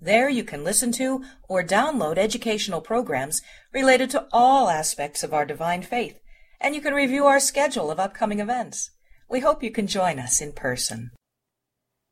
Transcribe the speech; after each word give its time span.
There 0.00 0.28
you 0.28 0.44
can 0.44 0.62
listen 0.62 0.92
to 0.92 1.24
or 1.48 1.64
download 1.64 2.18
educational 2.18 2.80
programs 2.80 3.42
related 3.72 4.10
to 4.10 4.26
all 4.32 4.68
aspects 4.68 5.24
of 5.24 5.34
our 5.34 5.44
divine 5.44 5.82
faith, 5.82 6.20
and 6.60 6.74
you 6.74 6.80
can 6.80 6.94
review 6.94 7.26
our 7.26 7.40
schedule 7.40 7.90
of 7.90 7.98
upcoming 7.98 8.38
events. 8.38 8.92
We 9.28 9.40
hope 9.40 9.62
you 9.62 9.72
can 9.72 9.88
join 9.88 10.18
us 10.18 10.40
in 10.40 10.52
person. 10.52 11.10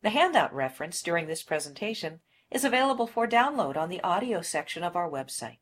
The 0.03 0.11
handout 0.11 0.53
reference 0.53 1.01
during 1.01 1.27
this 1.27 1.43
presentation 1.43 2.21
is 2.51 2.65
available 2.65 3.07
for 3.07 3.27
download 3.27 3.77
on 3.77 3.89
the 3.89 4.01
audio 4.03 4.43
section 4.43 4.83
of 4.83 4.97
our 4.97 5.11
website. 5.11 5.59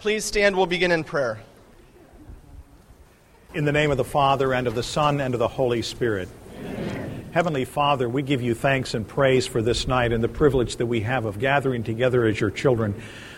Please 0.00 0.24
stand, 0.24 0.54
we'll 0.54 0.66
begin 0.66 0.92
in 0.92 1.02
prayer. 1.02 1.40
In 3.54 3.64
the 3.64 3.72
name 3.72 3.90
of 3.90 3.96
the 3.96 4.04
Father, 4.04 4.52
and 4.52 4.66
of 4.66 4.74
the 4.74 4.82
Son, 4.82 5.20
and 5.20 5.32
of 5.34 5.40
the 5.40 5.48
Holy 5.48 5.80
Spirit. 5.80 6.28
Heavenly 7.36 7.66
Father, 7.66 8.08
we 8.08 8.22
give 8.22 8.40
you 8.40 8.54
thanks 8.54 8.94
and 8.94 9.06
praise 9.06 9.46
for 9.46 9.60
this 9.60 9.86
night 9.86 10.10
and 10.10 10.24
the 10.24 10.26
privilege 10.26 10.76
that 10.76 10.86
we 10.86 11.02
have 11.02 11.26
of 11.26 11.38
gathering 11.38 11.82
together 11.82 12.24
as 12.24 12.40
your 12.40 12.50
children. 12.50 12.94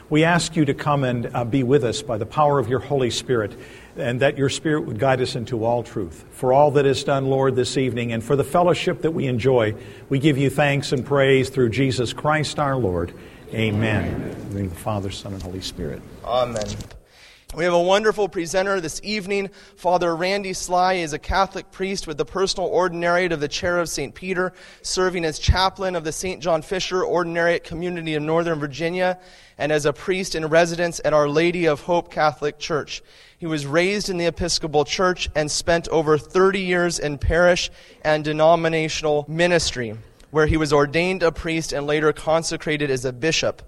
We 0.09 0.23
ask 0.23 0.55
you 0.55 0.65
to 0.67 0.73
come 0.73 1.03
and 1.03 1.29
uh, 1.35 1.45
be 1.45 1.65
with 1.65 1.83
us 1.83 2.01
by 2.01 2.17
the 2.17 2.25
power 2.25 2.61
of 2.61 2.69
your 2.69 2.79
Holy 2.79 3.11
Spirit, 3.11 3.59
and 3.97 4.21
that 4.21 4.39
your 4.39 4.51
Spirit 4.51 4.83
would 4.83 5.01
guide 5.01 5.21
us 5.21 5.35
into 5.35 5.65
all 5.65 5.83
truth. 5.83 6.25
For 6.31 6.53
all 6.53 6.71
that 6.71 6.87
is 6.87 7.03
done, 7.03 7.27
Lord, 7.27 7.57
this 7.57 7.77
evening, 7.77 8.13
and 8.13 8.23
for 8.23 8.37
the 8.37 8.45
fellowship 8.45 9.03
that 9.03 9.11
we 9.11 9.27
enjoy, 9.27 9.75
we 10.09 10.21
give 10.21 10.39
you 10.39 10.49
thanks 10.49 10.93
and 10.93 11.05
praise 11.05 11.51
through 11.51 11.71
Jesus 11.71 12.13
Christ 12.13 12.61
our 12.61 12.77
Lord. 12.77 13.13
Amen. 13.53 14.15
Amen. 14.15 14.57
In 14.57 14.69
the 14.69 14.77
Father, 14.77 15.11
Son, 15.11 15.33
and 15.33 15.43
Holy 15.43 15.61
Spirit. 15.61 16.03
Amen. 16.25 16.69
We 17.55 17.65
have 17.65 17.73
a 17.73 17.81
wonderful 17.81 18.29
presenter 18.29 18.79
this 18.79 19.01
evening. 19.03 19.49
Father 19.75 20.15
Randy 20.15 20.53
Sly 20.53 20.95
is 20.95 21.15
a 21.15 21.19
Catholic 21.19 21.71
priest 21.71 22.07
with 22.07 22.19
the 22.19 22.27
personal 22.27 22.69
ordinariate 22.69 23.33
of 23.33 23.41
the 23.41 23.49
Chair 23.49 23.79
of 23.79 23.89
St. 23.89 24.15
Peter, 24.15 24.53
serving 24.83 25.25
as 25.25 25.39
chaplain 25.39 25.97
of 25.97 26.05
the 26.05 26.13
St. 26.13 26.43
John 26.43 26.61
Fisher 26.61 27.01
Ordinariate 27.01 27.65
Community 27.65 28.15
of 28.15 28.23
Northern 28.23 28.61
Virginia, 28.61 29.19
and 29.57 29.73
as 29.73 29.87
a 29.87 29.95
priest 29.95 30.35
in 30.35 30.45
residence 30.45 31.01
at 31.07 31.15
Our 31.15 31.27
Lady 31.27 31.65
of 31.65 31.81
Hope 31.81 32.13
Catholic 32.13 32.59
Church. 32.59 33.03
He 33.39 33.47
was 33.47 33.65
raised 33.65 34.11
in 34.11 34.19
the 34.19 34.27
Episcopal 34.27 34.85
Church 34.85 35.31
and 35.35 35.51
spent 35.51 35.89
over 35.89 36.19
30 36.19 36.61
years 36.61 36.99
in 36.99 37.17
parish 37.17 37.71
and 38.03 38.23
denominational 38.23 39.25
ministry, 39.27 39.97
where 40.31 40.47
he 40.47 40.59
was 40.59 40.75
ordained 40.75 41.23
a 41.23 41.33
priest 41.33 41.73
and 41.73 41.87
later 41.87 42.13
consecrated 42.13 42.91
as 42.91 43.07
a 43.07 43.13
bishop. 43.13 43.63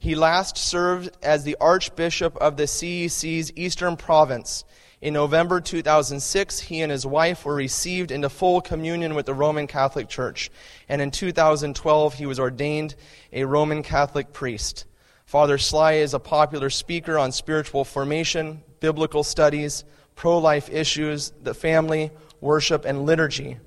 He 0.00 0.14
last 0.14 0.56
served 0.56 1.14
as 1.22 1.44
the 1.44 1.58
Archbishop 1.60 2.34
of 2.38 2.56
the 2.56 2.62
CEC's 2.62 3.52
Eastern 3.54 3.98
Province. 3.98 4.64
In 5.02 5.12
November 5.12 5.60
2006, 5.60 6.58
he 6.58 6.80
and 6.80 6.90
his 6.90 7.04
wife 7.04 7.44
were 7.44 7.54
received 7.54 8.10
into 8.10 8.30
full 8.30 8.62
communion 8.62 9.14
with 9.14 9.26
the 9.26 9.34
Roman 9.34 9.66
Catholic 9.66 10.08
Church. 10.08 10.50
And 10.88 11.02
in 11.02 11.10
2012, 11.10 12.14
he 12.14 12.24
was 12.24 12.40
ordained 12.40 12.94
a 13.30 13.44
Roman 13.44 13.82
Catholic 13.82 14.32
priest. 14.32 14.86
Father 15.26 15.58
Sly 15.58 15.92
is 15.92 16.14
a 16.14 16.18
popular 16.18 16.70
speaker 16.70 17.18
on 17.18 17.30
spiritual 17.30 17.84
formation, 17.84 18.62
biblical 18.80 19.22
studies, 19.22 19.84
pro 20.16 20.38
life 20.38 20.70
issues, 20.70 21.30
the 21.42 21.52
family, 21.52 22.10
worship, 22.40 22.86
and 22.86 23.04
liturgy. 23.04 23.58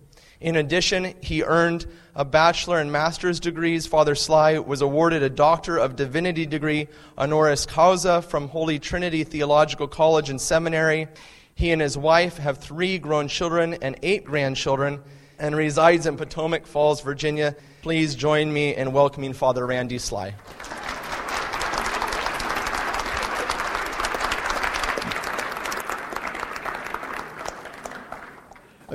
In 0.44 0.58
addition, 0.58 1.14
he 1.22 1.42
earned 1.42 1.86
a 2.16 2.26
bachelor 2.26 2.80
and 2.80 2.92
master's 2.92 3.40
degrees. 3.40 3.88
Father 3.88 4.14
Sly 4.14 4.60
was 4.60 4.82
awarded 4.82 5.24
a 5.24 5.30
Doctor 5.30 5.78
of 5.78 5.96
Divinity 5.96 6.46
degree 6.46 6.90
honoris 7.18 7.66
causa 7.66 8.22
from 8.22 8.50
Holy 8.50 8.78
Trinity 8.78 9.24
Theological 9.24 9.88
College 9.88 10.30
and 10.30 10.42
Seminary. 10.42 11.08
He 11.56 11.72
and 11.72 11.82
his 11.82 11.98
wife 11.98 12.40
have 12.40 12.58
three 12.58 12.98
grown 12.98 13.30
children 13.30 13.76
and 13.76 13.98
eight 14.04 14.26
grandchildren 14.26 15.02
and 15.40 15.56
resides 15.56 16.08
in 16.08 16.18
Potomac 16.18 16.68
Falls, 16.68 17.00
Virginia. 17.00 17.56
Please 17.82 18.14
join 18.14 18.52
me 18.52 18.76
in 18.76 18.92
welcoming 18.92 19.32
Father 19.32 19.66
Randy 19.66 19.98
Sly. 19.98 20.36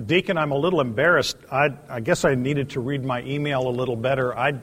Deacon, 0.06 0.38
I'm 0.38 0.52
a 0.52 0.56
little 0.56 0.80
embarrassed. 0.80 1.36
I, 1.50 1.70
I, 1.88 2.00
guess 2.00 2.24
I 2.24 2.36
needed 2.36 2.70
to 2.70 2.80
read 2.80 3.04
my 3.04 3.22
email 3.22 3.66
a 3.66 3.70
little 3.70 3.96
better. 3.96 4.36
I, 4.36 4.54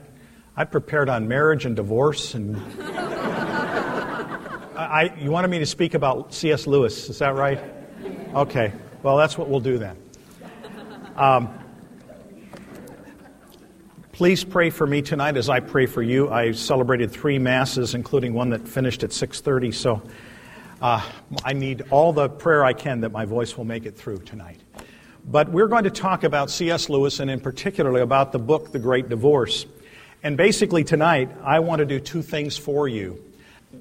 I 0.56 0.64
prepared 0.64 1.10
on 1.10 1.28
marriage 1.28 1.66
and 1.66 1.76
divorce, 1.76 2.34
and 2.34 2.56
I, 4.76 5.14
you 5.18 5.30
wanted 5.30 5.48
me 5.48 5.58
to 5.58 5.66
speak 5.66 5.92
about 5.94 6.32
C.S. 6.32 6.66
Lewis. 6.66 7.10
Is 7.10 7.18
that 7.18 7.34
right? 7.34 7.60
Okay. 8.34 8.72
Well, 9.02 9.18
that's 9.18 9.36
what 9.36 9.48
we'll 9.48 9.60
do 9.60 9.76
then. 9.76 9.96
Um, 11.16 11.50
please 14.12 14.42
pray 14.42 14.70
for 14.70 14.86
me 14.86 15.02
tonight 15.02 15.36
as 15.36 15.50
I 15.50 15.60
pray 15.60 15.84
for 15.84 16.02
you. 16.02 16.30
I 16.30 16.52
celebrated 16.52 17.10
three 17.10 17.38
masses, 17.38 17.94
including 17.94 18.32
one 18.32 18.50
that 18.50 18.66
finished 18.66 19.02
at 19.02 19.10
6:30. 19.10 19.74
So 19.74 20.02
uh, 20.80 21.02
I 21.44 21.52
need 21.52 21.82
all 21.90 22.14
the 22.14 22.30
prayer 22.30 22.64
I 22.64 22.72
can 22.72 23.00
that 23.02 23.12
my 23.12 23.26
voice 23.26 23.56
will 23.56 23.66
make 23.66 23.84
it 23.84 23.96
through 23.96 24.18
tonight. 24.20 24.60
But 25.28 25.50
we're 25.50 25.66
going 25.66 25.84
to 25.84 25.90
talk 25.90 26.22
about 26.22 26.50
C.S. 26.50 26.88
Lewis 26.88 27.18
and, 27.18 27.28
in 27.28 27.40
particular, 27.40 28.00
about 28.00 28.30
the 28.30 28.38
book, 28.38 28.70
The 28.70 28.78
Great 28.78 29.08
Divorce. 29.08 29.66
And 30.22 30.36
basically, 30.36 30.84
tonight, 30.84 31.30
I 31.42 31.58
want 31.58 31.80
to 31.80 31.84
do 31.84 31.98
two 31.98 32.22
things 32.22 32.56
for 32.56 32.86
you. 32.86 33.20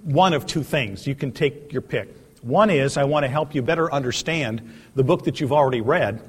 One 0.04 0.34
of 0.34 0.48
two 0.48 0.64
things. 0.64 1.06
You 1.06 1.14
can 1.14 1.32
take 1.32 1.72
your 1.72 1.84
pick. 1.84 2.10
One 2.42 2.72
is 2.72 2.98
I 2.98 3.04
want 3.04 3.26
to 3.26 3.28
help 3.28 3.54
you 3.54 3.62
better 3.62 3.94
understand 3.94 4.74
the 4.96 5.04
book 5.04 5.26
that 5.26 5.40
you've 5.40 5.54
already 5.54 5.82
read, 5.82 6.20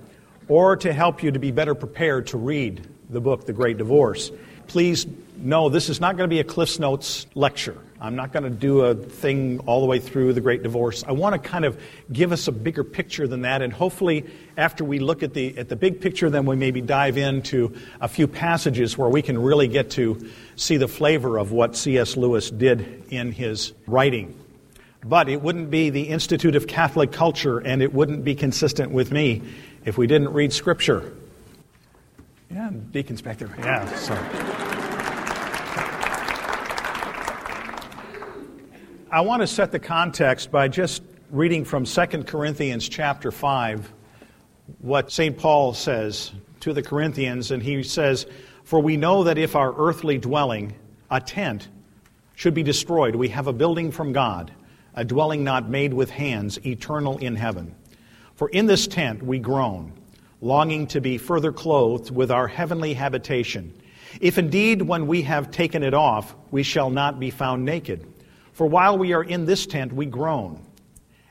or 0.48 0.76
to 0.76 0.92
help 0.92 1.22
you 1.22 1.30
to 1.30 1.38
be 1.38 1.50
better 1.50 1.74
prepared 1.74 2.26
to 2.28 2.36
read 2.36 2.86
the 3.08 3.20
book, 3.20 3.46
The 3.46 3.54
Great 3.54 3.78
Divorce. 3.78 4.30
Please 4.66 5.06
know 5.38 5.70
this 5.70 5.88
is 5.88 5.98
not 5.98 6.18
going 6.18 6.28
to 6.28 6.34
be 6.34 6.40
a 6.40 6.44
Cliff's 6.44 6.78
Notes 6.78 7.26
lecture. 7.34 7.78
I'm 8.00 8.14
not 8.14 8.32
going 8.32 8.42
to 8.42 8.50
do 8.50 8.80
a 8.80 8.94
thing 8.94 9.60
all 9.60 9.80
the 9.80 9.86
way 9.86 9.98
through 9.98 10.34
the 10.34 10.40
Great 10.40 10.62
Divorce. 10.62 11.02
I 11.04 11.12
want 11.12 11.40
to 11.40 11.48
kind 11.48 11.64
of 11.64 11.80
give 12.12 12.30
us 12.30 12.46
a 12.46 12.52
bigger 12.52 12.84
picture 12.84 13.26
than 13.26 13.42
that, 13.42 13.62
and 13.62 13.72
hopefully, 13.72 14.26
after 14.56 14.84
we 14.84 14.98
look 14.98 15.22
at 15.22 15.32
the 15.32 15.56
at 15.56 15.68
the 15.68 15.76
big 15.76 16.00
picture, 16.00 16.28
then 16.28 16.44
we 16.44 16.56
maybe 16.56 16.82
dive 16.82 17.16
into 17.16 17.74
a 18.00 18.08
few 18.08 18.26
passages 18.26 18.98
where 18.98 19.08
we 19.08 19.22
can 19.22 19.40
really 19.40 19.68
get 19.68 19.90
to 19.92 20.28
see 20.56 20.76
the 20.76 20.88
flavor 20.88 21.38
of 21.38 21.52
what 21.52 21.74
C.S. 21.74 22.16
Lewis 22.16 22.50
did 22.50 23.04
in 23.10 23.32
his 23.32 23.72
writing. 23.86 24.38
But 25.02 25.28
it 25.28 25.40
wouldn't 25.40 25.70
be 25.70 25.90
the 25.90 26.08
Institute 26.08 26.56
of 26.56 26.66
Catholic 26.66 27.12
Culture, 27.12 27.58
and 27.58 27.80
it 27.80 27.94
wouldn't 27.94 28.24
be 28.24 28.34
consistent 28.34 28.90
with 28.92 29.10
me 29.10 29.42
if 29.84 29.96
we 29.96 30.06
didn't 30.06 30.32
read 30.32 30.52
Scripture. 30.52 31.14
Yeah, 32.50 32.70
Deacon 32.90 33.16
Spector. 33.16 33.56
Yeah, 33.58 33.86
so. 33.96 34.75
I 39.16 39.22
want 39.22 39.40
to 39.40 39.46
set 39.46 39.72
the 39.72 39.78
context 39.78 40.50
by 40.50 40.68
just 40.68 41.02
reading 41.30 41.64
from 41.64 41.86
2 41.86 42.06
Corinthians 42.24 42.86
chapter 42.86 43.30
5 43.30 43.90
what 44.80 45.10
St. 45.10 45.38
Paul 45.38 45.72
says 45.72 46.32
to 46.60 46.74
the 46.74 46.82
Corinthians, 46.82 47.50
and 47.50 47.62
he 47.62 47.82
says, 47.82 48.26
For 48.64 48.78
we 48.78 48.98
know 48.98 49.24
that 49.24 49.38
if 49.38 49.56
our 49.56 49.74
earthly 49.74 50.18
dwelling, 50.18 50.74
a 51.10 51.18
tent, 51.18 51.66
should 52.34 52.52
be 52.52 52.62
destroyed, 52.62 53.14
we 53.14 53.30
have 53.30 53.46
a 53.46 53.54
building 53.54 53.90
from 53.90 54.12
God, 54.12 54.52
a 54.94 55.02
dwelling 55.02 55.42
not 55.42 55.66
made 55.66 55.94
with 55.94 56.10
hands, 56.10 56.58
eternal 56.66 57.16
in 57.16 57.36
heaven. 57.36 57.74
For 58.34 58.50
in 58.50 58.66
this 58.66 58.86
tent 58.86 59.22
we 59.22 59.38
groan, 59.38 59.94
longing 60.42 60.88
to 60.88 61.00
be 61.00 61.16
further 61.16 61.52
clothed 61.52 62.10
with 62.10 62.30
our 62.30 62.48
heavenly 62.48 62.92
habitation. 62.92 63.72
If 64.20 64.36
indeed, 64.36 64.82
when 64.82 65.06
we 65.06 65.22
have 65.22 65.50
taken 65.50 65.82
it 65.82 65.94
off, 65.94 66.34
we 66.50 66.62
shall 66.62 66.90
not 66.90 67.18
be 67.18 67.30
found 67.30 67.64
naked. 67.64 68.06
For 68.56 68.66
while 68.66 68.96
we 68.96 69.12
are 69.12 69.22
in 69.22 69.44
this 69.44 69.66
tent, 69.66 69.92
we 69.92 70.06
groan 70.06 70.64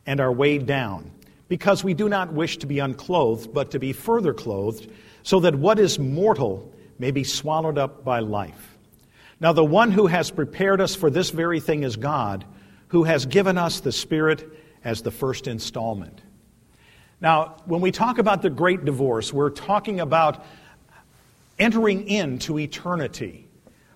and 0.05 0.19
are 0.19 0.31
weighed 0.31 0.67
down, 0.67 1.09
because 1.47 1.83
we 1.83 1.95
do 1.95 2.07
not 2.07 2.31
wish 2.31 2.57
to 2.57 2.67
be 2.67 2.77
unclothed, 2.77 3.51
but 3.51 3.71
to 3.71 3.79
be 3.79 3.93
further 3.93 4.31
clothed, 4.31 4.91
so 5.23 5.39
that 5.39 5.55
what 5.55 5.79
is 5.79 5.97
mortal 5.97 6.71
may 6.99 7.09
be 7.09 7.23
swallowed 7.23 7.79
up 7.79 8.03
by 8.03 8.19
life. 8.19 8.77
Now, 9.39 9.53
the 9.53 9.65
one 9.65 9.89
who 9.89 10.05
has 10.05 10.29
prepared 10.29 10.79
us 10.79 10.93
for 10.93 11.09
this 11.09 11.31
very 11.31 11.59
thing 11.59 11.81
is 11.81 11.95
God, 11.95 12.45
who 12.89 13.01
has 13.05 13.25
given 13.25 13.57
us 13.57 13.79
the 13.79 13.91
Spirit 13.91 14.47
as 14.83 15.01
the 15.01 15.09
first 15.09 15.47
installment. 15.47 16.21
Now, 17.21 17.55
when 17.65 17.81
we 17.81 17.91
talk 17.91 18.19
about 18.19 18.43
the 18.43 18.51
great 18.51 18.85
divorce, 18.85 19.33
we're 19.33 19.49
talking 19.49 19.99
about 19.99 20.45
entering 21.57 22.07
into 22.07 22.59
eternity, 22.59 23.47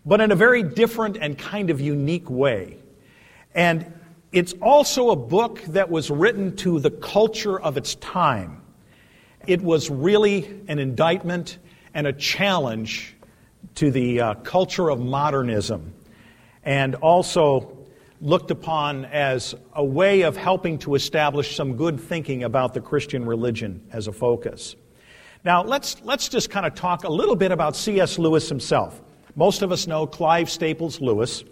but 0.04 0.20
in 0.20 0.32
a 0.32 0.36
very 0.36 0.64
different 0.64 1.16
and 1.16 1.38
kind 1.38 1.70
of 1.70 1.80
unique 1.80 2.28
way. 2.28 2.80
And 3.54 3.94
It's 4.32 4.54
also 4.62 5.10
a 5.10 5.16
book 5.16 5.62
that 5.70 5.90
was 5.90 6.12
written 6.12 6.56
to 6.58 6.80
the 6.80 6.92
culture 6.92 7.60
of 7.60 7.78
its 7.78 7.96
time. 7.96 8.62
It 9.48 9.62
was 9.62 9.90
really 9.90 10.62
an 10.68 10.78
indictment 10.78 11.58
and 11.96 12.06
a 12.06 12.14
challenge 12.14 13.16
to 13.76 13.90
the 13.90 14.22
uh, 14.22 14.34
culture 14.36 14.90
of 14.90 15.00
modernism, 15.00 15.96
and 16.64 16.94
also 16.96 17.76
looked 18.22 18.52
upon 18.52 19.06
as 19.06 19.56
a 19.74 19.84
way 19.84 20.22
of 20.22 20.38
helping 20.38 20.78
to 20.80 20.94
establish 20.94 21.56
some 21.56 21.76
good 21.76 22.00
thinking 22.00 22.44
about 22.44 22.76
the 22.76 22.82
Christian 22.82 23.26
religion 23.26 23.82
as 23.92 24.08
a 24.08 24.12
focus. 24.12 24.76
Now, 25.44 25.64
let's, 25.64 26.04
let's 26.04 26.30
just 26.30 26.52
kind 26.52 26.68
of 26.68 26.76
talk 26.76 27.04
a 27.04 27.10
little 27.10 27.36
bit 27.36 27.52
about 27.52 27.76
C.S. 27.76 28.20
Lewis 28.20 28.48
himself. 28.48 29.02
Most 29.36 29.64
of 29.64 29.72
us 29.72 29.88
know 29.88 30.06
Clive 30.06 30.50
Staples 30.52 31.02
Lewis. 31.02 31.44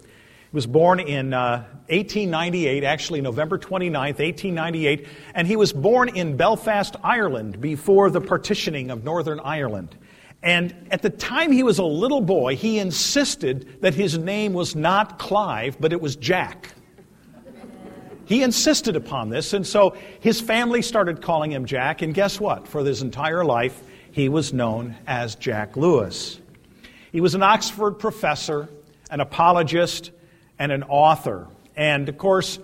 He 0.50 0.54
was 0.54 0.66
born 0.66 0.98
in 0.98 1.34
uh, 1.34 1.66
1898, 1.88 2.82
actually 2.82 3.20
November 3.20 3.58
29th, 3.58 4.18
1898, 4.18 5.06
and 5.34 5.46
he 5.46 5.56
was 5.56 5.74
born 5.74 6.08
in 6.08 6.38
Belfast, 6.38 6.96
Ireland, 7.04 7.60
before 7.60 8.08
the 8.08 8.22
partitioning 8.22 8.90
of 8.90 9.04
Northern 9.04 9.40
Ireland. 9.40 9.94
And 10.42 10.88
at 10.90 11.02
the 11.02 11.10
time 11.10 11.52
he 11.52 11.62
was 11.62 11.78
a 11.78 11.84
little 11.84 12.22
boy, 12.22 12.56
he 12.56 12.78
insisted 12.78 13.82
that 13.82 13.92
his 13.92 14.16
name 14.16 14.54
was 14.54 14.74
not 14.74 15.18
Clive, 15.18 15.78
but 15.78 15.92
it 15.92 16.00
was 16.00 16.16
Jack. 16.16 16.72
He 18.24 18.42
insisted 18.42 18.96
upon 18.96 19.28
this, 19.28 19.52
and 19.52 19.66
so 19.66 19.96
his 20.20 20.40
family 20.40 20.80
started 20.80 21.20
calling 21.20 21.52
him 21.52 21.66
Jack, 21.66 22.00
and 22.00 22.14
guess 22.14 22.40
what? 22.40 22.66
For 22.66 22.82
his 22.82 23.02
entire 23.02 23.44
life, 23.44 23.82
he 24.12 24.30
was 24.30 24.54
known 24.54 24.96
as 25.06 25.34
Jack 25.34 25.76
Lewis. 25.76 26.40
He 27.12 27.20
was 27.20 27.34
an 27.34 27.42
Oxford 27.42 27.98
professor, 27.98 28.70
an 29.10 29.20
apologist, 29.20 30.10
and 30.58 30.72
an 30.72 30.82
author. 30.84 31.48
And 31.76 32.08
of 32.08 32.18
course, 32.18 32.58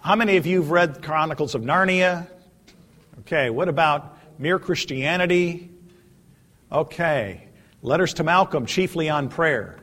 how 0.00 0.16
many 0.16 0.36
of 0.36 0.46
you 0.46 0.62
have 0.62 0.70
read 0.70 1.02
Chronicles 1.02 1.54
of 1.54 1.62
Narnia? 1.62 2.28
Okay, 3.20 3.50
what 3.50 3.68
about 3.68 4.18
Mere 4.38 4.58
Christianity? 4.58 5.70
Okay. 6.70 7.48
Letters 7.82 8.14
to 8.14 8.24
Malcolm, 8.24 8.64
chiefly 8.66 9.10
on 9.10 9.28
prayer. 9.28 9.76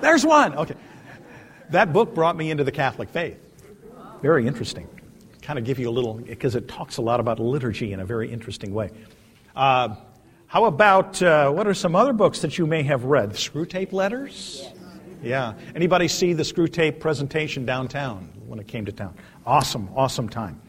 There's 0.00 0.26
one. 0.26 0.54
Okay. 0.54 0.74
That 1.70 1.92
book 1.92 2.14
brought 2.14 2.36
me 2.36 2.50
into 2.50 2.64
the 2.64 2.72
Catholic 2.72 3.08
faith. 3.08 3.38
Very 4.20 4.46
interesting. 4.46 4.86
Kind 5.42 5.58
of 5.58 5.64
give 5.64 5.78
you 5.78 5.88
a 5.88 5.92
little, 5.92 6.14
because 6.14 6.56
it 6.56 6.68
talks 6.68 6.98
a 6.98 7.02
lot 7.02 7.20
about 7.20 7.38
liturgy 7.38 7.92
in 7.92 8.00
a 8.00 8.04
very 8.04 8.30
interesting 8.30 8.74
way. 8.74 8.90
Uh, 9.56 9.96
how 10.54 10.66
about, 10.66 11.20
uh, 11.20 11.50
what 11.50 11.66
are 11.66 11.74
some 11.74 11.96
other 11.96 12.12
books 12.12 12.42
that 12.42 12.58
you 12.58 12.64
may 12.64 12.84
have 12.84 13.02
read? 13.02 13.30
Screwtape 13.30 13.92
Letters? 13.92 14.64
Yeah. 15.20 15.54
Anybody 15.74 16.06
see 16.06 16.32
the 16.32 16.44
Screwtape 16.44 17.00
presentation 17.00 17.66
downtown 17.66 18.28
when 18.46 18.60
it 18.60 18.68
came 18.68 18.84
to 18.84 18.92
town? 18.92 19.16
Awesome, 19.44 19.88
awesome 19.96 20.28
time. 20.28 20.62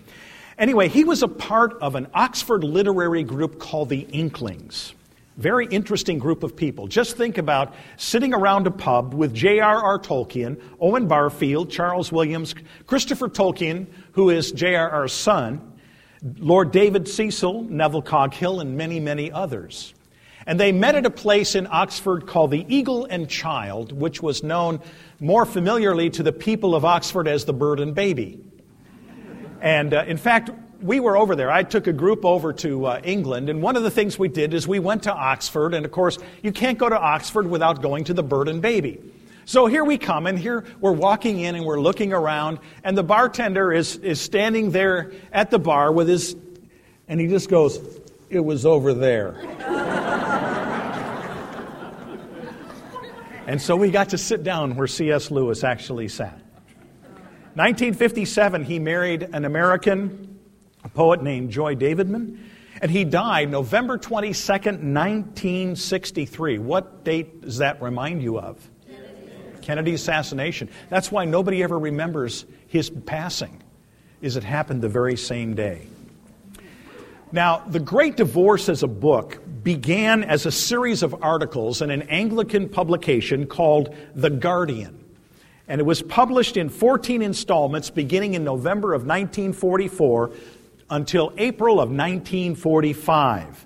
Anyway, 0.57 0.87
he 0.87 1.03
was 1.03 1.21
a 1.21 1.27
part 1.27 1.73
of 1.83 1.93
an 1.93 2.07
Oxford 2.15 2.63
literary 2.63 3.21
group 3.21 3.59
called 3.59 3.89
the 3.89 3.99
Inklings. 4.11 4.95
Very 5.37 5.67
interesting 5.67 6.17
group 6.17 6.41
of 6.41 6.55
people. 6.55 6.87
Just 6.87 7.15
think 7.15 7.37
about 7.37 7.75
sitting 7.95 8.33
around 8.33 8.65
a 8.65 8.71
pub 8.71 9.13
with 9.13 9.35
J.R.R. 9.35 9.99
Tolkien, 9.99 10.59
Owen 10.81 11.07
Barfield, 11.07 11.69
Charles 11.69 12.11
Williams, 12.11 12.55
Christopher 12.87 13.29
Tolkien, 13.29 13.85
who 14.13 14.31
is 14.31 14.51
J.R.R.'s 14.51 15.13
son, 15.13 15.74
Lord 16.39 16.71
David 16.71 17.07
Cecil, 17.07 17.63
Neville 17.63 18.01
Coghill, 18.01 18.59
and 18.59 18.75
many, 18.75 18.99
many 18.99 19.31
others. 19.31 19.93
And 20.47 20.59
they 20.59 20.71
met 20.71 20.95
at 20.95 21.05
a 21.05 21.11
place 21.11 21.55
in 21.55 21.67
Oxford 21.69 22.27
called 22.27 22.51
the 22.51 22.65
Eagle 22.67 23.05
and 23.05 23.29
Child, 23.29 23.91
which 23.91 24.21
was 24.21 24.43
known 24.43 24.79
more 25.19 25.45
familiarly 25.45 26.09
to 26.11 26.23
the 26.23 26.31
people 26.31 26.75
of 26.75 26.85
Oxford 26.85 27.27
as 27.27 27.45
the 27.45 27.53
Bird 27.53 27.79
and 27.79 27.95
Baby. 27.95 28.39
And 29.61 29.93
uh, 29.93 30.03
in 30.07 30.17
fact, 30.17 30.51
we 30.81 30.99
were 30.99 31.17
over 31.17 31.35
there. 31.35 31.51
I 31.51 31.63
took 31.63 31.87
a 31.87 31.93
group 31.93 32.25
over 32.25 32.53
to 32.53 32.85
uh, 32.85 33.01
England, 33.03 33.49
and 33.49 33.61
one 33.61 33.75
of 33.75 33.83
the 33.83 33.91
things 33.91 34.19
we 34.19 34.27
did 34.27 34.53
is 34.53 34.67
we 34.67 34.79
went 34.79 35.03
to 35.03 35.13
Oxford, 35.13 35.73
and 35.73 35.85
of 35.85 35.91
course, 35.91 36.19
you 36.43 36.51
can't 36.51 36.77
go 36.77 36.89
to 36.89 36.99
Oxford 36.99 37.47
without 37.47 37.81
going 37.81 38.03
to 38.05 38.13
the 38.13 38.23
Bird 38.23 38.47
and 38.47 38.61
Baby. 38.61 38.99
So 39.45 39.67
here 39.67 39.83
we 39.83 39.99
come, 39.99 40.27
and 40.27 40.37
here 40.37 40.65
we're 40.79 40.91
walking 40.91 41.39
in 41.39 41.55
and 41.55 41.63
we're 41.63 41.79
looking 41.79 42.13
around, 42.13 42.59
and 42.83 42.97
the 42.97 43.03
bartender 43.03 43.71
is, 43.71 43.97
is 43.97 44.19
standing 44.19 44.71
there 44.71 45.11
at 45.31 45.51
the 45.51 45.59
bar 45.59 45.91
with 45.91 46.07
his, 46.07 46.35
and 47.07 47.19
he 47.19 47.27
just 47.27 47.49
goes, 47.49 47.79
It 48.29 48.39
was 48.39 48.65
over 48.65 48.93
there. 48.93 49.35
and 53.47 53.61
so 53.61 53.75
we 53.75 53.91
got 53.91 54.09
to 54.09 54.17
sit 54.17 54.43
down 54.43 54.75
where 54.75 54.87
C.S. 54.87 55.29
Lewis 55.29 55.63
actually 55.63 56.07
sat. 56.07 56.41
1957, 57.53 58.63
he 58.63 58.79
married 58.79 59.29
an 59.31 59.45
American 59.45 60.35
a 60.85 60.89
poet 60.89 61.23
named 61.23 61.49
Joy 61.49 61.75
Davidman, 61.75 62.37
and 62.79 62.91
he 62.91 63.03
died 63.03 63.49
November 63.49 63.97
22nd, 63.97 64.65
1963. 64.65 66.59
What 66.59 67.03
date 67.03 67.41
does 67.41 67.57
that 67.57 67.81
remind 67.81 68.21
you 68.21 68.39
of? 68.39 68.69
Kennedy's 69.65 70.01
assassination. 70.01 70.69
That's 70.89 71.11
why 71.11 71.25
nobody 71.25 71.63
ever 71.63 71.77
remembers 71.77 72.45
his 72.67 72.89
passing, 72.89 73.61
is 74.21 74.37
it 74.37 74.43
happened 74.43 74.81
the 74.81 74.89
very 74.89 75.17
same 75.17 75.55
day. 75.55 75.87
Now, 77.31 77.63
The 77.67 77.79
Great 77.79 78.15
Divorce 78.15 78.69
as 78.69 78.83
a 78.83 78.87
book 78.87 79.41
began 79.63 80.23
as 80.23 80.45
a 80.45 80.51
series 80.51 81.03
of 81.03 81.21
articles 81.21 81.81
in 81.81 81.89
an 81.89 82.03
Anglican 82.03 82.69
publication 82.69 83.47
called 83.47 83.93
The 84.13 84.29
Guardian 84.29 85.05
and 85.67 85.81
it 85.81 85.83
was 85.83 86.01
published 86.01 86.57
in 86.57 86.69
14 86.69 87.21
installments 87.21 87.89
beginning 87.89 88.35
in 88.35 88.43
November 88.43 88.93
of 88.93 89.01
1944 89.01 90.31
until 90.89 91.33
April 91.37 91.79
of 91.79 91.89
1945. 91.89 93.65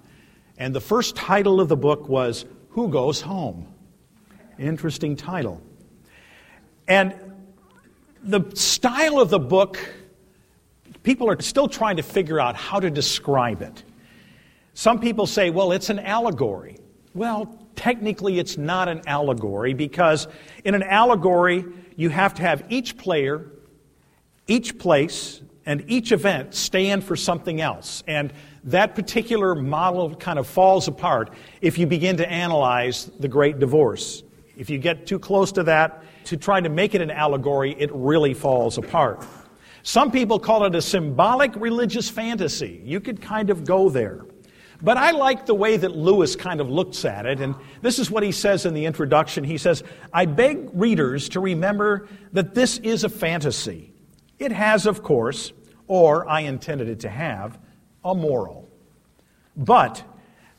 And 0.58 0.74
the 0.74 0.82
first 0.82 1.16
title 1.16 1.60
of 1.60 1.68
the 1.68 1.76
book 1.76 2.08
was 2.08 2.46
Who 2.70 2.90
Goes 2.90 3.22
Home? 3.22 3.68
Interesting 4.58 5.16
title. 5.16 5.62
And 6.90 7.14
the 8.24 8.44
style 8.56 9.20
of 9.20 9.30
the 9.30 9.40
book, 9.40 9.80
people 11.04 11.30
are 11.30 11.40
still 11.40 11.68
trying 11.68 11.98
to 11.98 12.04
figure 12.04 12.40
out 12.40 12.56
how 12.56 12.80
to 12.80 12.90
describe 12.90 13.62
it. 13.62 13.84
Some 14.74 15.00
people 15.00 15.28
say, 15.28 15.52
well, 15.52 15.72
it's 15.72 15.90
an 15.90 16.00
allegory. 16.00 16.78
Well, 17.14 17.58
technically, 17.76 18.40
it's 18.40 18.58
not 18.58 18.88
an 18.88 19.02
allegory 19.06 19.74
because 19.74 20.28
in 20.66 20.74
an 20.74 20.84
allegory, 20.84 21.64
you 21.96 22.10
have 22.10 22.34
to 22.36 22.42
have 22.42 22.64
each 22.70 22.98
player, 22.98 23.46
each 24.48 24.80
place, 24.80 25.42
and 25.66 25.84
each 25.88 26.12
event 26.12 26.56
stand 26.56 27.04
for 27.04 27.16
something 27.16 27.62
else. 27.62 28.04
And 28.08 28.34
that 28.64 28.96
particular 28.96 29.54
model 29.54 30.16
kind 30.16 30.40
of 30.40 30.48
falls 30.48 30.88
apart 30.88 31.32
if 31.62 31.78
you 31.78 31.86
begin 31.86 32.18
to 32.18 32.28
analyze 32.28 33.06
the 33.20 33.28
great 33.28 33.60
divorce. 33.60 34.24
If 34.58 34.70
you 34.72 34.80
get 34.80 35.06
too 35.06 35.20
close 35.20 35.52
to 35.54 35.64
that, 35.64 36.04
to 36.30 36.38
try 36.38 36.62
to 36.62 36.70
make 36.70 36.94
it 36.94 37.02
an 37.02 37.10
allegory, 37.10 37.76
it 37.80 37.90
really 37.92 38.36
falls 38.36 38.78
apart. 38.78 39.26
Some 39.82 40.12
people 40.12 40.38
call 40.38 40.64
it 40.66 40.76
a 40.76 40.82
symbolic 40.82 41.56
religious 41.56 42.08
fantasy. 42.08 42.84
You 42.86 43.00
could 43.00 43.20
kind 43.20 43.50
of 43.50 43.66
go 43.66 43.90
there. 43.90 44.26
But 44.80 44.98
I 44.98 45.10
like 45.10 45.48
the 45.48 45.56
way 45.56 45.76
that 45.76 45.96
Lewis 45.96 46.36
kind 46.36 46.62
of 46.62 46.70
looks 46.70 47.04
at 47.04 47.26
it, 47.26 47.40
and 47.40 47.56
this 47.82 47.98
is 47.98 48.12
what 48.12 48.22
he 48.22 48.32
says 48.32 48.68
in 48.68 48.76
the 48.76 48.86
introduction. 48.86 49.44
He 49.44 49.58
says, 49.58 49.84
I 50.14 50.28
beg 50.28 50.70
readers 50.74 51.30
to 51.30 51.40
remember 51.40 52.08
that 52.34 52.54
this 52.54 52.78
is 52.78 53.04
a 53.04 53.10
fantasy. 53.10 53.92
It 54.38 54.52
has, 54.52 54.86
of 54.86 55.02
course, 55.02 55.52
or 55.88 56.30
I 56.30 56.42
intended 56.42 56.90
it 56.90 57.00
to 57.00 57.10
have, 57.10 57.58
a 58.06 58.14
moral. 58.14 58.70
But 59.58 60.04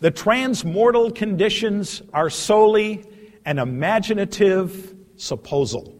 the 0.00 0.10
transmortal 0.10 1.14
conditions 1.14 2.02
are 2.12 2.28
solely 2.28 3.04
an 3.44 3.60
imaginative 3.60 4.96
supposal. 5.20 5.94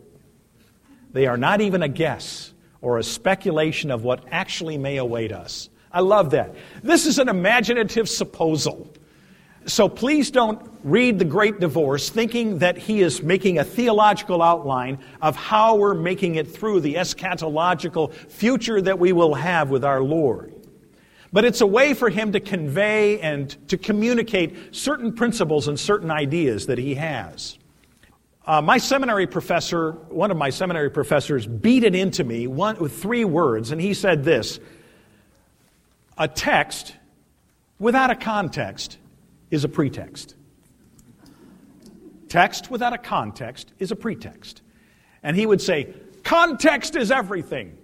They 1.13 1.27
are 1.27 1.37
not 1.37 1.61
even 1.61 1.83
a 1.83 1.89
guess 1.89 2.53
or 2.81 2.99
a 2.99 3.03
speculation 3.03 3.91
of 3.91 4.05
what 4.05 4.25
actually 4.31 4.79
may 4.79 4.97
await 4.97 5.33
us. 5.33 5.69
I 5.93 6.01
love 6.01 6.31
that. 6.31 6.55
This 6.83 7.07
is 7.07 7.19
an 7.19 7.29
imaginative 7.29 8.09
supposal. 8.09 8.89
So 9.67 9.89
please 9.89 10.31
don't 10.31 10.71
read 10.83 11.19
The 11.19 11.25
Great 11.25 11.61
Divorce 11.61 12.09
thinking 12.09 12.59
that 12.61 12.79
he 12.79 13.03
is 13.03 13.23
making 13.23 13.59
a 13.59 13.65
theological 13.65 14.41
outline 14.41 14.99
of 15.21 15.37
how 15.37 15.77
we're 15.77 15.95
making 15.95 16.37
it 16.37 16.51
through 16.51 16.81
the 16.81 16.95
eschatological 16.95 18.15
future 18.15 18.81
that 18.81 18.99
we 18.99 19.13
will 19.13 19.35
have 19.35 19.69
with 19.69 19.85
our 19.85 20.03
Lord. 20.03 20.55
But 21.33 21.45
it's 21.45 21.61
a 21.61 21.67
way 21.67 21.93
for 21.93 22.09
him 22.09 22.33
to 22.33 22.41
convey 22.41 23.21
and 23.21 23.51
to 23.69 23.77
communicate 23.77 24.75
certain 24.75 25.13
principles 25.13 25.69
and 25.69 25.79
certain 25.79 26.11
ideas 26.11 26.67
that 26.67 26.79
he 26.79 26.95
has. 26.95 27.59
Uh, 28.47 28.63
my 28.63 28.79
seminary 28.79 29.27
professor, 29.27 29.93
one 30.09 30.31
of 30.31 30.37
my 30.37 30.51
seminary 30.51 30.91
professors, 30.91 31.47
beat 31.47 31.85
it 31.85 31.95
into 31.95 32.25
me 32.25 32.47
one, 32.47 32.77
with 32.79 33.01
three 33.01 33.25
words, 33.25 33.71
and 33.71 33.81
he 33.81 33.95
said 33.95 34.25
this 34.25 34.59
a 36.17 36.29
text 36.29 36.95
without 37.79 38.11
a 38.11 38.15
context 38.15 38.99
is 39.51 39.65
a 39.65 39.69
pretext. 39.69 40.35
Text 42.29 42.71
without 42.71 42.93
a 42.93 42.99
context 42.99 43.73
is 43.79 43.91
a 43.91 43.97
pretext. 43.97 44.63
And 45.23 45.37
he 45.37 45.45
would 45.47 45.61
say, 45.61 45.93
Context 46.23 46.97
is 46.97 47.11
everything. 47.11 47.77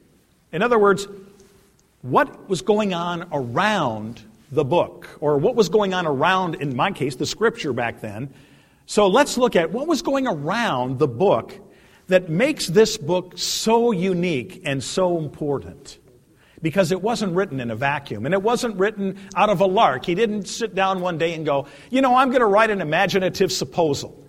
In 0.52 0.62
other 0.62 0.78
words, 0.78 1.08
what 2.02 2.48
was 2.48 2.62
going 2.62 2.94
on 2.94 3.28
around 3.32 4.22
the 4.52 4.64
book, 4.64 5.08
or 5.20 5.38
what 5.38 5.56
was 5.56 5.68
going 5.68 5.92
on 5.92 6.06
around, 6.06 6.56
in 6.56 6.76
my 6.76 6.92
case, 6.92 7.16
the 7.16 7.26
scripture 7.26 7.72
back 7.72 8.00
then. 8.00 8.32
So 8.86 9.08
let's 9.08 9.36
look 9.36 9.56
at 9.56 9.72
what 9.72 9.88
was 9.88 10.02
going 10.02 10.26
around 10.26 10.98
the 10.98 11.08
book 11.08 11.52
that 12.06 12.28
makes 12.28 12.68
this 12.68 12.96
book 12.96 13.36
so 13.36 13.90
unique 13.90 14.62
and 14.64 14.82
so 14.82 15.18
important. 15.18 15.98
Because 16.62 16.90
it 16.90 17.02
wasn't 17.02 17.34
written 17.34 17.60
in 17.60 17.70
a 17.70 17.76
vacuum, 17.76 18.24
and 18.24 18.32
it 18.32 18.42
wasn't 18.42 18.76
written 18.76 19.18
out 19.36 19.50
of 19.50 19.60
a 19.60 19.66
lark. 19.66 20.06
He 20.06 20.14
didn't 20.14 20.46
sit 20.46 20.74
down 20.74 21.00
one 21.00 21.18
day 21.18 21.34
and 21.34 21.44
go, 21.44 21.66
You 21.90 22.00
know, 22.00 22.16
I'm 22.16 22.30
going 22.30 22.40
to 22.40 22.46
write 22.46 22.70
an 22.70 22.80
imaginative 22.80 23.52
supposal. 23.52 24.24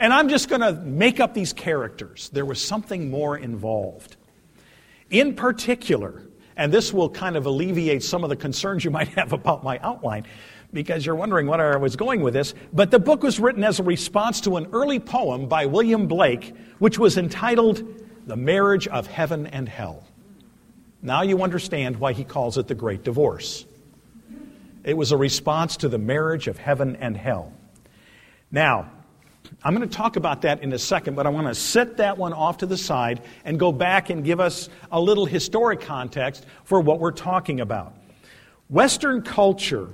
And 0.00 0.12
I'm 0.12 0.28
just 0.28 0.48
going 0.48 0.62
to 0.62 0.72
make 0.72 1.20
up 1.20 1.34
these 1.34 1.52
characters. 1.52 2.30
There 2.32 2.46
was 2.46 2.64
something 2.64 3.10
more 3.10 3.36
involved. 3.36 4.16
In 5.10 5.34
particular, 5.36 6.22
and 6.56 6.72
this 6.72 6.92
will 6.92 7.10
kind 7.10 7.36
of 7.36 7.46
alleviate 7.46 8.02
some 8.02 8.24
of 8.24 8.30
the 8.30 8.36
concerns 8.36 8.84
you 8.84 8.90
might 8.90 9.08
have 9.18 9.32
about 9.32 9.62
my 9.62 9.78
outline, 9.80 10.26
because 10.74 11.06
you're 11.06 11.14
wondering 11.14 11.46
where 11.46 11.72
I 11.72 11.76
was 11.76 11.96
going 11.96 12.20
with 12.20 12.34
this. 12.34 12.52
But 12.72 12.90
the 12.90 12.98
book 12.98 13.22
was 13.22 13.40
written 13.40 13.64
as 13.64 13.80
a 13.80 13.82
response 13.82 14.42
to 14.42 14.56
an 14.56 14.66
early 14.72 14.98
poem 14.98 15.46
by 15.46 15.66
William 15.66 16.06
Blake, 16.06 16.54
which 16.78 16.98
was 16.98 17.16
entitled 17.16 17.82
The 18.26 18.36
Marriage 18.36 18.88
of 18.88 19.06
Heaven 19.06 19.46
and 19.46 19.68
Hell. 19.68 20.04
Now 21.00 21.22
you 21.22 21.42
understand 21.42 21.96
why 21.98 22.12
he 22.12 22.24
calls 22.24 22.58
it 22.58 22.66
the 22.66 22.74
Great 22.74 23.04
Divorce. 23.04 23.64
It 24.84 24.96
was 24.96 25.12
a 25.12 25.16
response 25.16 25.78
to 25.78 25.88
the 25.88 25.98
marriage 25.98 26.46
of 26.46 26.58
heaven 26.58 26.96
and 26.96 27.16
hell. 27.16 27.52
Now, 28.50 28.90
I'm 29.62 29.74
going 29.74 29.88
to 29.88 29.96
talk 29.96 30.16
about 30.16 30.42
that 30.42 30.62
in 30.62 30.72
a 30.72 30.78
second, 30.78 31.14
but 31.14 31.26
I 31.26 31.30
want 31.30 31.46
to 31.46 31.54
set 31.54 31.96
that 31.98 32.18
one 32.18 32.32
off 32.32 32.58
to 32.58 32.66
the 32.66 32.76
side 32.76 33.22
and 33.44 33.58
go 33.58 33.72
back 33.72 34.10
and 34.10 34.24
give 34.24 34.40
us 34.40 34.68
a 34.90 35.00
little 35.00 35.24
historic 35.24 35.80
context 35.80 36.44
for 36.64 36.80
what 36.80 37.00
we're 37.00 37.12
talking 37.12 37.60
about. 37.60 37.94
Western 38.68 39.22
culture, 39.22 39.88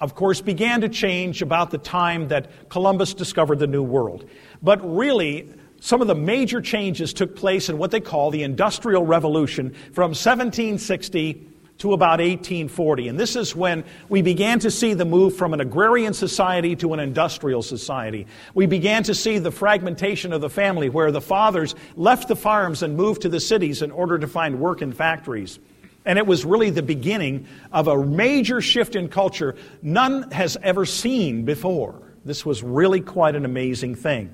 of 0.00 0.14
course, 0.14 0.40
began 0.40 0.80
to 0.82 0.88
change 0.88 1.42
about 1.42 1.70
the 1.70 1.78
time 1.78 2.28
that 2.28 2.68
Columbus 2.68 3.14
discovered 3.14 3.58
the 3.58 3.66
New 3.66 3.82
World. 3.82 4.28
But 4.62 4.80
really, 4.82 5.48
some 5.80 6.00
of 6.00 6.06
the 6.06 6.14
major 6.14 6.60
changes 6.60 7.12
took 7.12 7.34
place 7.34 7.68
in 7.68 7.78
what 7.78 7.90
they 7.90 8.00
call 8.00 8.30
the 8.30 8.42
Industrial 8.44 9.04
Revolution 9.04 9.70
from 9.92 10.10
1760 10.10 11.48
to 11.78 11.92
about 11.92 12.20
1840. 12.20 13.08
And 13.08 13.18
this 13.18 13.34
is 13.34 13.56
when 13.56 13.82
we 14.08 14.22
began 14.22 14.60
to 14.60 14.70
see 14.70 14.94
the 14.94 15.04
move 15.04 15.36
from 15.36 15.52
an 15.52 15.60
agrarian 15.60 16.14
society 16.14 16.76
to 16.76 16.94
an 16.94 17.00
industrial 17.00 17.62
society. 17.62 18.28
We 18.54 18.66
began 18.66 19.02
to 19.04 19.14
see 19.16 19.38
the 19.38 19.50
fragmentation 19.50 20.32
of 20.32 20.40
the 20.40 20.48
family 20.48 20.88
where 20.88 21.10
the 21.10 21.20
fathers 21.20 21.74
left 21.96 22.28
the 22.28 22.36
farms 22.36 22.84
and 22.84 22.96
moved 22.96 23.22
to 23.22 23.28
the 23.28 23.40
cities 23.40 23.82
in 23.82 23.90
order 23.90 24.18
to 24.18 24.28
find 24.28 24.60
work 24.60 24.82
in 24.82 24.92
factories. 24.92 25.58
And 26.04 26.18
it 26.18 26.26
was 26.26 26.44
really 26.44 26.70
the 26.70 26.82
beginning 26.82 27.46
of 27.70 27.88
a 27.88 28.04
major 28.04 28.60
shift 28.60 28.96
in 28.96 29.08
culture 29.08 29.54
none 29.82 30.30
has 30.32 30.56
ever 30.62 30.84
seen 30.84 31.44
before. 31.44 32.00
This 32.24 32.44
was 32.44 32.62
really 32.62 33.00
quite 33.00 33.36
an 33.36 33.44
amazing 33.44 33.94
thing. 33.94 34.30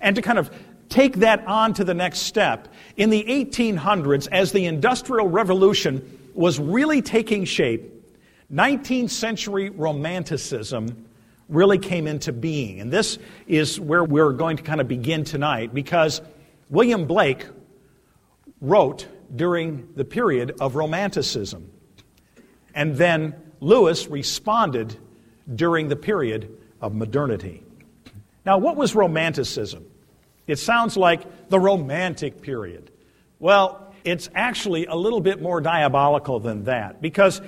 And 0.00 0.16
to 0.16 0.22
kind 0.22 0.38
of 0.38 0.50
take 0.88 1.16
that 1.16 1.46
on 1.46 1.74
to 1.74 1.84
the 1.84 1.94
next 1.94 2.20
step, 2.20 2.68
in 2.96 3.10
the 3.10 3.24
1800s, 3.24 4.28
as 4.30 4.52
the 4.52 4.66
Industrial 4.66 5.28
Revolution 5.28 6.18
was 6.34 6.58
really 6.58 7.02
taking 7.02 7.44
shape, 7.44 7.92
19th 8.52 9.10
century 9.10 9.70
Romanticism 9.70 11.06
really 11.48 11.78
came 11.78 12.06
into 12.06 12.32
being. 12.32 12.80
And 12.80 12.90
this 12.90 13.18
is 13.46 13.80
where 13.80 14.04
we're 14.04 14.32
going 14.32 14.56
to 14.56 14.62
kind 14.62 14.80
of 14.80 14.88
begin 14.88 15.24
tonight 15.24 15.74
because 15.74 16.20
William 16.70 17.06
Blake 17.06 17.46
wrote 18.60 19.06
during 19.34 19.88
the 19.94 20.04
period 20.04 20.56
of 20.60 20.74
Romanticism. 20.74 21.70
And 22.74 22.96
then 22.96 23.34
Lewis 23.60 24.06
responded 24.06 24.96
during 25.54 25.88
the 25.88 25.96
period 25.96 26.56
of 26.80 26.94
modernity. 26.94 27.62
Now, 28.44 28.58
what 28.58 28.76
was 28.76 28.94
Romanticism? 28.94 29.84
It 30.46 30.58
sounds 30.58 30.96
like 30.96 31.48
the 31.48 31.60
Romantic 31.60 32.40
period. 32.40 32.90
Well, 33.38 33.94
it's 34.04 34.30
actually 34.34 34.86
a 34.86 34.94
little 34.94 35.20
bit 35.20 35.42
more 35.42 35.60
diabolical 35.60 36.40
than 36.40 36.64
that 36.64 37.02
because 37.02 37.40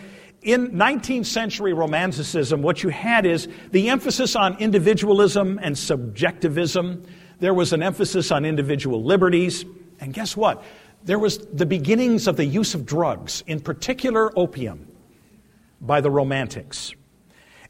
in 0.43 0.71
19th 0.71 1.27
century 1.27 1.73
romanticism, 1.73 2.63
what 2.63 2.83
you 2.83 2.89
had 2.89 3.27
is 3.27 3.49
the 3.73 3.91
emphasis 3.91 4.37
on 4.37 4.59
individualism 4.59 5.59
and 5.63 5.77
subjectivism. 5.77 7.05
There 7.41 7.55
was 7.55 7.73
an 7.73 7.83
emphasis 7.83 8.31
on 8.31 8.45
individual 8.45 9.03
liberties. 9.03 9.65
And 10.01 10.15
guess 10.15 10.37
what? 10.37 10.63
There 11.03 11.19
was 11.19 11.39
the 11.39 11.67
beginnings 11.67 12.27
of 12.27 12.37
the 12.37 12.45
use 12.45 12.75
of 12.75 12.85
drugs, 12.85 13.43
in 13.47 13.61
particular 13.61 14.37
opium, 14.39 14.87
by 15.81 16.01
the 16.01 16.11
Romantics. 16.11 16.93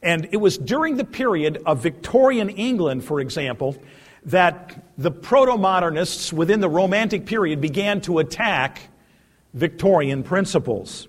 And 0.03 0.27
it 0.31 0.37
was 0.37 0.57
during 0.57 0.97
the 0.97 1.05
period 1.05 1.61
of 1.65 1.81
Victorian 1.81 2.49
England, 2.49 3.05
for 3.05 3.19
example, 3.19 3.81
that 4.25 4.83
the 4.97 5.11
proto 5.11 5.57
modernists 5.57 6.33
within 6.33 6.59
the 6.59 6.69
Romantic 6.69 7.25
period 7.25 7.61
began 7.61 8.01
to 8.01 8.19
attack 8.19 8.81
Victorian 9.53 10.23
principles. 10.23 11.07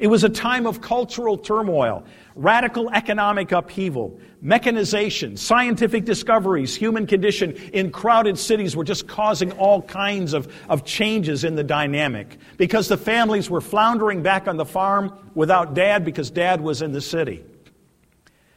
It 0.00 0.06
was 0.06 0.24
a 0.24 0.30
time 0.30 0.66
of 0.66 0.80
cultural 0.80 1.36
turmoil, 1.36 2.04
radical 2.34 2.88
economic 2.90 3.52
upheaval, 3.52 4.18
mechanization, 4.40 5.36
scientific 5.36 6.06
discoveries, 6.06 6.74
human 6.74 7.06
condition 7.06 7.52
in 7.74 7.92
crowded 7.92 8.38
cities 8.38 8.74
were 8.74 8.82
just 8.82 9.06
causing 9.06 9.52
all 9.52 9.82
kinds 9.82 10.32
of, 10.32 10.50
of 10.70 10.86
changes 10.86 11.44
in 11.44 11.54
the 11.54 11.62
dynamic 11.62 12.38
because 12.56 12.88
the 12.88 12.96
families 12.96 13.50
were 13.50 13.60
floundering 13.60 14.22
back 14.22 14.48
on 14.48 14.56
the 14.56 14.64
farm 14.64 15.12
without 15.34 15.74
dad 15.74 16.02
because 16.02 16.30
dad 16.30 16.62
was 16.62 16.80
in 16.80 16.92
the 16.92 17.02
city. 17.02 17.44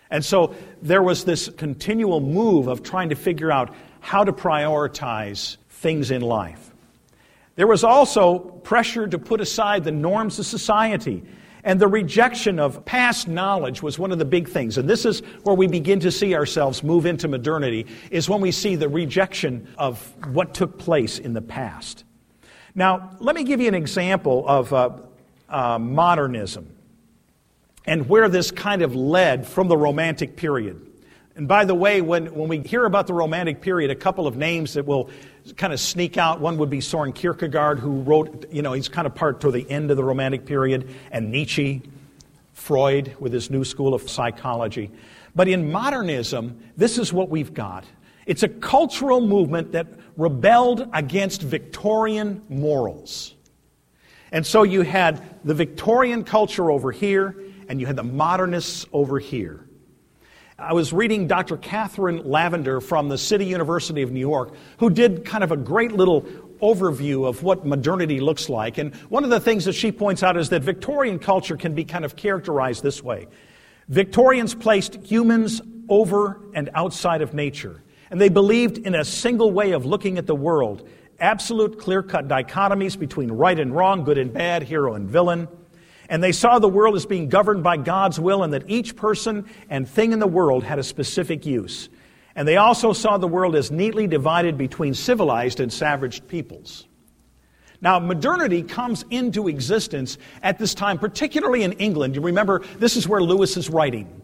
And 0.10 0.24
so 0.24 0.56
there 0.82 1.04
was 1.04 1.26
this 1.26 1.50
continual 1.50 2.22
move 2.22 2.68
of 2.68 2.84
trying 2.84 3.10
to 3.10 3.16
figure 3.16 3.52
out 3.52 3.76
how 4.00 4.24
to 4.24 4.32
prioritize 4.32 5.58
things 5.70 6.10
in 6.10 6.22
life. 6.22 6.73
There 7.56 7.68
was 7.68 7.84
also 7.84 8.40
pressure 8.40 9.08
to 9.08 9.20
put 9.20 9.42
aside 9.42 9.84
the 9.84 9.92
norms 9.92 10.40
of 10.40 10.46
society. 10.46 11.24
And 11.64 11.80
the 11.80 11.88
rejection 11.88 12.60
of 12.60 12.84
past 12.84 13.28
knowledge 13.28 13.82
was 13.82 13.98
one 13.98 14.12
of 14.12 14.20
the 14.20 14.26
big 14.26 14.50
things. 14.50 14.78
And 14.78 14.90
this 14.90 15.06
is 15.06 15.22
where 15.44 15.56
we 15.56 15.68
begin 15.68 16.00
to 16.02 16.12
see 16.12 16.36
ourselves 16.36 16.84
move 16.84 17.06
into 17.06 17.28
modernity, 17.28 17.86
is 18.12 18.28
when 18.28 18.42
we 18.42 18.52
see 18.52 18.76
the 18.76 18.90
rejection 18.90 19.68
of 19.78 20.14
what 20.34 20.54
took 20.54 20.78
place 20.78 21.20
in 21.20 21.34
the 21.34 21.42
past. 21.42 22.04
Now, 22.76 23.12
let 23.20 23.36
me 23.36 23.44
give 23.44 23.62
you 23.62 23.68
an 23.68 23.76
example 23.76 24.44
of 24.48 24.74
uh, 24.74 24.90
uh, 25.48 25.80
modernism 25.80 26.70
and 27.86 28.10
where 28.10 28.28
this 28.30 28.52
kind 28.52 28.82
of 28.82 28.96
led 28.96 29.48
from 29.48 29.68
the 29.68 29.78
Romantic 29.78 30.36
period. 30.36 30.90
And 31.36 31.48
by 31.48 31.66
the 31.66 31.76
way, 31.76 32.02
when, 32.02 32.34
when 32.34 32.48
we 32.48 32.60
hear 32.60 32.86
about 32.86 33.08
the 33.08 33.14
Romantic 33.14 33.62
period, 33.62 33.90
a 33.90 33.96
couple 33.96 34.28
of 34.28 34.38
names 34.38 34.74
that 34.74 34.86
will 34.86 35.10
kind 35.58 35.74
of 35.74 35.80
sneak 35.80 36.18
out. 36.18 36.40
One 36.40 36.58
would 36.58 36.70
be 36.70 36.82
Soren 36.82 37.14
Kierkegaard, 37.14 37.80
who 37.80 38.02
wrote, 38.02 38.46
you 38.52 38.62
know, 38.62 38.74
he's 38.74 38.88
kind 38.88 39.06
of 39.06 39.14
part 39.14 39.42
toward 39.42 39.56
the 39.56 39.70
end 39.70 39.92
of 39.92 39.98
the 39.98 40.04
Romantic 40.04 40.46
period, 40.46 40.94
and 41.12 41.32
Nietzsche, 41.32 41.82
Freud 42.54 43.16
with 43.20 43.34
his 43.34 43.50
new 43.50 43.64
school 43.64 43.94
of 43.94 44.10
psychology. 44.10 44.92
But 45.36 45.48
in 45.48 45.72
modernism, 45.72 46.64
this 46.78 46.98
is 46.98 47.12
what 47.12 47.30
we've 47.30 47.54
got. 47.54 47.86
It's 48.26 48.44
a 48.44 48.48
cultural 48.48 49.20
movement 49.20 49.74
that 49.74 49.88
rebelled 50.16 50.88
against 50.94 51.42
Victorian 51.42 52.42
morals. 52.48 53.34
And 54.32 54.46
so 54.46 54.64
you 54.64 54.82
had 54.82 55.40
the 55.44 55.54
Victorian 55.54 56.24
culture 56.24 56.72
over 56.72 56.92
here, 56.92 57.36
and 57.68 57.82
you 57.82 57.88
had 57.88 57.96
the 57.96 58.04
modernists 58.04 58.86
over 58.94 59.20
here. 59.20 59.68
I 60.58 60.74
was 60.74 60.94
reading 60.94 61.26
Dr. 61.28 61.58
Catherine 61.58 62.30
Lavender 62.30 62.80
from 62.80 63.10
the 63.10 63.18
City 63.18 63.46
University 63.46 64.04
of 64.04 64.12
New 64.12 64.20
York, 64.20 64.54
who 64.78 64.92
did 64.92 65.26
kind 65.26 65.44
of 65.44 65.52
a 65.52 65.58
great 65.58 65.94
little 65.94 66.22
overview 66.62 67.28
of 67.28 67.42
what 67.42 67.66
modernity 67.66 68.20
looks 68.20 68.50
like. 68.50 68.78
And 68.78 68.94
one 69.10 69.24
of 69.24 69.32
the 69.32 69.40
things 69.40 69.66
that 69.66 69.74
she 69.74 69.92
points 69.92 70.22
out 70.22 70.38
is 70.38 70.50
that 70.50 70.62
Victorian 70.62 71.18
culture 71.18 71.58
can 71.58 71.74
be 71.74 71.84
kind 71.84 72.06
of 72.06 72.16
characterized 72.16 72.84
this 72.84 73.04
way 73.04 73.28
Victorians 73.90 74.54
placed 74.54 74.96
humans 75.04 75.62
over 75.90 76.40
and 76.54 76.70
outside 76.76 77.22
of 77.22 77.34
nature, 77.34 77.82
and 78.12 78.22
they 78.22 78.30
believed 78.30 78.78
in 78.78 78.94
a 78.94 79.04
single 79.04 79.52
way 79.52 79.72
of 79.72 79.86
looking 79.86 80.20
at 80.20 80.28
the 80.28 80.36
world 80.36 80.88
absolute 81.20 81.80
clear 81.80 82.04
cut 82.04 82.28
dichotomies 82.28 82.98
between 82.98 83.32
right 83.32 83.60
and 83.60 83.76
wrong, 83.76 84.04
good 84.04 84.18
and 84.18 84.32
bad, 84.32 84.62
hero 84.62 84.94
and 84.94 85.10
villain. 85.10 85.48
And 86.10 86.22
they 86.22 86.32
saw 86.32 86.60
the 86.60 86.70
world 86.70 86.96
as 86.96 87.06
being 87.06 87.30
governed 87.30 87.64
by 87.64 87.78
God's 87.78 88.20
will 88.20 88.44
and 88.44 88.54
that 88.54 88.70
each 88.70 88.96
person 88.96 89.46
and 89.70 89.88
thing 89.88 90.12
in 90.12 90.20
the 90.20 90.28
world 90.28 90.64
had 90.64 90.80
a 90.80 90.84
specific 90.84 91.46
use. 91.46 91.90
And 92.36 92.48
they 92.48 92.58
also 92.58 92.94
saw 92.94 93.18
the 93.18 93.28
world 93.28 93.56
as 93.56 93.72
neatly 93.72 94.08
divided 94.08 94.58
between 94.58 94.94
civilized 94.94 95.60
and 95.60 95.72
savage 95.72 96.28
peoples. 96.28 96.88
Now, 97.82 98.00
modernity 98.00 98.64
comes 98.64 99.04
into 99.10 99.50
existence 99.50 100.18
at 100.42 100.58
this 100.58 100.74
time, 100.74 100.98
particularly 100.98 101.64
in 101.64 101.74
England. 101.74 102.16
You 102.16 102.22
remember, 102.22 102.64
this 102.80 102.96
is 102.96 103.08
where 103.08 103.22
Lewis 103.22 103.58
is 103.58 103.70
writing. 103.70 104.22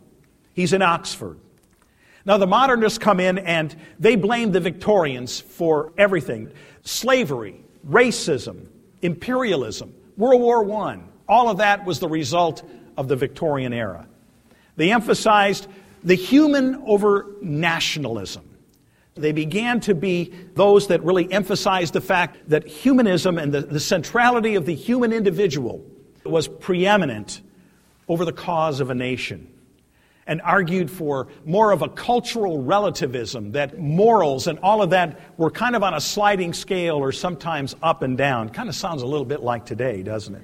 He's 0.53 0.73
in 0.73 0.81
Oxford. 0.81 1.39
Now, 2.25 2.37
the 2.37 2.47
modernists 2.47 2.97
come 2.97 3.19
in 3.19 3.37
and 3.37 3.75
they 3.99 4.15
blame 4.15 4.51
the 4.51 4.59
Victorians 4.59 5.39
for 5.39 5.93
everything 5.97 6.51
slavery, 6.83 7.63
racism, 7.87 8.67
imperialism, 9.01 9.93
World 10.17 10.41
War 10.41 10.71
I. 10.85 10.99
All 11.29 11.49
of 11.49 11.57
that 11.57 11.85
was 11.85 11.99
the 11.99 12.09
result 12.09 12.67
of 12.97 13.07
the 13.07 13.15
Victorian 13.15 13.71
era. 13.71 14.07
They 14.75 14.91
emphasized 14.91 15.67
the 16.03 16.15
human 16.15 16.83
over 16.87 17.27
nationalism. 17.41 18.43
They 19.15 19.31
began 19.31 19.79
to 19.81 19.93
be 19.93 20.33
those 20.55 20.87
that 20.87 21.03
really 21.03 21.31
emphasized 21.31 21.93
the 21.93 22.01
fact 22.01 22.49
that 22.49 22.67
humanism 22.67 23.37
and 23.37 23.53
the, 23.53 23.61
the 23.61 23.79
centrality 23.79 24.55
of 24.55 24.65
the 24.65 24.73
human 24.73 25.13
individual 25.13 25.85
was 26.25 26.47
preeminent 26.47 27.41
over 28.07 28.25
the 28.25 28.33
cause 28.33 28.79
of 28.79 28.89
a 28.89 28.95
nation 28.95 29.53
and 30.25 30.41
argued 30.41 30.91
for 30.91 31.27
more 31.43 31.71
of 31.71 31.81
a 31.81 31.89
cultural 31.89 32.61
relativism, 32.61 33.51
that 33.53 33.79
morals 33.79 34.45
and 34.45 34.59
all 34.59 34.83
of 34.83 34.91
that 34.91 35.19
were 35.37 35.49
kind 35.49 35.75
of 35.75 35.81
on 35.81 35.95
a 35.95 35.99
sliding 35.99 36.53
scale 36.53 36.97
or 36.97 37.11
sometimes 37.11 37.75
up 37.81 38.03
and 38.03 38.15
down. 38.15 38.47
Kind 38.47 38.69
of 38.69 38.75
sounds 38.75 39.01
a 39.01 39.07
little 39.07 39.25
bit 39.25 39.41
like 39.41 39.65
today, 39.65 40.03
doesn't 40.03 40.35
it? 40.35 40.43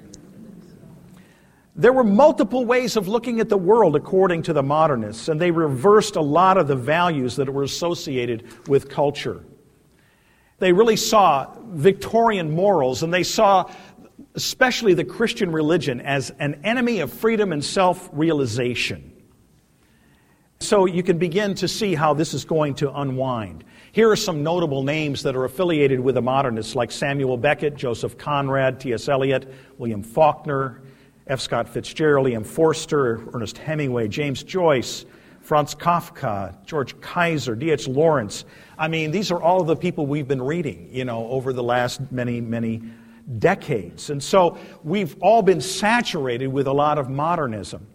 There 1.78 1.92
were 1.92 2.04
multiple 2.04 2.64
ways 2.64 2.96
of 2.96 3.06
looking 3.06 3.38
at 3.38 3.50
the 3.50 3.58
world 3.58 3.96
according 3.96 4.44
to 4.44 4.54
the 4.54 4.62
modernists, 4.62 5.28
and 5.28 5.38
they 5.38 5.50
reversed 5.50 6.16
a 6.16 6.22
lot 6.22 6.56
of 6.56 6.68
the 6.68 6.76
values 6.76 7.36
that 7.36 7.52
were 7.52 7.64
associated 7.64 8.44
with 8.66 8.88
culture. 8.88 9.44
They 10.58 10.72
really 10.72 10.96
saw 10.96 11.54
Victorian 11.66 12.50
morals, 12.50 13.02
and 13.02 13.12
they 13.12 13.22
saw 13.22 13.70
especially 14.34 14.94
the 14.94 15.04
Christian 15.04 15.52
religion 15.52 16.00
as 16.00 16.30
an 16.38 16.60
enemy 16.64 17.00
of 17.00 17.12
freedom 17.12 17.52
and 17.52 17.62
self 17.62 18.08
realization. 18.12 19.12
So 20.58 20.86
you 20.86 21.02
can 21.02 21.18
begin 21.18 21.54
to 21.56 21.68
see 21.68 21.94
how 21.94 22.14
this 22.14 22.32
is 22.32 22.46
going 22.46 22.76
to 22.76 22.90
unwind. 22.90 23.64
Here 23.92 24.10
are 24.10 24.16
some 24.16 24.42
notable 24.42 24.82
names 24.82 25.22
that 25.24 25.36
are 25.36 25.44
affiliated 25.44 26.00
with 26.00 26.14
the 26.14 26.22
modernists, 26.22 26.74
like 26.74 26.90
Samuel 26.90 27.36
Beckett, 27.36 27.76
Joseph 27.76 28.16
Conrad, 28.16 28.80
T.S. 28.80 29.08
Eliot, 29.10 29.52
William 29.76 30.02
Faulkner, 30.02 30.80
F. 31.26 31.40
Scott 31.40 31.68
Fitzgerald, 31.68 32.28
E.M. 32.28 32.44
Forster, 32.44 33.20
Ernest 33.34 33.58
Hemingway, 33.58 34.06
James 34.06 34.44
Joyce, 34.44 35.04
Franz 35.40 35.74
Kafka, 35.74 36.54
George 36.64 37.00
Kaiser, 37.00 37.56
D.H. 37.56 37.88
Lawrence. 37.88 38.44
I 38.78 38.88
mean, 38.88 39.10
these 39.10 39.30
are 39.30 39.40
all 39.40 39.60
of 39.60 39.66
the 39.66 39.76
people 39.76 40.06
we've 40.06 40.28
been 40.28 40.42
reading, 40.42 40.88
you 40.92 41.04
know, 41.04 41.26
over 41.28 41.52
the 41.52 41.62
last 41.62 42.12
many, 42.12 42.40
many 42.40 42.82
decades. 43.38 44.10
And 44.10 44.22
so 44.22 44.58
we've 44.84 45.16
all 45.20 45.42
been 45.42 45.60
saturated 45.60 46.48
with 46.48 46.68
a 46.68 46.72
lot 46.72 46.98
of 46.98 47.08
modernism. 47.10 47.86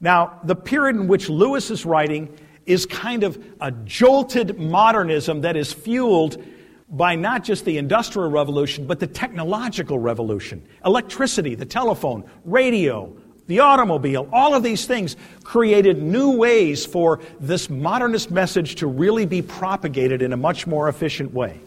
Now, 0.00 0.40
the 0.44 0.54
period 0.54 0.96
in 0.96 1.08
which 1.08 1.28
Lewis 1.28 1.70
is 1.70 1.84
writing 1.84 2.36
is 2.66 2.86
kind 2.86 3.24
of 3.24 3.42
a 3.60 3.70
jolted 3.70 4.58
modernism 4.58 5.40
that 5.40 5.56
is 5.56 5.72
fueled 5.72 6.42
by 6.88 7.14
not 7.14 7.44
just 7.44 7.64
the 7.64 7.78
Industrial 7.78 8.28
Revolution, 8.30 8.86
but 8.86 9.00
the 9.00 9.06
technological 9.06 9.98
revolution. 9.98 10.66
Electricity, 10.84 11.54
the 11.54 11.64
telephone, 11.64 12.24
radio, 12.44 13.16
the 13.46 13.60
automobile, 13.60 14.28
all 14.32 14.54
of 14.54 14.62
these 14.62 14.86
things 14.86 15.16
created 15.42 16.02
new 16.02 16.36
ways 16.36 16.86
for 16.86 17.20
this 17.40 17.68
modernist 17.68 18.30
message 18.30 18.76
to 18.76 18.86
really 18.86 19.26
be 19.26 19.42
propagated 19.42 20.22
in 20.22 20.32
a 20.32 20.36
much 20.36 20.66
more 20.66 20.88
efficient 20.88 21.32
way. 21.32 21.60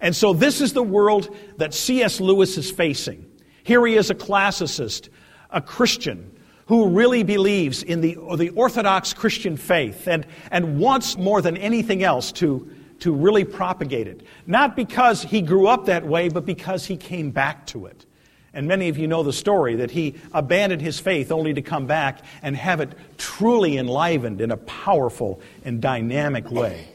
And 0.00 0.14
so, 0.14 0.32
this 0.32 0.60
is 0.60 0.72
the 0.72 0.82
world 0.82 1.34
that 1.56 1.72
C.S. 1.72 2.20
Lewis 2.20 2.58
is 2.58 2.70
facing. 2.70 3.24
Here 3.64 3.84
he 3.86 3.96
is 3.96 4.10
a 4.10 4.14
classicist, 4.14 5.08
a 5.50 5.60
Christian, 5.60 6.30
who 6.66 6.88
really 6.88 7.22
believes 7.22 7.82
in 7.82 8.00
the, 8.00 8.16
the 8.36 8.50
Orthodox 8.50 9.14
Christian 9.14 9.56
faith 9.56 10.06
and, 10.06 10.26
and 10.50 10.78
wants 10.78 11.16
more 11.16 11.40
than 11.40 11.56
anything 11.56 12.02
else 12.02 12.30
to, 12.32 12.70
to 13.00 13.12
really 13.12 13.44
propagate 13.44 14.06
it. 14.06 14.22
Not 14.46 14.76
because 14.76 15.22
he 15.22 15.42
grew 15.42 15.66
up 15.66 15.86
that 15.86 16.06
way, 16.06 16.28
but 16.28 16.46
because 16.46 16.86
he 16.86 16.96
came 16.96 17.30
back 17.30 17.66
to 17.68 17.86
it. 17.86 18.06
And 18.52 18.66
many 18.66 18.88
of 18.88 18.96
you 18.96 19.06
know 19.06 19.22
the 19.22 19.34
story 19.34 19.76
that 19.76 19.90
he 19.90 20.14
abandoned 20.32 20.80
his 20.80 20.98
faith 20.98 21.30
only 21.30 21.52
to 21.52 21.62
come 21.62 21.86
back 21.86 22.24
and 22.42 22.56
have 22.56 22.80
it 22.80 22.92
truly 23.18 23.76
enlivened 23.76 24.40
in 24.40 24.50
a 24.50 24.56
powerful 24.56 25.40
and 25.64 25.80
dynamic 25.80 26.50
way. 26.50 26.88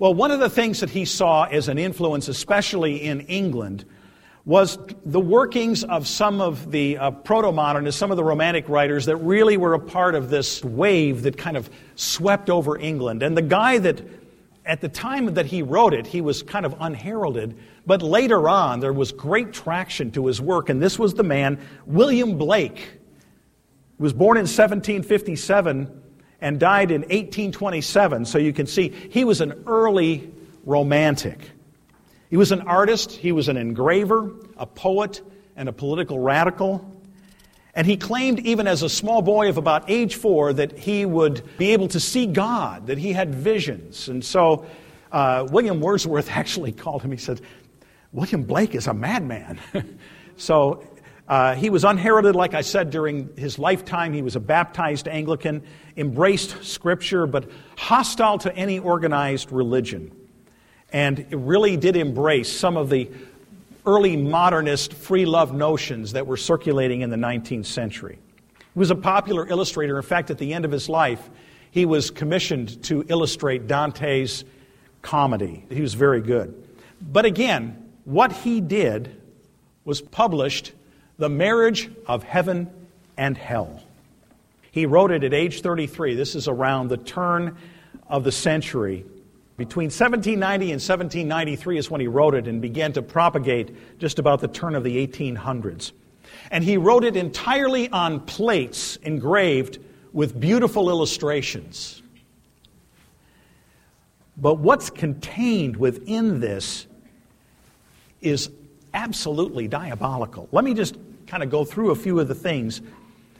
Well, 0.00 0.14
one 0.14 0.32
of 0.32 0.40
the 0.40 0.50
things 0.50 0.80
that 0.80 0.90
he 0.90 1.04
saw 1.04 1.44
as 1.44 1.68
an 1.68 1.78
influence, 1.78 2.28
especially 2.28 3.02
in 3.02 3.20
England, 3.22 3.84
was 4.44 4.78
the 5.04 5.20
workings 5.20 5.84
of 5.84 6.08
some 6.08 6.40
of 6.40 6.70
the 6.70 6.96
uh, 6.96 7.10
proto 7.10 7.52
modernists, 7.52 7.98
some 7.98 8.10
of 8.10 8.16
the 8.16 8.24
Romantic 8.24 8.68
writers 8.68 9.04
that 9.04 9.16
really 9.16 9.56
were 9.56 9.74
a 9.74 9.78
part 9.78 10.14
of 10.14 10.30
this 10.30 10.64
wave 10.64 11.22
that 11.22 11.36
kind 11.36 11.56
of 11.56 11.68
swept 11.96 12.48
over 12.48 12.78
England. 12.78 13.22
And 13.22 13.36
the 13.36 13.42
guy 13.42 13.78
that, 13.78 14.00
at 14.68 14.82
the 14.82 14.88
time 14.88 15.32
that 15.34 15.46
he 15.46 15.62
wrote 15.62 15.94
it, 15.94 16.06
he 16.06 16.20
was 16.20 16.42
kind 16.42 16.66
of 16.66 16.76
unheralded, 16.78 17.58
but 17.86 18.02
later 18.02 18.48
on 18.50 18.80
there 18.80 18.92
was 18.92 19.10
great 19.12 19.52
traction 19.52 20.10
to 20.12 20.26
his 20.26 20.40
work, 20.42 20.68
and 20.68 20.80
this 20.80 20.98
was 20.98 21.14
the 21.14 21.22
man, 21.22 21.58
William 21.86 22.36
Blake, 22.36 22.78
who 23.96 24.04
was 24.04 24.12
born 24.12 24.36
in 24.36 24.42
1757 24.42 26.02
and 26.42 26.60
died 26.60 26.90
in 26.90 27.00
1827. 27.00 28.26
So 28.26 28.38
you 28.38 28.52
can 28.52 28.66
see 28.66 28.90
he 28.90 29.24
was 29.24 29.40
an 29.40 29.64
early 29.66 30.30
romantic. 30.64 31.50
He 32.28 32.36
was 32.36 32.52
an 32.52 32.60
artist, 32.60 33.12
he 33.12 33.32
was 33.32 33.48
an 33.48 33.56
engraver, 33.56 34.30
a 34.58 34.66
poet, 34.66 35.22
and 35.56 35.70
a 35.70 35.72
political 35.72 36.18
radical. 36.18 36.97
And 37.78 37.86
he 37.86 37.96
claimed, 37.96 38.40
even 38.40 38.66
as 38.66 38.82
a 38.82 38.88
small 38.88 39.22
boy 39.22 39.50
of 39.50 39.56
about 39.56 39.88
age 39.88 40.16
four, 40.16 40.52
that 40.52 40.76
he 40.76 41.06
would 41.06 41.44
be 41.58 41.74
able 41.74 41.86
to 41.86 42.00
see 42.00 42.26
God, 42.26 42.88
that 42.88 42.98
he 42.98 43.12
had 43.12 43.32
visions. 43.32 44.08
And 44.08 44.24
so 44.24 44.66
uh, 45.12 45.46
William 45.52 45.80
Wordsworth 45.80 46.28
actually 46.32 46.72
called 46.72 47.02
him, 47.02 47.12
he 47.12 47.18
said, 47.18 47.40
William 48.10 48.42
Blake 48.42 48.74
is 48.74 48.88
a 48.88 48.94
madman. 48.94 49.60
so 50.36 50.88
uh, 51.28 51.54
he 51.54 51.70
was 51.70 51.84
unheralded, 51.84 52.34
like 52.34 52.52
I 52.52 52.62
said, 52.62 52.90
during 52.90 53.30
his 53.36 53.60
lifetime. 53.60 54.12
He 54.12 54.22
was 54.22 54.34
a 54.34 54.40
baptized 54.40 55.06
Anglican, 55.06 55.62
embraced 55.96 56.64
Scripture, 56.64 57.28
but 57.28 57.48
hostile 57.76 58.38
to 58.38 58.52
any 58.56 58.80
organized 58.80 59.52
religion 59.52 60.10
and 60.92 61.26
really 61.30 61.76
did 61.76 61.96
embrace 61.96 62.50
some 62.50 62.76
of 62.76 62.90
the 62.90 63.10
early 63.88 64.18
modernist 64.18 64.92
free 64.92 65.24
love 65.24 65.54
notions 65.54 66.12
that 66.12 66.26
were 66.26 66.36
circulating 66.36 67.00
in 67.00 67.08
the 67.08 67.16
19th 67.16 67.64
century. 67.64 68.18
He 68.58 68.78
was 68.78 68.90
a 68.90 68.94
popular 68.94 69.48
illustrator. 69.48 69.96
In 69.96 70.02
fact, 70.02 70.30
at 70.30 70.36
the 70.36 70.52
end 70.52 70.66
of 70.66 70.70
his 70.70 70.90
life, 70.90 71.30
he 71.70 71.86
was 71.86 72.10
commissioned 72.10 72.82
to 72.84 73.06
illustrate 73.08 73.66
Dante's 73.66 74.44
comedy. 75.00 75.64
He 75.70 75.80
was 75.80 75.94
very 75.94 76.20
good. 76.20 76.54
But 77.00 77.24
again, 77.24 77.90
what 78.04 78.30
he 78.30 78.60
did 78.60 79.20
was 79.86 80.02
published 80.02 80.72
The 81.16 81.30
Marriage 81.30 81.90
of 82.06 82.22
Heaven 82.22 82.70
and 83.16 83.38
Hell. 83.38 83.82
He 84.70 84.84
wrote 84.84 85.12
it 85.12 85.24
at 85.24 85.32
age 85.32 85.62
33. 85.62 86.14
This 86.14 86.34
is 86.34 86.46
around 86.46 86.88
the 86.88 86.98
turn 86.98 87.56
of 88.06 88.22
the 88.22 88.32
century. 88.32 89.06
Between 89.58 89.86
1790 89.86 90.66
and 90.66 90.80
1793 90.80 91.78
is 91.78 91.90
when 91.90 92.00
he 92.00 92.06
wrote 92.06 92.36
it 92.36 92.46
and 92.46 92.62
began 92.62 92.92
to 92.92 93.02
propagate 93.02 93.98
just 93.98 94.20
about 94.20 94.40
the 94.40 94.46
turn 94.46 94.76
of 94.76 94.84
the 94.84 95.04
1800s. 95.04 95.90
And 96.52 96.62
he 96.62 96.76
wrote 96.76 97.02
it 97.02 97.16
entirely 97.16 97.88
on 97.90 98.20
plates 98.20 98.96
engraved 99.02 99.80
with 100.12 100.38
beautiful 100.38 100.88
illustrations. 100.88 102.02
But 104.36 104.60
what's 104.60 104.90
contained 104.90 105.76
within 105.76 106.38
this 106.38 106.86
is 108.20 108.52
absolutely 108.94 109.66
diabolical. 109.66 110.48
Let 110.52 110.62
me 110.62 110.72
just 110.72 110.96
kind 111.26 111.42
of 111.42 111.50
go 111.50 111.64
through 111.64 111.90
a 111.90 111.96
few 111.96 112.20
of 112.20 112.28
the 112.28 112.34
things. 112.34 112.80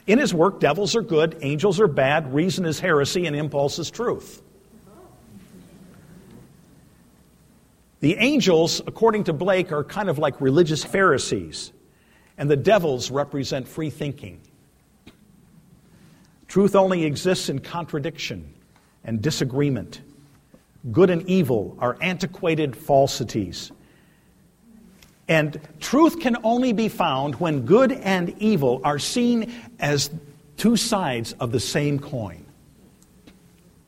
In 0.05 0.19
his 0.19 0.33
work, 0.33 0.59
devils 0.59 0.97
are 0.97 1.01
good, 1.01 1.37
angels 1.39 1.79
are 1.79 1.87
bad, 1.87 2.33
reason 2.33 2.65
is 2.65 2.77
heresy, 2.77 3.25
and 3.25 3.37
impulse 3.37 3.79
is 3.79 3.89
truth. 3.89 4.41
The 7.99 8.15
angels, 8.15 8.81
according 8.87 9.25
to 9.25 9.33
Blake, 9.33 9.71
are 9.71 9.83
kind 9.83 10.09
of 10.09 10.17
like 10.17 10.39
religious 10.39 10.83
Pharisees, 10.83 11.73
and 12.37 12.49
the 12.49 12.55
devils 12.55 13.11
represent 13.11 13.67
free 13.67 13.89
thinking. 13.89 14.39
Truth 16.47 16.75
only 16.75 17.03
exists 17.03 17.49
in 17.49 17.59
contradiction 17.59 18.53
and 19.03 19.21
disagreement. 19.21 20.01
Good 20.91 21.09
and 21.09 21.29
evil 21.29 21.77
are 21.79 21.97
antiquated 22.01 22.75
falsities. 22.75 23.71
And 25.27 25.59
truth 25.79 26.19
can 26.19 26.37
only 26.43 26.73
be 26.73 26.87
found 26.87 27.35
when 27.35 27.65
good 27.65 27.91
and 27.91 28.33
evil 28.39 28.81
are 28.83 28.97
seen 28.97 29.53
as 29.79 30.09
two 30.57 30.75
sides 30.75 31.33
of 31.33 31.51
the 31.51 31.59
same 31.59 31.99
coin. 31.99 32.45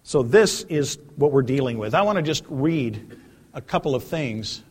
So, 0.03 0.21
this 0.21 0.63
is 0.63 0.99
what 1.15 1.31
we're 1.31 1.41
dealing 1.41 1.77
with. 1.77 1.95
I 1.95 2.01
want 2.01 2.17
to 2.17 2.21
just 2.21 2.43
read 2.49 3.20
a 3.53 3.61
couple 3.61 3.95
of 3.95 4.03
things. 4.03 4.63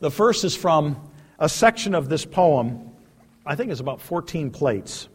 The 0.00 0.10
first 0.10 0.44
is 0.44 0.56
from 0.56 1.10
a 1.38 1.48
section 1.48 1.94
of 1.94 2.08
this 2.08 2.24
poem, 2.24 2.90
I 3.46 3.54
think 3.56 3.70
it's 3.70 3.80
about 3.80 4.00
14 4.00 4.50
plates. 4.50 5.08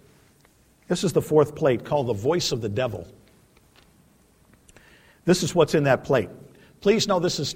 This 0.87 1.03
is 1.03 1.13
the 1.13 1.21
fourth 1.21 1.55
plate 1.55 1.83
called 1.83 2.07
The 2.07 2.13
Voice 2.13 2.51
of 2.51 2.61
the 2.61 2.69
Devil. 2.69 3.07
This 5.25 5.41
is 5.43 5.55
what's 5.55 5.73
in 5.73 5.83
that 5.83 6.03
plate. 6.03 6.29
Please 6.81 7.07
know 7.07 7.19
this 7.19 7.39
is 7.39 7.55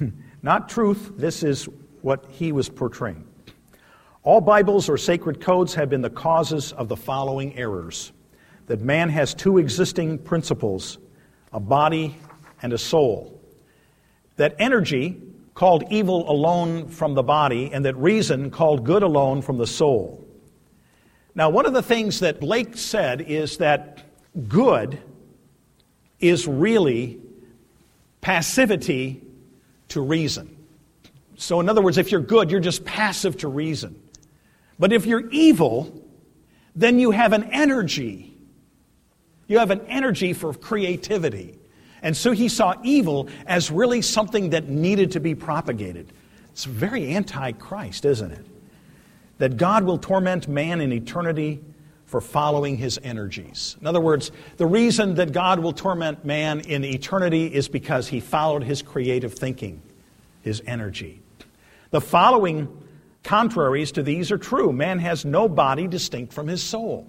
not 0.42 0.68
truth, 0.68 1.12
this 1.16 1.42
is 1.42 1.68
what 2.02 2.26
he 2.30 2.52
was 2.52 2.68
portraying. 2.68 3.24
All 4.22 4.40
Bibles 4.40 4.88
or 4.88 4.96
sacred 4.96 5.40
codes 5.40 5.74
have 5.74 5.90
been 5.90 6.02
the 6.02 6.10
causes 6.10 6.72
of 6.72 6.88
the 6.88 6.96
following 6.96 7.56
errors 7.56 8.12
that 8.66 8.80
man 8.80 9.08
has 9.08 9.34
two 9.34 9.58
existing 9.58 10.18
principles 10.18 10.98
a 11.52 11.58
body 11.58 12.14
and 12.60 12.74
a 12.74 12.78
soul, 12.78 13.37
that 14.38 14.56
energy, 14.58 15.20
called 15.54 15.84
evil 15.90 16.30
alone 16.30 16.88
from 16.88 17.14
the 17.14 17.22
body, 17.22 17.70
and 17.72 17.84
that 17.84 17.96
reason, 17.96 18.50
called 18.50 18.84
good 18.84 19.02
alone 19.02 19.42
from 19.42 19.58
the 19.58 19.66
soul. 19.66 20.24
Now, 21.34 21.50
one 21.50 21.66
of 21.66 21.72
the 21.72 21.82
things 21.82 22.20
that 22.20 22.40
Blake 22.40 22.76
said 22.76 23.20
is 23.20 23.58
that 23.58 24.02
good 24.48 24.98
is 26.20 26.48
really 26.48 27.20
passivity 28.20 29.22
to 29.88 30.00
reason. 30.00 30.56
So, 31.36 31.60
in 31.60 31.68
other 31.68 31.82
words, 31.82 31.98
if 31.98 32.10
you're 32.10 32.20
good, 32.20 32.50
you're 32.50 32.60
just 32.60 32.84
passive 32.84 33.36
to 33.38 33.48
reason. 33.48 34.00
But 34.78 34.92
if 34.92 35.06
you're 35.06 35.28
evil, 35.30 36.04
then 36.74 36.98
you 36.98 37.10
have 37.10 37.32
an 37.32 37.50
energy. 37.52 38.36
You 39.48 39.58
have 39.58 39.70
an 39.70 39.80
energy 39.88 40.32
for 40.32 40.54
creativity. 40.54 41.57
And 42.02 42.16
so 42.16 42.32
he 42.32 42.48
saw 42.48 42.74
evil 42.82 43.28
as 43.46 43.70
really 43.70 44.02
something 44.02 44.50
that 44.50 44.68
needed 44.68 45.12
to 45.12 45.20
be 45.20 45.34
propagated. 45.34 46.12
It's 46.52 46.64
very 46.64 47.14
anti 47.14 47.52
Christ, 47.52 48.04
isn't 48.04 48.30
it? 48.30 48.46
That 49.38 49.56
God 49.56 49.84
will 49.84 49.98
torment 49.98 50.48
man 50.48 50.80
in 50.80 50.92
eternity 50.92 51.60
for 52.06 52.20
following 52.20 52.76
his 52.76 52.98
energies. 53.02 53.76
In 53.80 53.86
other 53.86 54.00
words, 54.00 54.32
the 54.56 54.66
reason 54.66 55.14
that 55.16 55.32
God 55.32 55.58
will 55.58 55.74
torment 55.74 56.24
man 56.24 56.60
in 56.60 56.82
eternity 56.84 57.46
is 57.46 57.68
because 57.68 58.08
he 58.08 58.18
followed 58.18 58.64
his 58.64 58.80
creative 58.80 59.34
thinking, 59.34 59.82
his 60.40 60.62
energy. 60.66 61.20
The 61.90 62.00
following 62.00 62.68
contraries 63.24 63.92
to 63.92 64.02
these 64.02 64.32
are 64.32 64.38
true. 64.38 64.72
Man 64.72 64.98
has 65.00 65.24
no 65.24 65.48
body 65.48 65.86
distinct 65.86 66.32
from 66.32 66.46
his 66.46 66.62
soul. 66.62 67.06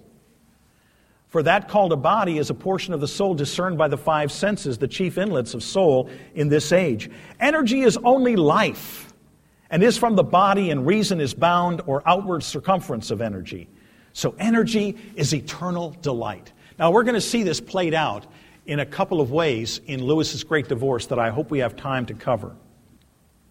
For 1.30 1.44
that 1.44 1.68
called 1.68 1.94
a 1.94 1.96
body 1.96 2.40
is 2.40 2.50
a 2.50 2.56
portion 2.56 2.94
of 2.94 3.02
the 3.02 3.08
soul 3.08 3.36
discerned 3.36 3.78
by 3.78 3.88
the 3.88 3.98
five 3.98 4.32
senses, 4.32 4.80
the 4.80 4.88
chief 4.88 5.18
inlets 5.18 5.54
of 5.54 5.62
soul 5.62 6.10
in 6.34 6.50
this 6.50 6.72
age. 6.72 7.10
Energy 7.40 7.82
is 7.82 7.98
only 8.04 8.36
life, 8.36 9.14
and 9.70 9.84
is 9.84 9.96
from 9.96 10.16
the 10.16 10.24
body, 10.24 10.72
and 10.72 10.88
reason 10.88 11.22
is 11.22 11.36
bound 11.36 11.82
or 11.86 12.02
outward 12.08 12.42
circumference 12.42 13.12
of 13.12 13.22
energy. 13.22 13.68
So 14.14 14.34
energy 14.40 14.98
is 15.16 15.34
eternal 15.34 15.96
delight. 16.02 16.52
Now 16.80 16.90
we're 16.90 17.04
going 17.04 17.14
to 17.14 17.22
see 17.22 17.44
this 17.44 17.62
played 17.62 17.94
out 17.94 18.26
in 18.66 18.80
a 18.80 18.86
couple 18.86 19.22
of 19.22 19.32
ways 19.32 19.82
in 19.86 20.04
Lewis's 20.04 20.44
Great 20.44 20.68
Divorce 20.68 21.06
that 21.08 21.20
I 21.20 21.30
hope 21.30 21.52
we 21.52 21.60
have 21.60 21.76
time 21.76 22.08
to 22.08 22.16
cover. 22.16 22.56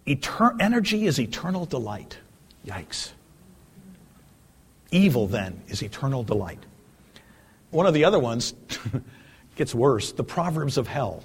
Eter- 0.04 0.60
energy 0.60 1.06
is 1.06 1.20
eternal 1.20 1.64
delight. 1.64 2.18
Yikes. 2.66 3.12
Evil, 4.90 5.28
then, 5.28 5.60
is 5.68 5.82
eternal 5.82 6.24
delight. 6.24 6.64
One 7.70 7.86
of 7.86 7.94
the 7.94 8.04
other 8.04 8.18
ones 8.18 8.54
gets 9.56 9.74
worse 9.74 10.12
the 10.12 10.24
Proverbs 10.24 10.78
of 10.78 10.88
hell. 10.88 11.22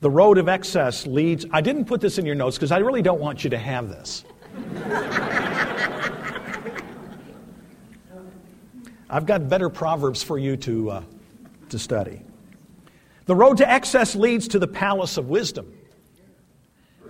The 0.00 0.10
road 0.10 0.36
of 0.36 0.48
excess 0.48 1.06
leads. 1.06 1.46
I 1.50 1.60
didn't 1.62 1.86
put 1.86 2.00
this 2.00 2.18
in 2.18 2.26
your 2.26 2.34
notes 2.34 2.56
because 2.56 2.72
I 2.72 2.78
really 2.78 3.00
don't 3.00 3.20
want 3.20 3.42
you 3.42 3.50
to 3.50 3.58
have 3.58 3.88
this. 3.88 4.24
I've 9.08 9.26
got 9.26 9.48
better 9.48 9.70
proverbs 9.70 10.22
for 10.22 10.38
you 10.38 10.56
to, 10.58 10.90
uh, 10.90 11.02
to 11.70 11.78
study. 11.78 12.20
The 13.26 13.34
road 13.34 13.58
to 13.58 13.70
excess 13.70 14.14
leads 14.14 14.48
to 14.48 14.58
the 14.58 14.66
palace 14.66 15.16
of 15.16 15.28
wisdom. 15.28 15.72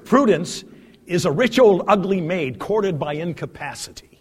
Prudence 0.04 0.64
is 1.06 1.24
a 1.24 1.32
rich 1.32 1.58
old 1.58 1.82
ugly 1.88 2.20
maid 2.20 2.58
courted 2.58 2.98
by 2.98 3.14
incapacity. 3.14 4.13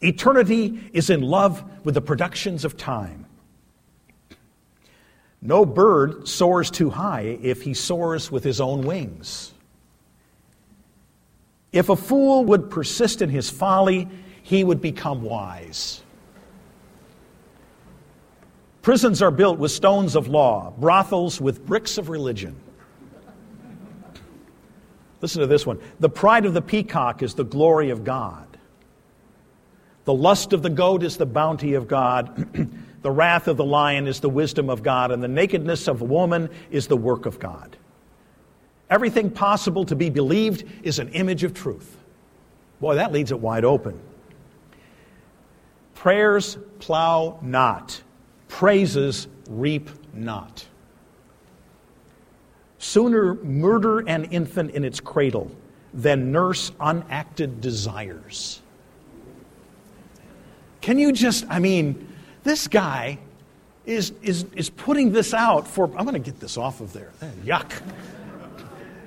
Eternity 0.00 0.90
is 0.92 1.10
in 1.10 1.22
love 1.22 1.64
with 1.84 1.94
the 1.94 2.00
productions 2.00 2.64
of 2.64 2.76
time. 2.76 3.26
No 5.40 5.64
bird 5.64 6.26
soars 6.26 6.70
too 6.70 6.90
high 6.90 7.38
if 7.42 7.62
he 7.62 7.74
soars 7.74 8.30
with 8.30 8.44
his 8.44 8.60
own 8.60 8.82
wings. 8.82 9.52
If 11.72 11.88
a 11.88 11.96
fool 11.96 12.44
would 12.46 12.70
persist 12.70 13.22
in 13.22 13.28
his 13.28 13.50
folly, 13.50 14.08
he 14.42 14.64
would 14.64 14.80
become 14.80 15.22
wise. 15.22 16.02
Prisons 18.82 19.20
are 19.20 19.30
built 19.30 19.58
with 19.58 19.70
stones 19.70 20.16
of 20.16 20.28
law, 20.28 20.72
brothels 20.78 21.40
with 21.40 21.66
bricks 21.66 21.98
of 21.98 22.08
religion. 22.08 22.56
Listen 25.20 25.40
to 25.40 25.46
this 25.46 25.66
one. 25.66 25.78
The 26.00 26.08
pride 26.08 26.46
of 26.46 26.54
the 26.54 26.62
peacock 26.62 27.22
is 27.22 27.34
the 27.34 27.44
glory 27.44 27.90
of 27.90 28.04
God. 28.04 28.47
The 30.08 30.14
lust 30.14 30.54
of 30.54 30.62
the 30.62 30.70
goat 30.70 31.02
is 31.02 31.18
the 31.18 31.26
bounty 31.26 31.74
of 31.74 31.86
God. 31.86 32.70
the 33.02 33.10
wrath 33.10 33.46
of 33.46 33.58
the 33.58 33.64
lion 33.66 34.06
is 34.06 34.20
the 34.20 34.30
wisdom 34.30 34.70
of 34.70 34.82
God. 34.82 35.10
And 35.10 35.22
the 35.22 35.28
nakedness 35.28 35.86
of 35.86 36.00
woman 36.00 36.48
is 36.70 36.86
the 36.86 36.96
work 36.96 37.26
of 37.26 37.38
God. 37.38 37.76
Everything 38.88 39.30
possible 39.30 39.84
to 39.84 39.94
be 39.94 40.08
believed 40.08 40.64
is 40.82 40.98
an 40.98 41.10
image 41.10 41.44
of 41.44 41.52
truth. 41.52 41.94
Boy, 42.80 42.94
that 42.94 43.12
leaves 43.12 43.32
it 43.32 43.38
wide 43.38 43.66
open. 43.66 44.00
Prayers 45.94 46.56
plow 46.78 47.38
not, 47.42 48.00
praises 48.48 49.28
reap 49.50 49.90
not. 50.14 50.66
Sooner 52.78 53.34
murder 53.34 53.98
an 54.08 54.24
infant 54.24 54.70
in 54.70 54.84
its 54.84 55.00
cradle 55.00 55.50
than 55.92 56.32
nurse 56.32 56.72
unacted 56.80 57.60
desires. 57.60 58.62
Can 60.80 60.98
you 60.98 61.12
just, 61.12 61.44
I 61.48 61.58
mean, 61.58 62.08
this 62.44 62.68
guy 62.68 63.18
is, 63.84 64.12
is, 64.22 64.44
is 64.54 64.70
putting 64.70 65.12
this 65.12 65.34
out 65.34 65.66
for, 65.66 65.84
I'm 65.96 66.04
going 66.04 66.12
to 66.12 66.18
get 66.18 66.40
this 66.40 66.56
off 66.56 66.80
of 66.80 66.92
there. 66.92 67.10
Eh, 67.22 67.30
yuck. 67.44 67.72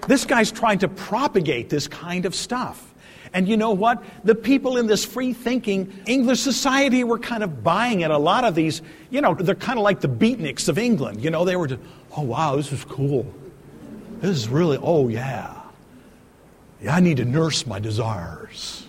This 0.07 0.25
guy's 0.25 0.51
trying 0.51 0.79
to 0.79 0.87
propagate 0.87 1.69
this 1.69 1.87
kind 1.87 2.25
of 2.25 2.33
stuff. 2.33 2.91
And 3.33 3.47
you 3.47 3.55
know 3.55 3.71
what? 3.71 4.03
The 4.23 4.35
people 4.35 4.77
in 4.77 4.87
this 4.87 5.05
free 5.05 5.31
thinking 5.31 5.93
English 6.05 6.41
society 6.41 7.03
were 7.03 7.19
kind 7.19 7.43
of 7.43 7.63
buying 7.63 8.01
it. 8.01 8.11
A 8.11 8.17
lot 8.17 8.43
of 8.43 8.55
these, 8.55 8.81
you 9.09 9.21
know, 9.21 9.33
they're 9.33 9.55
kind 9.55 9.79
of 9.79 9.83
like 9.83 10.01
the 10.01 10.09
beatniks 10.09 10.67
of 10.67 10.77
England. 10.77 11.23
You 11.23 11.29
know, 11.29 11.45
they 11.45 11.55
were 11.55 11.67
just, 11.67 11.81
oh, 12.17 12.23
wow, 12.23 12.55
this 12.55 12.71
is 12.73 12.83
cool. 12.83 13.31
This 14.19 14.35
is 14.35 14.49
really, 14.49 14.77
oh, 14.81 15.07
yeah. 15.07 15.61
Yeah, 16.81 16.95
I 16.95 16.99
need 16.99 17.17
to 17.17 17.25
nurse 17.25 17.65
my 17.65 17.79
desires. 17.79 18.80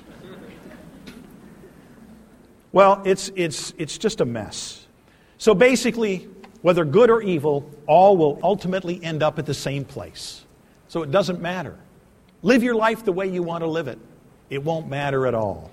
Well, 2.73 3.03
it's, 3.05 3.31
it's, 3.37 3.75
it's 3.77 3.99
just 3.99 4.21
a 4.21 4.25
mess. 4.25 4.87
So 5.39 5.55
basically, 5.55 6.29
whether 6.63 6.85
good 6.85 7.11
or 7.11 7.21
evil, 7.21 7.71
all 7.87 8.17
will 8.17 8.41
ultimately 8.43 9.03
end 9.05 9.23
up 9.23 9.39
at 9.39 9.47
the 9.47 9.55
same 9.55 9.85
place. 9.85 10.45
So 10.89 11.03
it 11.03 11.11
doesn't 11.11 11.41
matter. 11.41 11.79
Live 12.43 12.63
your 12.63 12.75
life 12.75 13.05
the 13.05 13.13
way 13.13 13.27
you 13.29 13.43
want 13.43 13.63
to 13.63 13.69
live 13.69 13.89
it, 13.89 13.99
it 14.51 14.63
won't 14.63 14.89
matter 14.89 15.27
at 15.27 15.35
all. 15.35 15.71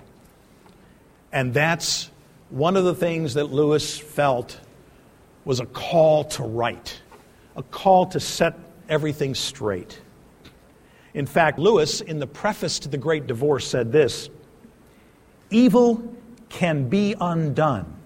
And 1.32 1.54
that's 1.54 2.10
one 2.50 2.76
of 2.76 2.84
the 2.84 2.94
things 2.94 3.34
that 3.34 3.44
Lewis 3.44 3.98
felt 3.98 4.58
was 5.44 5.60
a 5.60 5.66
call 5.66 6.24
to 6.24 6.42
right, 6.42 7.00
a 7.56 7.62
call 7.62 8.06
to 8.06 8.20
set 8.20 8.58
everything 8.88 9.34
straight. 9.34 10.00
In 11.14 11.26
fact, 11.26 11.58
Lewis, 11.58 12.00
in 12.00 12.18
the 12.18 12.26
preface 12.26 12.78
to 12.80 12.88
The 12.88 12.98
Great 12.98 13.26
Divorce, 13.26 13.66
said 13.66 13.90
this 13.90 14.28
Evil 15.50 16.14
can 16.50 16.88
be 16.88 17.14
undone, 17.18 17.96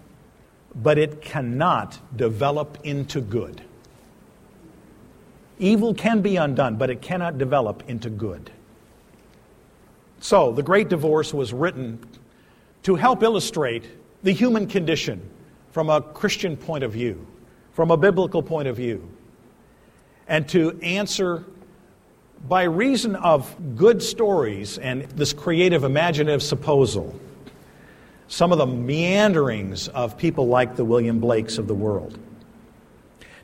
but 0.75 0.99
it 0.99 1.21
cannot 1.21 1.99
develop 2.17 2.79
into 2.85 3.21
good. 3.21 3.63
Evil 5.59 5.95
can 5.95 6.21
be 6.21 6.37
undone, 6.37 6.77
but 6.77 6.91
it 6.91 7.03
cannot 7.03 7.39
develop 7.39 7.83
into 7.89 8.09
good. 8.09 8.51
So, 10.21 10.53
The 10.53 10.63
Great 10.63 10.89
Divorce 10.89 11.35
was 11.35 11.53
written 11.53 11.99
to 12.85 12.95
help 12.95 13.23
illustrate 13.23 13.85
the 14.23 14.33
human 14.33 14.69
condition 14.69 15.21
from 15.73 15.91
a 15.91 16.01
Christian 16.01 16.57
point 16.57 16.85
of 16.85 16.93
view, 16.93 17.27
from 17.73 17.91
a 17.91 17.97
biblical 17.97 18.43
point 18.43 18.69
of 18.69 18.77
view 18.77 19.09
and 20.29 20.49
to 20.49 20.79
answer 20.83 21.45
by 22.49 22.65
reason 22.65 23.17
of 23.17 23.55
good 23.77 24.03
stories 24.03 24.79
and 24.79 25.03
this 25.03 25.33
creative, 25.33 25.85
imaginative 25.85 26.43
supposal 26.43 27.19
some 28.29 28.53
of 28.53 28.59
the 28.59 28.67
meanderings 28.67 29.89
of 29.89 30.17
people 30.17 30.47
like 30.47 30.77
the 30.77 30.85
William 30.85 31.21
Blakes 31.21 31.59
of 31.59 31.67
the 31.67 31.75
world. 31.75 32.19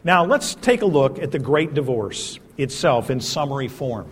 Now, 0.02 0.24
let's 0.24 0.54
take 0.54 0.82
a 0.82 0.86
look 0.86 1.18
at 1.18 1.30
the 1.30 1.38
Great 1.38 1.74
Divorce 1.74 2.38
itself 2.56 3.10
in 3.10 3.20
summary 3.20 3.68
form 3.68 4.08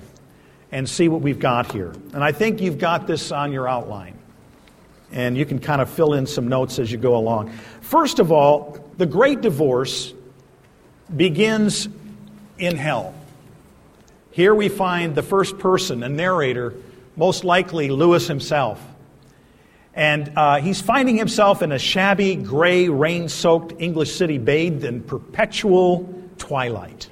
and 0.70 0.88
see 0.88 1.08
what 1.08 1.22
we've 1.22 1.38
got 1.38 1.72
here. 1.72 1.92
And 2.12 2.22
I 2.22 2.32
think 2.32 2.60
you've 2.60 2.78
got 2.78 3.06
this 3.06 3.32
on 3.32 3.52
your 3.52 3.66
outline. 3.66 4.18
And 5.10 5.38
you 5.38 5.46
can 5.46 5.58
kind 5.58 5.80
of 5.80 5.88
fill 5.88 6.12
in 6.12 6.26
some 6.26 6.48
notes 6.48 6.78
as 6.78 6.92
you 6.92 6.98
go 6.98 7.16
along. 7.16 7.50
First 7.80 8.18
of 8.18 8.30
all, 8.30 8.78
the 8.98 9.06
Great 9.06 9.40
Divorce 9.40 10.12
begins 11.16 11.88
in 12.58 12.76
hell. 12.76 13.14
Here 14.30 14.54
we 14.54 14.68
find 14.68 15.14
the 15.14 15.22
first 15.22 15.58
person, 15.58 16.02
a 16.02 16.08
narrator, 16.08 16.74
most 17.16 17.44
likely 17.44 17.88
Lewis 17.88 18.28
himself. 18.28 18.84
And 19.98 20.32
uh, 20.36 20.60
he's 20.60 20.80
finding 20.80 21.16
himself 21.16 21.60
in 21.60 21.72
a 21.72 21.78
shabby, 21.78 22.36
gray, 22.36 22.88
rain 22.88 23.28
soaked 23.28 23.74
English 23.80 24.14
city 24.14 24.38
bathed 24.38 24.84
in 24.84 25.02
perpetual 25.02 26.08
twilight. 26.38 27.10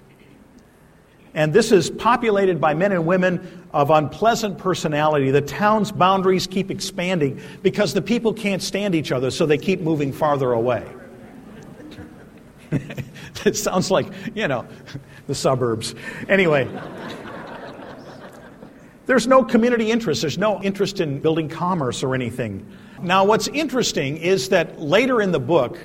And 1.34 1.52
this 1.52 1.72
is 1.72 1.90
populated 1.90 2.60
by 2.60 2.74
men 2.74 2.92
and 2.92 3.04
women 3.04 3.66
of 3.72 3.90
unpleasant 3.90 4.58
personality. 4.58 5.32
The 5.32 5.40
town's 5.40 5.90
boundaries 5.90 6.46
keep 6.46 6.70
expanding 6.70 7.40
because 7.60 7.92
the 7.92 8.02
people 8.02 8.32
can't 8.32 8.62
stand 8.62 8.94
each 8.94 9.10
other, 9.10 9.32
so 9.32 9.46
they 9.46 9.58
keep 9.58 9.80
moving 9.80 10.12
farther 10.12 10.52
away. 10.52 10.86
it 12.70 13.56
sounds 13.56 13.90
like, 13.90 14.06
you 14.32 14.46
know, 14.46 14.64
the 15.26 15.34
suburbs. 15.34 15.96
Anyway. 16.28 16.68
There's 19.06 19.26
no 19.28 19.44
community 19.44 19.90
interest. 19.90 20.20
There's 20.20 20.36
no 20.36 20.60
interest 20.62 21.00
in 21.00 21.20
building 21.20 21.48
commerce 21.48 22.02
or 22.02 22.14
anything. 22.14 22.66
Now, 23.00 23.24
what's 23.24 23.46
interesting 23.48 24.16
is 24.16 24.48
that 24.48 24.80
later 24.80 25.22
in 25.22 25.30
the 25.30 25.40
book, 25.40 25.78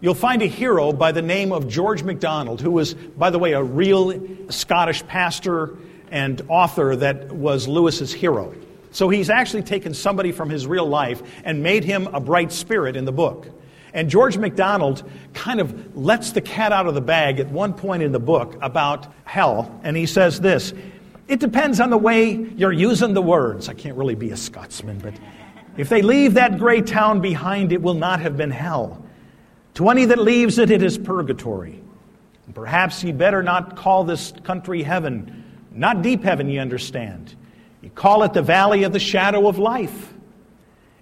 you'll 0.00 0.14
find 0.14 0.42
a 0.42 0.46
hero 0.46 0.92
by 0.92 1.12
the 1.12 1.22
name 1.22 1.52
of 1.52 1.68
George 1.68 2.02
MacDonald, 2.02 2.60
who 2.60 2.70
was, 2.70 2.92
by 2.92 3.30
the 3.30 3.38
way, 3.38 3.52
a 3.52 3.62
real 3.62 4.20
Scottish 4.50 5.06
pastor 5.06 5.76
and 6.10 6.42
author 6.48 6.96
that 6.96 7.32
was 7.32 7.66
Lewis's 7.66 8.12
hero. 8.12 8.54
So 8.90 9.08
he's 9.08 9.30
actually 9.30 9.62
taken 9.62 9.94
somebody 9.94 10.32
from 10.32 10.50
his 10.50 10.66
real 10.66 10.86
life 10.86 11.22
and 11.44 11.62
made 11.62 11.82
him 11.82 12.06
a 12.08 12.20
bright 12.20 12.52
spirit 12.52 12.94
in 12.94 13.06
the 13.06 13.12
book. 13.12 13.48
And 13.94 14.10
George 14.10 14.36
MacDonald 14.36 15.02
kind 15.32 15.60
of 15.60 15.96
lets 15.96 16.32
the 16.32 16.42
cat 16.42 16.72
out 16.72 16.86
of 16.86 16.94
the 16.94 17.00
bag 17.00 17.40
at 17.40 17.48
one 17.48 17.72
point 17.72 18.02
in 18.02 18.12
the 18.12 18.20
book 18.20 18.58
about 18.60 19.06
hell, 19.24 19.80
and 19.82 19.96
he 19.96 20.04
says 20.04 20.40
this 20.40 20.74
it 21.28 21.40
depends 21.40 21.80
on 21.80 21.90
the 21.90 21.98
way 21.98 22.32
you're 22.32 22.72
using 22.72 23.14
the 23.14 23.22
words. 23.22 23.68
I 23.68 23.74
can't 23.74 23.96
really 23.96 24.14
be 24.14 24.30
a 24.30 24.36
Scotsman, 24.36 24.98
but 24.98 25.14
if 25.76 25.88
they 25.88 26.02
leave 26.02 26.34
that 26.34 26.58
gray 26.58 26.80
town 26.80 27.20
behind, 27.20 27.72
it 27.72 27.82
will 27.82 27.94
not 27.94 28.20
have 28.20 28.36
been 28.36 28.50
hell. 28.50 29.02
To 29.74 29.88
any 29.90 30.04
that 30.06 30.18
leaves 30.18 30.58
it, 30.58 30.70
it 30.70 30.82
is 30.82 30.96
purgatory. 30.96 31.82
Perhaps 32.54 33.04
ye 33.04 33.12
better 33.12 33.42
not 33.42 33.76
call 33.76 34.04
this 34.04 34.32
country 34.44 34.82
heaven, 34.82 35.44
not 35.72 36.00
deep 36.00 36.22
heaven, 36.22 36.48
ye 36.48 36.58
understand. 36.58 37.34
You 37.82 37.90
call 37.90 38.22
it 38.22 38.32
the 38.32 38.40
valley 38.40 38.84
of 38.84 38.92
the 38.92 38.98
shadow 38.98 39.48
of 39.48 39.58
life. 39.58 40.14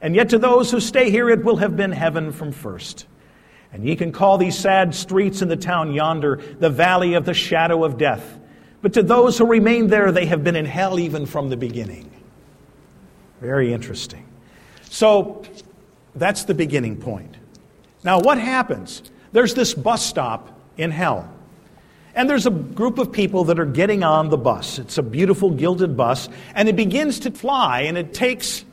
And 0.00 0.16
yet 0.16 0.30
to 0.30 0.38
those 0.38 0.70
who 0.70 0.80
stay 0.80 1.10
here, 1.10 1.30
it 1.30 1.44
will 1.44 1.56
have 1.56 1.76
been 1.76 1.92
heaven 1.92 2.32
from 2.32 2.50
first. 2.50 3.06
And 3.72 3.84
ye 3.84 3.94
can 3.94 4.10
call 4.10 4.38
these 4.38 4.58
sad 4.58 4.94
streets 4.94 5.42
in 5.42 5.48
the 5.48 5.56
town 5.56 5.92
yonder 5.92 6.40
the 6.58 6.70
valley 6.70 7.14
of 7.14 7.24
the 7.24 7.34
shadow 7.34 7.84
of 7.84 7.98
death. 7.98 8.38
But 8.84 8.92
to 8.92 9.02
those 9.02 9.38
who 9.38 9.46
remain 9.46 9.86
there, 9.86 10.12
they 10.12 10.26
have 10.26 10.44
been 10.44 10.56
in 10.56 10.66
hell 10.66 10.98
even 10.98 11.24
from 11.24 11.48
the 11.48 11.56
beginning. 11.56 12.10
Very 13.40 13.72
interesting. 13.72 14.26
So 14.90 15.42
that's 16.14 16.44
the 16.44 16.52
beginning 16.52 16.98
point. 16.98 17.34
Now, 18.02 18.20
what 18.20 18.36
happens? 18.36 19.02
There's 19.32 19.54
this 19.54 19.72
bus 19.72 20.04
stop 20.04 20.60
in 20.76 20.90
hell. 20.90 21.32
And 22.14 22.28
there's 22.28 22.44
a 22.44 22.50
group 22.50 22.98
of 22.98 23.10
people 23.10 23.44
that 23.44 23.58
are 23.58 23.64
getting 23.64 24.04
on 24.04 24.28
the 24.28 24.36
bus. 24.36 24.78
It's 24.78 24.98
a 24.98 25.02
beautiful 25.02 25.48
gilded 25.48 25.96
bus, 25.96 26.28
and 26.54 26.68
it 26.68 26.76
begins 26.76 27.20
to 27.20 27.30
fly, 27.30 27.80
and 27.84 27.96
it 27.96 28.12
takes 28.12 28.66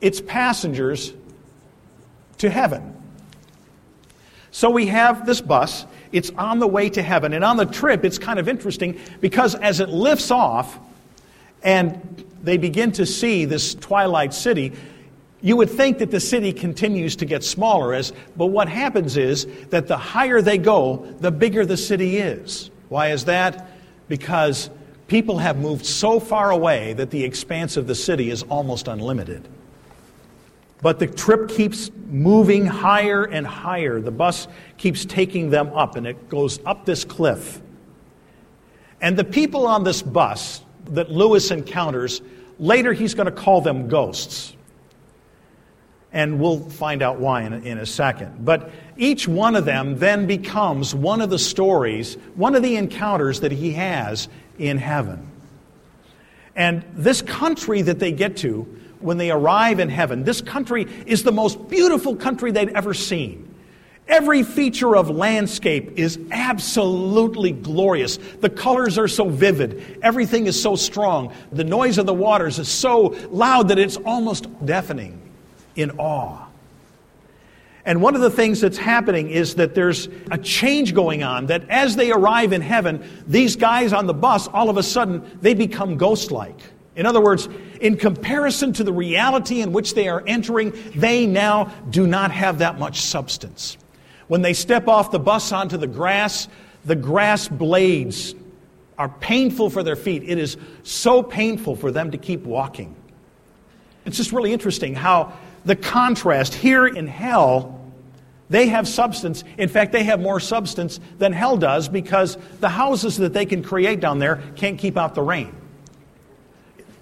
its 0.00 0.20
passengers 0.20 1.12
to 2.38 2.48
heaven. 2.48 2.94
So 4.52 4.70
we 4.70 4.86
have 4.86 5.26
this 5.26 5.40
bus, 5.40 5.86
it's 6.16 6.30
on 6.30 6.58
the 6.58 6.66
way 6.66 6.88
to 6.90 7.02
heaven. 7.02 7.32
And 7.32 7.44
on 7.44 7.56
the 7.56 7.66
trip, 7.66 8.04
it's 8.04 8.18
kind 8.18 8.38
of 8.38 8.48
interesting 8.48 8.98
because 9.20 9.54
as 9.54 9.80
it 9.80 9.88
lifts 9.88 10.30
off 10.30 10.78
and 11.62 12.24
they 12.42 12.56
begin 12.56 12.92
to 12.92 13.06
see 13.06 13.44
this 13.44 13.74
twilight 13.74 14.32
city, 14.32 14.72
you 15.42 15.56
would 15.56 15.70
think 15.70 15.98
that 15.98 16.10
the 16.10 16.20
city 16.20 16.52
continues 16.52 17.16
to 17.16 17.26
get 17.26 17.44
smaller 17.44 17.92
as 17.92 18.12
but 18.36 18.46
what 18.46 18.68
happens 18.68 19.16
is 19.16 19.46
that 19.68 19.86
the 19.86 19.96
higher 19.96 20.40
they 20.40 20.58
go 20.58 21.14
the 21.20 21.30
bigger 21.30 21.66
the 21.66 21.76
city 21.76 22.16
is. 22.16 22.70
Why 22.88 23.10
is 23.10 23.26
that? 23.26 23.68
Because 24.08 24.70
people 25.08 25.38
have 25.38 25.58
moved 25.58 25.84
so 25.84 26.18
far 26.18 26.50
away 26.50 26.94
that 26.94 27.10
the 27.10 27.24
expanse 27.24 27.76
of 27.76 27.86
the 27.86 27.94
city 27.94 28.30
is 28.30 28.42
almost 28.44 28.88
unlimited 28.88 29.46
but 30.86 31.00
the 31.00 31.06
trip 31.08 31.48
keeps 31.48 31.90
moving 32.06 32.64
higher 32.64 33.24
and 33.24 33.44
higher. 33.44 34.00
The 34.00 34.12
bus 34.12 34.46
keeps 34.76 35.04
taking 35.04 35.50
them 35.50 35.72
up, 35.72 35.96
and 35.96 36.06
it 36.06 36.28
goes 36.28 36.60
up 36.64 36.84
this 36.84 37.04
cliff. 37.04 37.60
And 39.00 39.16
the 39.16 39.24
people 39.24 39.66
on 39.66 39.82
this 39.82 40.00
bus 40.00 40.62
that 40.90 41.10
Lewis 41.10 41.50
encounters, 41.50 42.22
later 42.60 42.92
he's 42.92 43.14
going 43.14 43.26
to 43.26 43.32
call 43.32 43.62
them 43.62 43.88
ghosts. 43.88 44.54
And 46.12 46.38
we'll 46.38 46.60
find 46.60 47.02
out 47.02 47.18
why 47.18 47.42
in 47.42 47.52
a, 47.52 47.58
in 47.58 47.78
a 47.78 47.86
second. 47.86 48.44
But 48.44 48.70
each 48.96 49.26
one 49.26 49.56
of 49.56 49.64
them 49.64 49.98
then 49.98 50.28
becomes 50.28 50.94
one 50.94 51.20
of 51.20 51.30
the 51.30 51.38
stories, 51.40 52.14
one 52.36 52.54
of 52.54 52.62
the 52.62 52.76
encounters 52.76 53.40
that 53.40 53.50
he 53.50 53.72
has 53.72 54.28
in 54.56 54.78
heaven. 54.78 55.28
And 56.54 56.84
this 56.92 57.22
country 57.22 57.82
that 57.82 57.98
they 57.98 58.12
get 58.12 58.36
to, 58.36 58.72
when 59.00 59.18
they 59.18 59.30
arrive 59.30 59.80
in 59.80 59.88
heaven, 59.88 60.24
this 60.24 60.40
country 60.40 60.86
is 61.06 61.22
the 61.22 61.32
most 61.32 61.68
beautiful 61.68 62.16
country 62.16 62.50
they've 62.50 62.74
ever 62.74 62.94
seen. 62.94 63.54
Every 64.08 64.44
feature 64.44 64.96
of 64.96 65.10
landscape 65.10 65.98
is 65.98 66.18
absolutely 66.30 67.50
glorious. 67.50 68.18
The 68.40 68.50
colors 68.50 68.98
are 68.98 69.08
so 69.08 69.28
vivid. 69.28 69.98
Everything 70.00 70.46
is 70.46 70.60
so 70.60 70.76
strong. 70.76 71.32
The 71.50 71.64
noise 71.64 71.98
of 71.98 72.06
the 72.06 72.14
waters 72.14 72.60
is 72.60 72.68
so 72.68 73.16
loud 73.30 73.68
that 73.68 73.78
it's 73.78 73.96
almost 73.96 74.46
deafening 74.64 75.20
in 75.74 75.90
awe. 75.98 76.46
And 77.84 78.00
one 78.00 78.14
of 78.14 78.20
the 78.20 78.30
things 78.30 78.60
that's 78.60 78.78
happening 78.78 79.30
is 79.30 79.56
that 79.56 79.74
there's 79.74 80.08
a 80.30 80.38
change 80.38 80.94
going 80.94 81.22
on, 81.22 81.46
that 81.46 81.68
as 81.68 81.96
they 81.96 82.12
arrive 82.12 82.52
in 82.52 82.60
heaven, 82.60 83.08
these 83.26 83.56
guys 83.56 83.92
on 83.92 84.06
the 84.06 84.14
bus, 84.14 84.46
all 84.48 84.70
of 84.70 84.76
a 84.76 84.82
sudden, 84.82 85.38
they 85.40 85.54
become 85.54 85.96
ghost 85.96 86.30
like. 86.30 86.58
In 86.96 87.04
other 87.04 87.20
words, 87.20 87.48
in 87.80 87.96
comparison 87.96 88.72
to 88.72 88.84
the 88.84 88.92
reality 88.92 89.60
in 89.60 89.72
which 89.72 89.94
they 89.94 90.08
are 90.08 90.24
entering, 90.26 90.72
they 90.94 91.26
now 91.26 91.64
do 91.90 92.06
not 92.06 92.30
have 92.30 92.58
that 92.58 92.78
much 92.78 93.02
substance. 93.02 93.76
When 94.28 94.42
they 94.42 94.54
step 94.54 94.88
off 94.88 95.10
the 95.10 95.18
bus 95.18 95.52
onto 95.52 95.76
the 95.76 95.86
grass, 95.86 96.48
the 96.84 96.96
grass 96.96 97.48
blades 97.48 98.34
are 98.98 99.10
painful 99.10 99.68
for 99.68 99.82
their 99.82 99.94
feet. 99.94 100.22
It 100.24 100.38
is 100.38 100.56
so 100.82 101.22
painful 101.22 101.76
for 101.76 101.90
them 101.92 102.12
to 102.12 102.18
keep 102.18 102.44
walking. 102.44 102.96
It's 104.06 104.16
just 104.16 104.32
really 104.32 104.54
interesting 104.54 104.94
how 104.94 105.34
the 105.66 105.76
contrast 105.76 106.54
here 106.54 106.86
in 106.86 107.06
hell, 107.06 107.78
they 108.48 108.68
have 108.68 108.88
substance. 108.88 109.44
In 109.58 109.68
fact, 109.68 109.92
they 109.92 110.04
have 110.04 110.20
more 110.20 110.40
substance 110.40 110.98
than 111.18 111.32
hell 111.32 111.58
does 111.58 111.88
because 111.88 112.38
the 112.60 112.68
houses 112.68 113.18
that 113.18 113.34
they 113.34 113.44
can 113.44 113.62
create 113.62 114.00
down 114.00 114.18
there 114.18 114.42
can't 114.54 114.78
keep 114.78 114.96
out 114.96 115.14
the 115.14 115.22
rain. 115.22 115.54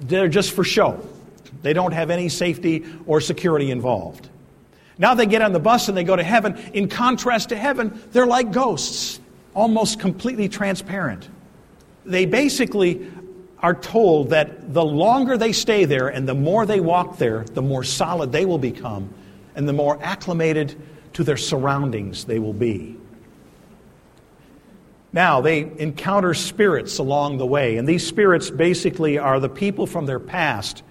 They're 0.04 0.28
just 0.28 0.52
for 0.52 0.64
show. 0.64 1.06
They 1.62 1.72
don't 1.72 1.92
have 1.92 2.10
any 2.10 2.28
safety 2.28 2.84
or 3.06 3.20
security 3.20 3.70
involved. 3.70 4.28
Now 4.98 5.14
they 5.14 5.26
get 5.26 5.42
on 5.42 5.52
the 5.52 5.60
bus 5.60 5.88
and 5.88 5.96
they 5.96 6.04
go 6.04 6.14
to 6.14 6.22
heaven. 6.22 6.56
In 6.72 6.88
contrast 6.88 7.48
to 7.48 7.56
heaven, 7.56 8.00
they're 8.12 8.26
like 8.26 8.52
ghosts, 8.52 9.20
almost 9.54 9.98
completely 9.98 10.48
transparent. 10.48 11.28
They 12.04 12.26
basically 12.26 13.10
are 13.60 13.74
told 13.74 14.30
that 14.30 14.74
the 14.74 14.84
longer 14.84 15.38
they 15.38 15.52
stay 15.52 15.86
there 15.86 16.08
and 16.08 16.28
the 16.28 16.34
more 16.34 16.66
they 16.66 16.80
walk 16.80 17.16
there, 17.16 17.44
the 17.54 17.62
more 17.62 17.82
solid 17.82 18.30
they 18.30 18.44
will 18.44 18.58
become 18.58 19.08
and 19.54 19.68
the 19.68 19.72
more 19.72 19.98
acclimated 20.02 20.76
to 21.14 21.24
their 21.24 21.36
surroundings 21.36 22.24
they 22.24 22.38
will 22.38 22.52
be. 22.52 22.96
Now, 25.14 25.40
they 25.40 25.60
encounter 25.78 26.34
spirits 26.34 26.98
along 26.98 27.38
the 27.38 27.46
way, 27.46 27.76
and 27.76 27.88
these 27.88 28.04
spirits 28.04 28.50
basically 28.50 29.16
are 29.16 29.38
the 29.38 29.48
people 29.48 29.86
from 29.86 30.06
their 30.06 30.18
past 30.18 30.82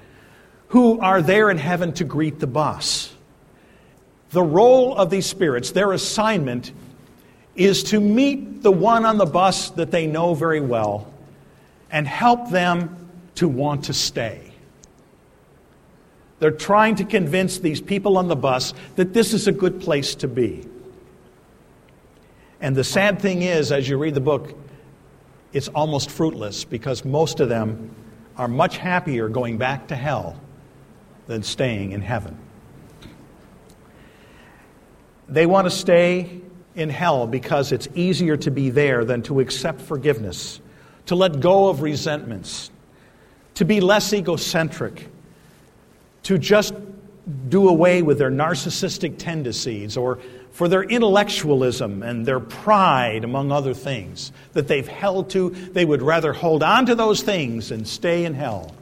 who 0.70 0.98
are 1.02 1.22
there 1.22 1.50
in 1.50 1.58
heaven 1.58 1.92
to 1.96 2.06
greet 2.06 2.40
the 2.40 2.48
bus. 2.48 3.14
The 4.30 4.42
role 4.42 4.96
of 4.96 5.10
these 5.10 5.26
spirits, 5.26 5.72
their 5.72 5.92
assignment, 5.92 6.72
is 7.58 7.84
to 7.84 8.00
meet 8.00 8.64
the 8.64 8.72
one 8.72 9.04
on 9.04 9.18
the 9.18 9.26
bus 9.26 9.72
that 9.72 9.92
they 9.92 10.08
know 10.08 10.36
very 10.36 10.62
well 10.62 11.12
and 11.92 12.08
help 12.08 12.50
them 12.50 13.10
to 13.36 13.50
want 13.50 13.84
to 13.84 13.94
stay. 13.94 14.54
They're 16.40 16.50
trying 16.52 16.96
to 16.96 17.04
convince 17.04 17.60
these 17.60 17.82
people 17.82 18.18
on 18.18 18.30
the 18.30 18.38
bus 18.38 18.74
that 18.96 19.14
this 19.14 19.34
is 19.34 19.48
a 19.50 19.52
good 19.52 19.82
place 19.82 20.16
to 20.16 20.30
be. 20.30 20.66
And 22.64 22.78
the 22.78 22.84
sad 22.86 23.22
thing 23.22 23.42
is, 23.42 23.74
as 23.74 23.90
you 23.90 23.98
read 23.98 24.14
the 24.14 24.22
book, 24.22 24.58
it's 25.52 25.68
almost 25.68 26.10
fruitless 26.10 26.64
because 26.64 27.04
most 27.04 27.42
of 27.42 27.50
them 27.50 27.94
are 28.38 28.48
much 28.48 28.78
happier 28.78 29.28
going 29.28 29.58
back 29.58 29.90
to 29.90 29.98
hell 29.98 30.40
than 31.28 31.44
staying 31.44 31.92
in 31.92 32.00
heaven. 32.00 32.38
They 35.28 35.46
want 35.46 35.66
to 35.66 35.72
stay 35.72 36.40
in 36.74 36.90
hell 36.90 37.28
because 37.28 37.74
it's 37.74 37.90
easier 37.96 38.38
to 38.38 38.50
be 38.50 38.70
there 38.70 39.04
than 39.04 39.24
to 39.24 39.42
accept 39.42 39.82
forgiveness, 39.82 40.62
to 41.08 41.16
let 41.16 41.42
go 41.42 41.68
of 41.68 41.82
resentments, 41.82 42.72
to 43.56 43.66
be 43.66 43.82
less 43.82 44.14
egocentric, 44.14 45.10
to 46.24 46.38
just 46.38 46.74
do 47.50 47.68
away 47.68 48.02
with 48.02 48.20
their 48.20 48.32
narcissistic 48.32 49.18
tendencies 49.18 49.98
or 49.98 50.20
for 50.54 50.68
their 50.68 50.84
intellectualism 50.84 52.04
and 52.04 52.26
their 52.26 52.40
pride, 52.40 53.24
among 53.24 53.52
other 53.52 53.74
things, 53.74 54.32
that 54.54 54.68
they've 54.68 54.88
held 54.88 55.32
to. 55.32 55.50
They 55.50 55.84
would 55.84 56.02
rather 56.02 56.32
hold 56.32 56.64
on 56.64 56.86
to 56.86 56.96
those 56.96 57.22
things 57.24 57.72
and 57.72 57.88
stay 57.88 58.24
in 58.24 58.36
hell 58.36 58.74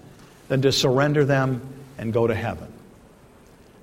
than 0.49 0.61
to 0.61 0.71
surrender 0.71 1.25
them 1.25 1.61
and 1.97 2.11
go 2.11 2.27
to 2.27 2.35
heaven. 2.35 2.71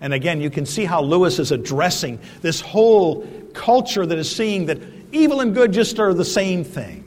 And 0.01 0.12
again, 0.12 0.40
you 0.40 0.51
can 0.51 0.66
see 0.66 0.85
how 0.85 1.03
Lewis 1.03 1.38
is 1.38 1.51
addressing 1.51 2.20
this 2.42 2.61
whole 2.61 3.27
culture 3.55 4.05
that 4.05 4.18
is 4.18 4.31
seeing 4.35 4.66
that 4.66 4.79
evil 5.11 5.40
and 5.40 5.55
good 5.55 5.72
just 5.72 5.98
are 5.98 6.12
the 6.12 6.24
same 6.24 6.64
thing. 6.64 7.05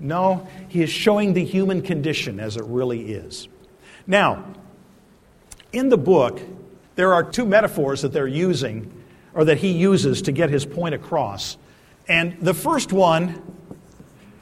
No, 0.00 0.46
he 0.68 0.82
is 0.82 0.90
showing 0.90 1.32
the 1.32 1.44
human 1.44 1.80
condition 1.80 2.40
as 2.40 2.56
it 2.56 2.64
really 2.64 3.12
is. 3.12 3.48
Now, 4.06 4.44
in 5.72 5.88
the 5.88 5.96
book, 5.96 6.40
there 6.96 7.14
are 7.14 7.22
two 7.22 7.46
metaphors 7.46 8.02
that 8.02 8.12
they're 8.12 8.26
using, 8.26 8.92
or 9.38 9.44
that 9.44 9.56
he 9.56 9.70
uses 9.70 10.20
to 10.20 10.32
get 10.32 10.50
his 10.50 10.66
point 10.66 10.96
across. 10.96 11.58
And 12.08 12.36
the 12.40 12.52
first 12.52 12.92
one, 12.92 13.40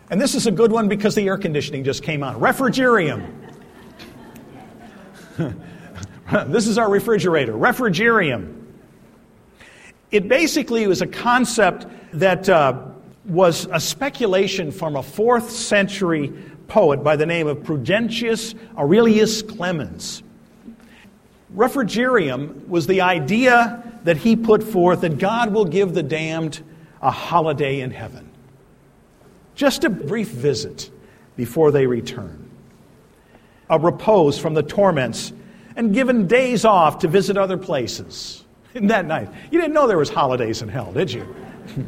and 0.09 0.19
this 0.19 0.35
is 0.35 0.47
a 0.47 0.51
good 0.51 0.73
one 0.73 0.89
because 0.89 1.15
the 1.15 1.27
air 1.29 1.37
conditioning 1.37 1.85
just 1.85 2.03
came 2.03 2.23
on 2.23 2.41
refrigerium. 2.41 3.31
this 6.47 6.67
is 6.67 6.79
our 6.79 6.89
refrigerator, 6.89 7.53
refrigerium. 7.53 8.55
It 10.13 10.29
basically 10.29 10.87
was 10.87 11.03
a 11.03 11.07
concept 11.07 11.87
that 12.15 12.49
uh, 12.49 12.83
was 13.27 13.69
a 13.73 13.81
speculation 13.81 14.73
from 14.73 14.97
a 14.97 15.03
fourth 15.03 15.51
century 15.51 16.33
poet 16.69 17.05
by 17.05 17.17
the 17.17 17.27
name 17.27 17.49
of 17.49 17.63
Prudentius 17.63 18.55
Aurelius 18.79 19.43
Clemens. 19.43 20.23
Refrigerium 21.55 22.67
was 22.67 22.87
the 22.87 23.03
idea 23.03 23.86
that 24.07 24.19
he 24.19 24.37
put 24.37 24.62
forth 24.62 25.01
that 25.01 25.19
God 25.19 25.53
will 25.53 25.64
give 25.64 25.92
the 25.92 26.03
damned 26.03 26.62
a 27.03 27.11
holiday 27.11 27.81
in 27.81 27.90
heaven. 27.90 28.31
Just 29.57 29.83
a 29.83 29.90
brief 29.90 30.29
visit 30.29 30.92
before 31.37 31.73
they 31.73 31.88
return. 31.88 32.49
A 33.69 33.81
repose 33.81 34.38
from 34.38 34.55
the 34.55 34.62
torments 34.62 35.33
and 35.75 35.92
given 35.92 36.29
days 36.29 36.64
off 36.64 37.01
to 37.01 37.09
visit 37.09 37.37
other 37.37 37.59
places. 37.59 38.45
Isn't 38.75 38.87
that 38.88 39.07
nice? 39.07 39.27
You 39.51 39.61
didn't 39.61 39.75
know 39.75 39.88
there 39.88 39.99
was 39.99 40.09
holidays 40.09 40.62
in 40.62 40.69
hell, 40.69 40.92
did 40.92 41.12
you? 41.12 41.35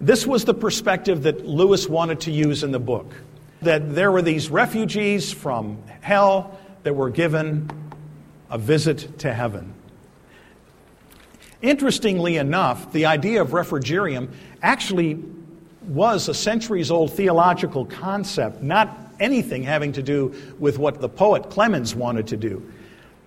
this 0.00 0.24
was 0.24 0.44
the 0.44 0.54
perspective 0.54 1.24
that 1.24 1.44
Lewis 1.44 1.88
wanted 1.88 2.20
to 2.20 2.30
use 2.30 2.62
in 2.62 2.70
the 2.70 2.78
book. 2.78 3.12
That 3.62 3.96
there 3.96 4.12
were 4.12 4.22
these 4.22 4.48
refugees 4.48 5.32
from 5.32 5.82
hell 6.02 6.56
that 6.84 6.94
were 6.94 7.10
given 7.10 7.68
a 8.50 8.58
visit 8.58 9.18
to 9.20 9.32
heaven. 9.32 9.72
Interestingly 11.62 12.36
enough, 12.36 12.92
the 12.92 13.06
idea 13.06 13.42
of 13.42 13.50
refrigerium 13.50 14.30
actually 14.62 15.22
was 15.86 16.28
a 16.28 16.34
centuries 16.34 16.90
old 16.90 17.12
theological 17.12 17.84
concept, 17.84 18.62
not 18.62 18.96
anything 19.18 19.62
having 19.62 19.92
to 19.92 20.02
do 20.02 20.34
with 20.58 20.78
what 20.78 21.00
the 21.00 21.08
poet 21.08 21.50
Clemens 21.50 21.94
wanted 21.94 22.26
to 22.28 22.36
do. 22.36 22.72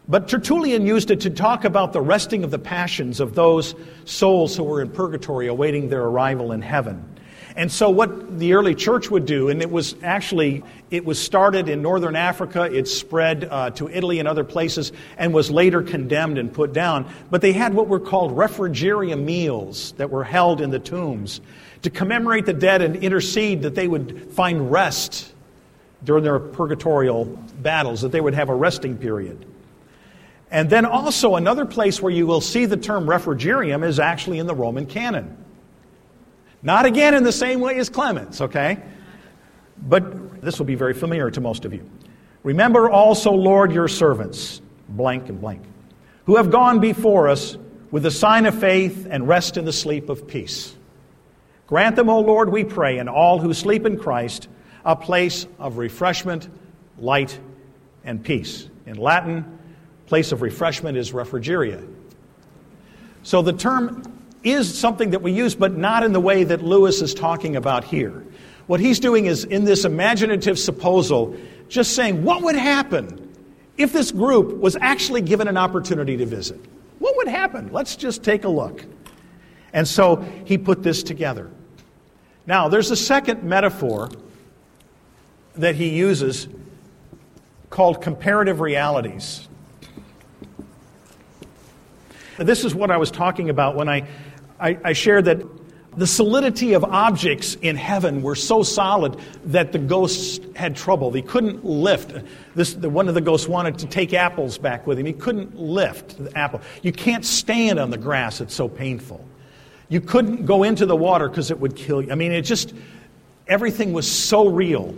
But 0.07 0.27
Tertullian 0.27 0.85
used 0.85 1.11
it 1.11 1.21
to 1.21 1.29
talk 1.29 1.63
about 1.63 1.93
the 1.93 2.01
resting 2.01 2.43
of 2.43 2.51
the 2.51 2.59
passions 2.59 3.19
of 3.19 3.35
those 3.35 3.73
souls 4.05 4.55
who 4.55 4.63
were 4.63 4.81
in 4.81 4.89
purgatory 4.89 5.47
awaiting 5.47 5.89
their 5.89 6.03
arrival 6.03 6.51
in 6.51 6.61
heaven. 6.61 7.12
And 7.55 7.71
so 7.71 7.89
what 7.91 8.39
the 8.39 8.53
early 8.53 8.73
church 8.73 9.11
would 9.11 9.25
do, 9.25 9.49
and 9.49 9.61
it 9.61 9.69
was 9.69 9.95
actually, 10.01 10.63
it 10.89 11.05
was 11.05 11.21
started 11.21 11.69
in 11.69 11.83
northern 11.83 12.15
Africa, 12.15 12.63
it 12.63 12.87
spread 12.87 13.47
uh, 13.49 13.69
to 13.71 13.89
Italy 13.89 14.17
and 14.17 14.27
other 14.27 14.43
places, 14.43 14.91
and 15.17 15.33
was 15.33 15.51
later 15.51 15.83
condemned 15.83 16.39
and 16.39 16.51
put 16.51 16.73
down. 16.73 17.11
But 17.29 17.41
they 17.41 17.53
had 17.53 17.75
what 17.75 17.87
were 17.87 17.99
called 17.99 18.35
refrigeria 18.35 19.15
meals 19.15 19.91
that 19.97 20.09
were 20.09 20.23
held 20.23 20.61
in 20.61 20.71
the 20.71 20.79
tombs 20.79 21.41
to 21.83 21.91
commemorate 21.91 22.45
the 22.47 22.53
dead 22.53 22.81
and 22.81 22.95
intercede 22.95 23.61
that 23.61 23.75
they 23.75 23.87
would 23.87 24.31
find 24.31 24.71
rest 24.71 25.31
during 26.03 26.23
their 26.23 26.39
purgatorial 26.39 27.25
battles, 27.61 28.01
that 28.01 28.11
they 28.11 28.21
would 28.21 28.33
have 28.33 28.49
a 28.49 28.55
resting 28.55 28.97
period. 28.97 29.45
And 30.49 30.69
then 30.69 30.85
also, 30.85 31.35
another 31.35 31.65
place 31.65 32.01
where 32.01 32.11
you 32.11 32.25
will 32.25 32.41
see 32.41 32.65
the 32.65 32.77
term 32.77 33.05
refrigerium 33.05 33.83
is 33.83 33.99
actually 33.99 34.39
in 34.39 34.47
the 34.47 34.55
Roman 34.55 34.85
canon. 34.85 35.42
Not 36.63 36.85
again 36.85 37.13
in 37.13 37.23
the 37.23 37.31
same 37.31 37.59
way 37.59 37.77
as 37.77 37.89
Clemens, 37.89 38.39
okay? 38.41 38.81
But 39.77 40.41
this 40.41 40.57
will 40.57 40.65
be 40.65 40.75
very 40.75 40.93
familiar 40.93 41.29
to 41.29 41.41
most 41.41 41.65
of 41.65 41.73
you. 41.73 41.89
Remember 42.43 42.89
also, 42.89 43.31
Lord, 43.31 43.73
your 43.73 43.87
servants, 43.87 44.61
blank 44.89 45.29
and 45.29 45.39
blank, 45.39 45.63
who 46.25 46.37
have 46.37 46.51
gone 46.51 46.79
before 46.79 47.27
us 47.27 47.57
with 47.91 48.03
the 48.03 48.11
sign 48.11 48.45
of 48.45 48.57
faith 48.57 49.07
and 49.09 49.27
rest 49.27 49.57
in 49.57 49.65
the 49.65 49.73
sleep 49.73 50.09
of 50.09 50.27
peace. 50.27 50.73
Grant 51.67 51.95
them, 51.95 52.09
O 52.09 52.19
Lord, 52.19 52.49
we 52.49 52.63
pray, 52.63 52.97
and 52.97 53.09
all 53.09 53.39
who 53.39 53.53
sleep 53.53 53.85
in 53.85 53.97
Christ, 53.97 54.47
a 54.85 54.95
place 54.95 55.47
of 55.59 55.77
refreshment, 55.77 56.49
light, 56.97 57.37
and 58.03 58.23
peace. 58.23 58.69
In 58.85 58.97
Latin, 58.97 59.59
place 60.05 60.31
of 60.31 60.41
refreshment 60.41 60.97
is 60.97 61.13
refrigeria. 61.13 61.81
So 63.23 63.41
the 63.41 63.53
term 63.53 64.03
is 64.43 64.77
something 64.77 65.11
that 65.11 65.21
we 65.21 65.31
use, 65.31 65.55
but 65.55 65.77
not 65.77 66.03
in 66.03 66.13
the 66.13 66.19
way 66.19 66.43
that 66.43 66.61
Lewis 66.61 67.01
is 67.01 67.13
talking 67.13 67.55
about 67.55 67.83
here. 67.83 68.25
What 68.67 68.79
he's 68.79 68.99
doing 68.99 69.25
is 69.25 69.43
in 69.43 69.65
this 69.65 69.85
imaginative 69.85 70.57
supposal, 70.57 71.37
just 71.69 71.95
saying, 71.95 72.23
what 72.23 72.43
would 72.43 72.55
happen 72.55 73.33
if 73.77 73.91
this 73.93 74.11
group 74.11 74.57
was 74.57 74.75
actually 74.79 75.21
given 75.21 75.47
an 75.47 75.57
opportunity 75.57 76.17
to 76.17 76.25
visit? 76.25 76.59
What 76.99 77.17
would 77.17 77.27
happen? 77.27 77.71
Let's 77.71 77.95
just 77.95 78.23
take 78.23 78.43
a 78.43 78.49
look. 78.49 78.85
And 79.73 79.87
so 79.87 80.17
he 80.45 80.57
put 80.57 80.83
this 80.83 81.03
together. 81.03 81.49
Now, 82.45 82.67
there's 82.67 82.91
a 82.91 82.95
second 82.95 83.43
metaphor 83.43 84.09
that 85.55 85.75
he 85.75 85.89
uses 85.89 86.47
called 87.69 88.01
comparative 88.01 88.59
realities. 88.59 89.47
This 92.37 92.63
is 92.65 92.73
what 92.73 92.91
I 92.91 92.97
was 92.97 93.11
talking 93.11 93.49
about 93.49 93.75
when 93.75 93.89
I, 93.89 94.07
I, 94.59 94.77
I, 94.83 94.93
shared 94.93 95.25
that 95.25 95.41
the 95.97 96.07
solidity 96.07 96.73
of 96.73 96.83
objects 96.83 97.55
in 97.55 97.75
heaven 97.75 98.21
were 98.21 98.35
so 98.35 98.63
solid 98.63 99.17
that 99.45 99.71
the 99.71 99.79
ghosts 99.79 100.39
had 100.55 100.75
trouble. 100.75 101.11
They 101.11 101.21
couldn't 101.21 101.63
lift. 101.63 102.13
This, 102.55 102.73
the, 102.73 102.89
one 102.89 103.07
of 103.07 103.13
the 103.13 103.21
ghosts 103.21 103.47
wanted 103.47 103.77
to 103.79 103.87
take 103.87 104.13
apples 104.13 104.57
back 104.57 104.87
with 104.87 104.97
him. 104.99 105.05
He 105.05 105.13
couldn't 105.13 105.57
lift 105.57 106.23
the 106.23 106.35
apple. 106.37 106.61
You 106.81 106.91
can't 106.91 107.25
stand 107.25 107.79
on 107.79 107.89
the 107.89 107.97
grass, 107.97 108.41
it's 108.41 108.55
so 108.55 108.67
painful. 108.67 109.23
You 109.89 110.01
couldn't 110.01 110.45
go 110.45 110.63
into 110.63 110.85
the 110.85 110.95
water 110.95 111.29
because 111.29 111.51
it 111.51 111.59
would 111.59 111.75
kill 111.75 112.01
you. 112.01 112.11
I 112.11 112.15
mean, 112.15 112.31
it 112.31 112.41
just, 112.41 112.73
everything 113.47 113.93
was 113.93 114.09
so 114.09 114.47
real 114.47 114.95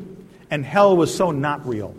and 0.50 0.64
hell 0.64 0.96
was 0.96 1.14
so 1.14 1.32
not 1.32 1.68
real. 1.68 1.96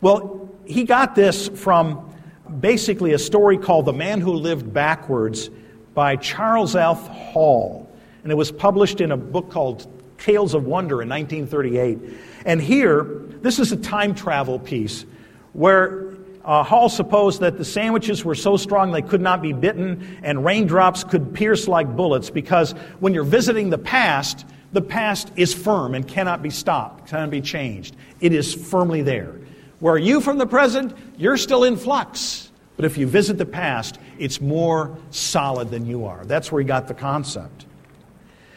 Well, 0.00 0.48
he 0.64 0.84
got 0.84 1.14
this 1.14 1.48
from 1.48 2.14
basically 2.60 3.12
a 3.12 3.18
story 3.18 3.58
called 3.58 3.86
The 3.86 3.92
Man 3.92 4.20
Who 4.20 4.32
Lived 4.32 4.72
Backwards 4.72 5.50
by 5.94 6.16
Charles 6.16 6.76
F. 6.76 7.06
Hall. 7.08 7.90
And 8.22 8.32
it 8.32 8.34
was 8.34 8.50
published 8.50 9.00
in 9.00 9.12
a 9.12 9.16
book 9.16 9.50
called 9.50 9.86
Tales 10.18 10.54
of 10.54 10.64
Wonder 10.64 11.02
in 11.02 11.08
1938. 11.08 11.98
And 12.44 12.60
here, 12.60 13.04
this 13.42 13.58
is 13.58 13.72
a 13.72 13.76
time 13.76 14.14
travel 14.14 14.58
piece 14.58 15.04
where 15.52 16.14
uh, 16.44 16.62
Hall 16.62 16.88
supposed 16.88 17.40
that 17.40 17.56
the 17.56 17.64
sandwiches 17.64 18.24
were 18.24 18.34
so 18.34 18.56
strong 18.56 18.92
they 18.92 19.02
could 19.02 19.20
not 19.20 19.40
be 19.40 19.52
bitten, 19.52 20.18
and 20.22 20.44
raindrops 20.44 21.02
could 21.02 21.32
pierce 21.32 21.66
like 21.66 21.96
bullets 21.96 22.28
because 22.28 22.72
when 23.00 23.14
you're 23.14 23.24
visiting 23.24 23.70
the 23.70 23.78
past, 23.78 24.44
the 24.72 24.82
past 24.82 25.30
is 25.36 25.54
firm 25.54 25.94
and 25.94 26.06
cannot 26.06 26.42
be 26.42 26.50
stopped, 26.50 27.08
cannot 27.08 27.30
be 27.30 27.40
changed. 27.40 27.96
It 28.20 28.32
is 28.32 28.52
firmly 28.52 29.02
there. 29.02 29.34
Where 29.80 29.96
you 29.96 30.20
from 30.20 30.38
the 30.38 30.46
present, 30.46 30.96
you're 31.16 31.36
still 31.36 31.64
in 31.64 31.76
flux. 31.76 32.50
But 32.76 32.84
if 32.84 32.98
you 32.98 33.06
visit 33.06 33.38
the 33.38 33.46
past, 33.46 33.98
it's 34.18 34.40
more 34.40 34.96
solid 35.10 35.70
than 35.70 35.86
you 35.86 36.06
are. 36.06 36.24
That's 36.24 36.50
where 36.50 36.60
he 36.60 36.66
got 36.66 36.88
the 36.88 36.94
concept. 36.94 37.66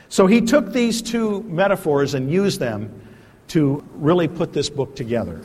So 0.10 0.26
he 0.26 0.42
took 0.42 0.72
these 0.72 1.02
two 1.02 1.44
metaphors 1.44 2.14
and 2.14 2.32
used 2.32 2.60
them 2.60 3.02
to 3.50 3.84
really 3.94 4.28
put 4.28 4.54
this 4.54 4.70
book 4.70 4.96
together. 4.96 5.42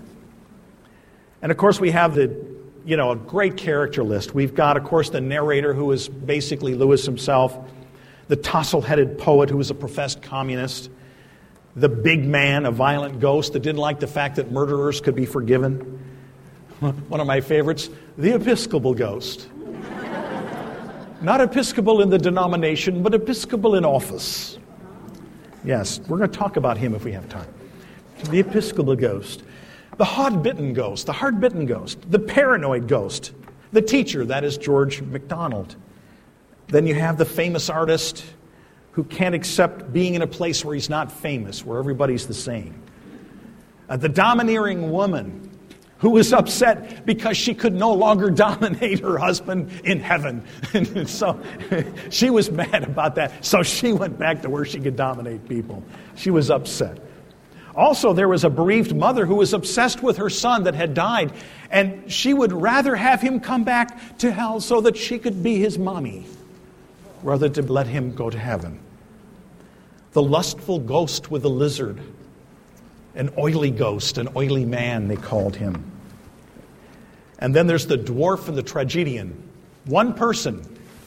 And 1.42 1.52
of 1.52 1.58
course, 1.58 1.80
we 1.80 1.90
have 1.90 2.14
the, 2.14 2.34
you 2.84 2.96
know, 2.96 3.10
a 3.10 3.16
great 3.16 3.56
character 3.56 4.02
list. 4.02 4.34
We've 4.34 4.54
got, 4.54 4.76
of 4.76 4.84
course, 4.84 5.10
the 5.10 5.20
narrator 5.20 5.74
who 5.74 5.90
is 5.92 6.08
basically 6.08 6.74
Lewis 6.74 7.04
himself 7.04 7.58
the 8.28 8.36
tousle 8.36 8.80
headed 8.80 9.18
poet 9.18 9.50
who 9.50 9.58
was 9.58 9.70
a 9.70 9.74
professed 9.74 10.22
communist, 10.22 10.90
the 11.76 11.88
big 11.88 12.24
man, 12.24 12.64
a 12.64 12.70
violent 12.70 13.20
ghost 13.20 13.52
that 13.52 13.60
didn't 13.60 13.78
like 13.78 14.00
the 14.00 14.06
fact 14.06 14.36
that 14.36 14.50
murderers 14.50 15.02
could 15.02 15.14
be 15.14 15.26
forgiven. 15.26 16.11
One 16.82 17.20
of 17.20 17.28
my 17.28 17.40
favorites, 17.40 17.90
the 18.18 18.34
Episcopal 18.34 18.92
ghost. 18.92 19.48
Not 21.20 21.40
Episcopal 21.40 22.02
in 22.02 22.10
the 22.10 22.18
denomination, 22.18 23.04
but 23.04 23.14
Episcopal 23.14 23.76
in 23.76 23.84
office. 23.84 24.58
Yes, 25.64 26.00
we're 26.08 26.18
going 26.18 26.28
to 26.28 26.36
talk 26.36 26.56
about 26.56 26.76
him 26.76 26.96
if 26.96 27.04
we 27.04 27.12
have 27.12 27.28
time. 27.28 27.46
The 28.30 28.40
Episcopal 28.40 28.96
ghost, 28.96 29.44
the 29.96 30.04
hard 30.04 30.42
bitten 30.42 30.72
ghost, 30.72 31.06
the 31.06 31.12
hard 31.12 31.40
bitten 31.40 31.66
ghost, 31.66 31.98
the 32.10 32.18
paranoid 32.18 32.88
ghost, 32.88 33.30
the 33.70 33.82
teacher, 33.82 34.24
that 34.24 34.42
is 34.42 34.58
George 34.58 35.02
MacDonald. 35.02 35.76
Then 36.66 36.88
you 36.88 36.96
have 36.96 37.16
the 37.16 37.24
famous 37.24 37.70
artist 37.70 38.24
who 38.90 39.04
can't 39.04 39.36
accept 39.36 39.92
being 39.92 40.14
in 40.14 40.22
a 40.22 40.26
place 40.26 40.64
where 40.64 40.74
he's 40.74 40.90
not 40.90 41.12
famous, 41.12 41.64
where 41.64 41.78
everybody's 41.78 42.26
the 42.26 42.34
same. 42.34 42.74
Uh, 43.88 43.96
the 43.96 44.08
domineering 44.08 44.90
woman 44.90 45.51
who 46.02 46.10
was 46.10 46.32
upset 46.32 47.06
because 47.06 47.36
she 47.36 47.54
could 47.54 47.72
no 47.72 47.92
longer 47.92 48.28
dominate 48.48 48.98
her 48.98 49.16
husband 49.16 49.70
in 49.84 50.00
heaven. 50.00 50.44
And 50.74 51.08
so 51.08 51.40
she 52.10 52.28
was 52.28 52.50
mad 52.50 52.82
about 52.82 53.14
that. 53.14 53.44
So 53.44 53.62
she 53.62 53.92
went 53.92 54.18
back 54.18 54.42
to 54.42 54.50
where 54.50 54.64
she 54.64 54.80
could 54.80 54.96
dominate 54.96 55.48
people. 55.48 55.82
She 56.16 56.30
was 56.30 56.50
upset. 56.50 56.98
Also, 57.76 58.12
there 58.12 58.28
was 58.28 58.42
a 58.42 58.50
bereaved 58.50 58.96
mother 58.96 59.24
who 59.24 59.36
was 59.36 59.52
obsessed 59.52 60.02
with 60.02 60.16
her 60.16 60.28
son 60.28 60.64
that 60.64 60.74
had 60.74 60.92
died, 60.92 61.32
and 61.70 62.10
she 62.10 62.34
would 62.34 62.52
rather 62.52 62.96
have 62.96 63.20
him 63.20 63.38
come 63.38 63.64
back 63.64 64.18
to 64.18 64.32
hell 64.32 64.60
so 64.60 64.80
that 64.80 64.96
she 64.96 65.18
could 65.18 65.42
be 65.42 65.58
his 65.58 65.78
mommy 65.78 66.26
rather 67.22 67.48
than 67.48 67.68
let 67.68 67.86
him 67.86 68.12
go 68.12 68.28
to 68.28 68.38
heaven. 68.38 68.80
The 70.12 70.22
lustful 70.22 70.80
ghost 70.80 71.30
with 71.30 71.42
the 71.42 71.50
lizard, 71.50 72.00
an 73.14 73.30
oily 73.38 73.70
ghost, 73.70 74.18
an 74.18 74.28
oily 74.34 74.66
man, 74.66 75.06
they 75.06 75.16
called 75.16 75.54
him. 75.54 75.91
And 77.42 77.52
then 77.52 77.66
there's 77.66 77.86
the 77.86 77.98
dwarf 77.98 78.46
and 78.46 78.56
the 78.56 78.62
tragedian. 78.62 79.36
One 79.86 80.14
person 80.14 80.64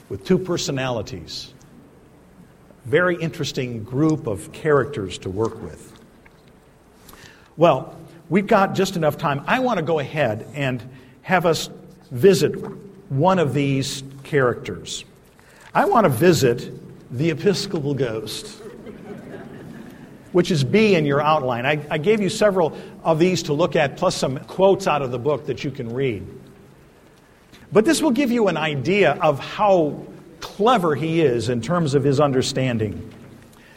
with 0.10 0.26
two 0.26 0.38
personalities. 0.38 1.54
Very 2.84 3.16
interesting 3.16 3.86
group 3.86 4.28
of 4.28 4.52
characters 4.52 5.18
to 5.20 5.30
work 5.30 5.64
with. 5.64 5.98
Well, 7.56 7.98
we've 8.28 8.48
got 8.48 8.76
just 8.76 8.98
enough 8.98 9.18
time. 9.18 9.46
I 9.48 9.60
want 9.60 9.78
to 9.78 9.86
go 9.86 10.00
ahead 10.00 10.46
and 10.54 10.84
have 11.22 11.46
us 11.46 11.70
visit 12.12 12.52
one 13.10 13.40
of 13.40 13.54
these 13.54 14.04
characters. 14.24 15.06
I 15.74 15.86
want 15.86 16.04
to 16.04 16.10
visit 16.10 16.70
the 17.18 17.30
Episcopal 17.30 17.94
ghost, 17.94 18.62
which 20.36 20.52
is 20.52 20.66
B 20.66 20.96
in 20.96 21.06
your 21.06 21.22
outline. 21.22 21.66
I, 21.66 21.80
I 21.90 21.98
gave 21.98 22.20
you 22.20 22.28
several 22.28 22.78
of 23.06 23.20
these 23.20 23.44
to 23.44 23.54
look 23.54 23.78
at, 23.78 23.96
plus 23.96 24.18
some 24.18 24.38
quotes 24.40 24.86
out 24.86 25.02
of 25.02 25.10
the 25.10 25.18
book 25.18 25.46
that 25.46 25.64
you 25.64 25.72
can 25.72 25.94
read. 25.94 26.28
But 27.72 27.86
this 27.86 28.02
will 28.02 28.12
give 28.12 28.34
you 28.34 28.50
an 28.50 28.58
idea 28.58 29.14
of 29.14 29.40
how 29.40 30.06
clever 30.42 30.94
he 30.94 31.22
is 31.22 31.48
in 31.48 31.62
terms 31.62 31.94
of 31.94 32.04
his 32.04 32.20
understanding. 32.20 33.14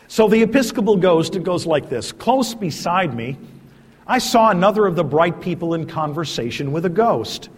So 0.09 0.27
the 0.27 0.43
Episcopal 0.43 0.97
ghost, 0.97 1.37
it 1.37 1.45
goes 1.45 1.65
like 1.65 1.89
this 1.89 2.11
Close 2.11 2.55
beside 2.55 3.15
me, 3.15 3.39
I 4.05 4.19
saw 4.19 4.51
another 4.51 4.85
of 4.85 4.97
the 4.97 5.05
bright 5.05 5.41
people 5.41 5.75
in 5.75 5.87
conversation 5.87 6.73
with 6.73 6.85
a 6.85 6.91
ghost. 6.91 7.51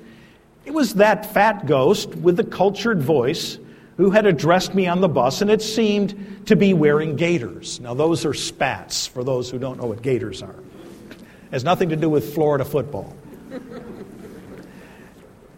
It 0.66 0.74
was 0.74 0.96
that 0.96 1.32
fat 1.32 1.64
ghost 1.64 2.11
with 2.16 2.36
the 2.36 2.44
cultured 2.44 3.01
voice 3.01 3.59
who 4.01 4.11
had 4.11 4.24
addressed 4.24 4.74
me 4.74 4.86
on 4.86 5.03
the 5.03 5.09
bus, 5.09 5.42
and 5.42 5.51
it 5.51 5.61
seemed 5.61 6.46
to 6.46 6.57
be 6.57 6.72
wearing 6.72 7.16
gaiters. 7.16 7.78
Now, 7.80 7.92
those 7.92 8.24
are 8.24 8.32
spats, 8.32 9.07
for 9.07 9.22
those 9.22 9.51
who 9.51 9.59
don't 9.59 9.78
know 9.78 9.88
what 9.88 10.01
gaiters 10.01 10.42
are. 10.42 10.55
It 11.11 11.18
has 11.53 11.64
nothing 11.64 11.90
to 11.90 11.96
do 11.96 12.09
with 12.09 12.32
Florida 12.32 12.64
football. 12.64 13.14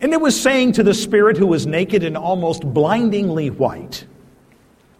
and 0.01 0.12
it 0.12 0.20
was 0.20 0.38
saying 0.38 0.72
to 0.72 0.82
the 0.82 0.93
spirit 0.93 1.36
who 1.36 1.47
was 1.47 1.68
naked 1.68 2.03
and 2.03 2.16
almost 2.16 2.64
blindingly 2.64 3.51
white, 3.51 4.07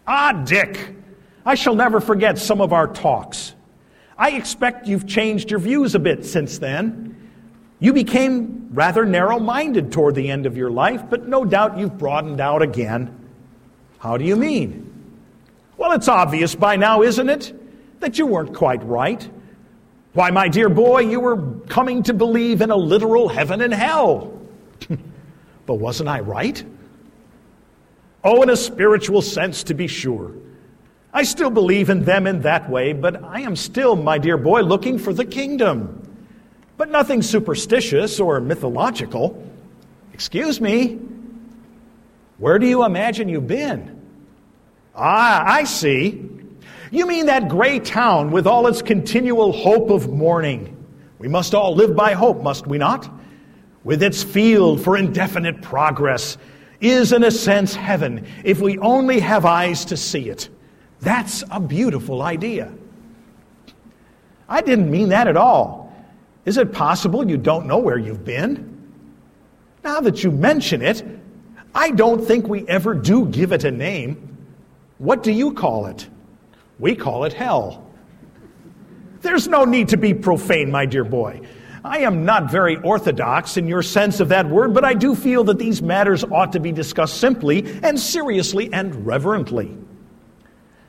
Ah, 0.07 0.45
Dick, 0.45 0.95
I 1.45 1.57
shall 1.57 1.75
never 1.75 2.01
forget 2.01 2.39
some 2.39 2.61
of 2.61 2.73
our 2.73 2.87
talks. 2.87 3.57
I 4.17 4.31
expect 4.31 4.87
you've 4.87 5.09
changed 5.09 5.51
your 5.51 5.59
views 5.59 5.97
a 5.97 5.99
bit 5.99 6.25
since 6.25 6.59
then. 6.59 7.29
You 7.81 7.93
became 7.93 8.69
rather 8.71 9.05
narrow 9.05 9.41
minded 9.41 9.91
toward 9.91 10.15
the 10.15 10.31
end 10.31 10.47
of 10.47 10.57
your 10.57 10.71
life, 10.71 11.03
but 11.11 11.27
no 11.27 11.45
doubt 11.45 11.77
you've 11.77 11.99
broadened 11.99 12.41
out 12.41 12.63
again. 12.63 13.19
How 14.03 14.17
do 14.17 14.25
you 14.25 14.35
mean? 14.35 14.93
Well, 15.77 15.93
it's 15.93 16.09
obvious 16.09 16.57
by 16.57 16.75
now, 16.75 17.03
isn't 17.03 17.29
it, 17.29 18.01
that 18.01 18.19
you 18.19 18.27
weren't 18.27 18.53
quite 18.53 18.83
right. 18.85 19.31
Why, 20.13 20.33
my 20.33 20.49
dear 20.49 20.69
boy, 20.69 21.03
you 21.03 21.21
were 21.21 21.41
coming 21.69 22.03
to 22.03 22.13
believe 22.13 22.63
in 22.63 22.73
a 22.73 22.77
literal 22.77 23.29
heaven 23.29 23.61
and 23.61 23.73
hell. 23.73 24.43
but 25.67 25.75
wasn't 25.75 26.09
I 26.09 26.19
right? 26.19 26.65
Oh, 28.25 28.43
in 28.43 28.51
a 28.51 28.57
spiritual 28.57 29.23
sense, 29.23 29.63
to 29.65 29.75
be 29.75 29.87
sure. 29.87 30.33
I 31.13 31.23
still 31.23 31.51
believe 31.51 31.89
in 31.89 32.05
them 32.05 32.27
in 32.27 32.43
that 32.43 32.69
way, 32.69 32.95
but 32.95 33.23
I 33.23 33.43
am 33.43 33.55
still, 33.55 33.95
my 33.95 34.19
dear 34.19 34.37
boy, 34.37 34.63
looking 34.63 34.99
for 34.99 35.13
the 35.13 35.25
kingdom. 35.25 36.13
But 36.77 36.91
nothing 36.91 37.23
superstitious 37.23 38.19
or 38.19 38.41
mythological. 38.41 39.49
Excuse 40.13 40.61
me, 40.61 40.99
where 42.43 42.59
do 42.59 42.67
you 42.67 42.85
imagine 42.85 43.29
you've 43.29 43.47
been? 43.47 44.03
Ah, 44.97 45.45
I 45.47 45.63
see. 45.63 46.29
You 46.91 47.07
mean 47.07 47.27
that 47.27 47.49
gray 47.49 47.79
town 47.79 48.33
with 48.33 48.49
all 48.49 48.67
its 48.67 48.83
continual 48.83 49.53
hope 49.53 49.91
of 49.91 50.09
morning. 50.09 50.77
We 51.21 51.29
must 51.29 51.55
all 51.55 51.77
live 51.77 51.95
by 51.95 52.15
hope, 52.15 52.43
must 52.43 52.67
we 52.67 52.79
not? 52.79 53.09
With 53.85 54.03
its 54.03 54.25
field 54.25 54.83
for 54.83 54.97
indefinite 54.97 55.63
progress 55.63 56.37
is, 56.81 57.13
in 57.13 57.23
a 57.23 57.31
sense, 57.31 57.77
heaven 57.77 58.27
if 58.43 58.59
we 58.59 58.77
only 58.79 59.21
have 59.21 59.45
eyes 59.45 59.85
to 59.85 59.97
see 59.97 60.29
it. 60.29 60.49
That's 60.99 61.45
a 61.49 61.61
beautiful 61.61 62.23
idea. 62.23 62.73
I 64.49 64.63
didn't 64.63 64.91
mean 64.91 65.11
that 65.11 65.29
at 65.29 65.37
all. 65.37 65.95
Is 66.45 66.59
it 66.59 66.73
possible 66.73 67.31
you 67.31 67.37
don't 67.37 67.67
know 67.67 67.79
where 67.79 67.99
you've 67.99 68.25
been? 68.25 68.93
Now 69.85 70.01
that 70.01 70.25
you 70.25 70.33
mention 70.33 70.83
it, 70.83 71.05
I 71.75 71.91
don't 71.91 72.25
think 72.25 72.49
we 72.49 72.67
ever 72.69 72.95
do 72.95 73.27
give 73.27 73.53
it 73.53 73.65
a 73.65 73.71
name. 73.71 74.37
What 74.99 75.23
do 75.23 75.33
you 75.33 75.53
call 75.53 75.87
it? 75.87 76.09
We 76.79 76.95
call 76.95 77.25
it 77.25 77.33
hell. 77.33 77.91
There's 79.21 79.49
no 79.49 79.65
need 79.65 79.89
to 79.89 79.97
be 79.97 80.15
profane, 80.15 80.71
my 80.71 80.85
dear 80.85 81.05
boy. 81.05 81.41
I 81.85 81.99
am 81.99 82.25
not 82.25 82.51
very 82.51 82.77
orthodox 82.77 83.57
in 83.57 83.67
your 83.67 83.83
sense 83.83 84.21
of 84.21 84.29
that 84.29 84.49
word, 84.49 84.73
but 84.73 84.85
I 84.85 84.95
do 84.95 85.15
feel 85.15 85.45
that 85.45 85.59
these 85.59 85.83
matters 85.83 86.23
ought 86.25 86.53
to 86.53 86.61
be 86.61 86.71
discussed 86.71 87.19
simply 87.19 87.65
and 87.83 87.99
seriously 87.99 88.73
and 88.73 89.05
reverently. 89.07 89.77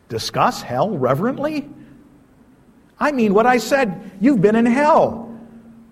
Discuss 0.09 0.61
hell 0.61 0.95
reverently? 0.95 1.67
I 2.99 3.11
mean 3.11 3.34
what 3.34 3.47
I 3.47 3.57
said. 3.57 4.11
You've 4.21 4.41
been 4.41 4.55
in 4.55 4.65
hell. 4.65 5.36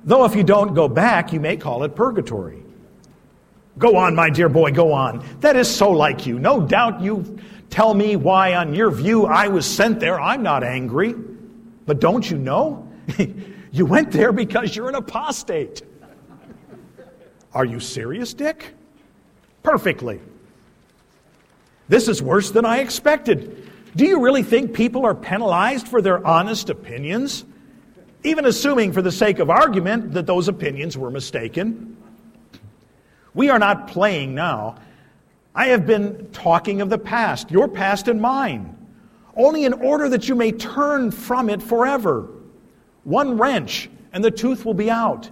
Though 0.04 0.26
if 0.26 0.36
you 0.36 0.44
don't 0.44 0.74
go 0.74 0.88
back, 0.88 1.34
you 1.34 1.40
may 1.40 1.58
call 1.58 1.84
it 1.84 1.96
purgatory. 1.96 2.61
Go 3.82 3.96
on, 3.96 4.14
my 4.14 4.30
dear 4.30 4.48
boy, 4.48 4.72
go 4.72 4.94
on. 4.94 5.26
That 5.40 5.56
is 5.56 5.68
so 5.68 5.90
like 5.90 6.28
you. 6.28 6.38
No 6.38 6.62
doubt 6.62 7.02
you 7.02 7.40
tell 7.72 7.96
me 7.96 8.16
why, 8.16 8.54
on 8.54 8.76
your 8.76 8.92
view, 8.92 9.26
I 9.26 9.48
was 9.48 9.66
sent 9.66 10.00
there. 10.00 10.22
I'm 10.22 10.44
not 10.44 10.64
angry. 10.64 11.16
But 11.88 12.00
don't 12.00 12.30
you 12.30 12.38
know? 12.38 12.88
you 13.72 13.88
went 13.88 14.12
there 14.12 14.32
because 14.32 14.76
you're 14.76 14.88
an 14.88 14.94
apostate. 14.94 15.82
Are 17.56 17.66
you 17.66 17.80
serious, 17.80 18.36
Dick? 18.36 18.76
Perfectly. 19.64 20.20
This 21.90 22.08
is 22.08 22.22
worse 22.22 22.52
than 22.52 22.66
I 22.66 22.82
expected. 22.82 23.68
Do 23.96 24.06
you 24.06 24.22
really 24.22 24.44
think 24.44 24.76
people 24.76 25.08
are 25.08 25.16
penalized 25.16 25.88
for 25.88 26.04
their 26.04 26.26
honest 26.26 26.70
opinions? 26.70 27.46
Even 28.24 28.46
assuming, 28.46 28.94
for 28.94 29.02
the 29.02 29.12
sake 29.12 29.40
of 29.40 29.50
argument, 29.50 30.12
that 30.12 30.28
those 30.28 30.48
opinions 30.48 31.00
were 31.00 31.10
mistaken. 31.10 31.98
We 33.34 33.50
are 33.50 33.60
not 33.60 33.88
playing 33.88 34.36
now. 34.36 34.76
I 35.54 35.68
have 35.68 35.86
been 35.86 36.30
talking 36.32 36.82
of 36.82 36.90
the 36.90 36.98
past, 36.98 37.52
your 37.52 37.68
past 37.68 38.08
and 38.08 38.22
mine, 38.22 38.78
only 39.36 39.66
in 39.66 39.74
order 39.74 40.10
that 40.10 40.30
you 40.30 40.36
may 40.36 40.52
turn 40.52 41.12
from 41.12 41.50
it 41.50 41.62
forever. 41.62 42.30
One 43.04 43.38
wrench, 43.38 43.90
and 44.14 44.24
the 44.24 44.32
tooth 44.32 44.66
will 44.66 44.74
be 44.74 44.90
out. 44.90 45.30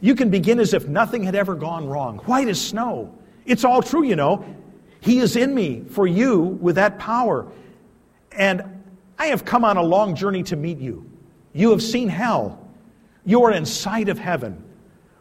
You 0.00 0.14
can 0.14 0.30
begin 0.30 0.58
as 0.58 0.74
if 0.74 0.88
nothing 0.88 1.22
had 1.22 1.34
ever 1.34 1.54
gone 1.54 1.86
wrong, 1.86 2.18
white 2.18 2.48
as 2.48 2.60
snow. 2.60 3.14
It's 3.44 3.64
all 3.64 3.82
true, 3.82 4.04
you 4.04 4.16
know. 4.16 4.44
He 5.00 5.18
is 5.18 5.36
in 5.36 5.54
me 5.54 5.84
for 5.90 6.06
you 6.06 6.40
with 6.40 6.76
that 6.76 6.98
power. 6.98 7.46
And 8.32 8.62
I 9.18 9.26
have 9.26 9.44
come 9.44 9.64
on 9.64 9.76
a 9.76 9.82
long 9.82 10.14
journey 10.14 10.42
to 10.44 10.56
meet 10.56 10.78
you. 10.78 11.10
You 11.52 11.70
have 11.70 11.82
seen 11.82 12.08
hell. 12.08 12.66
You 13.24 13.44
are 13.44 13.52
in 13.52 13.66
sight 13.66 14.08
of 14.08 14.18
heaven. 14.18 14.64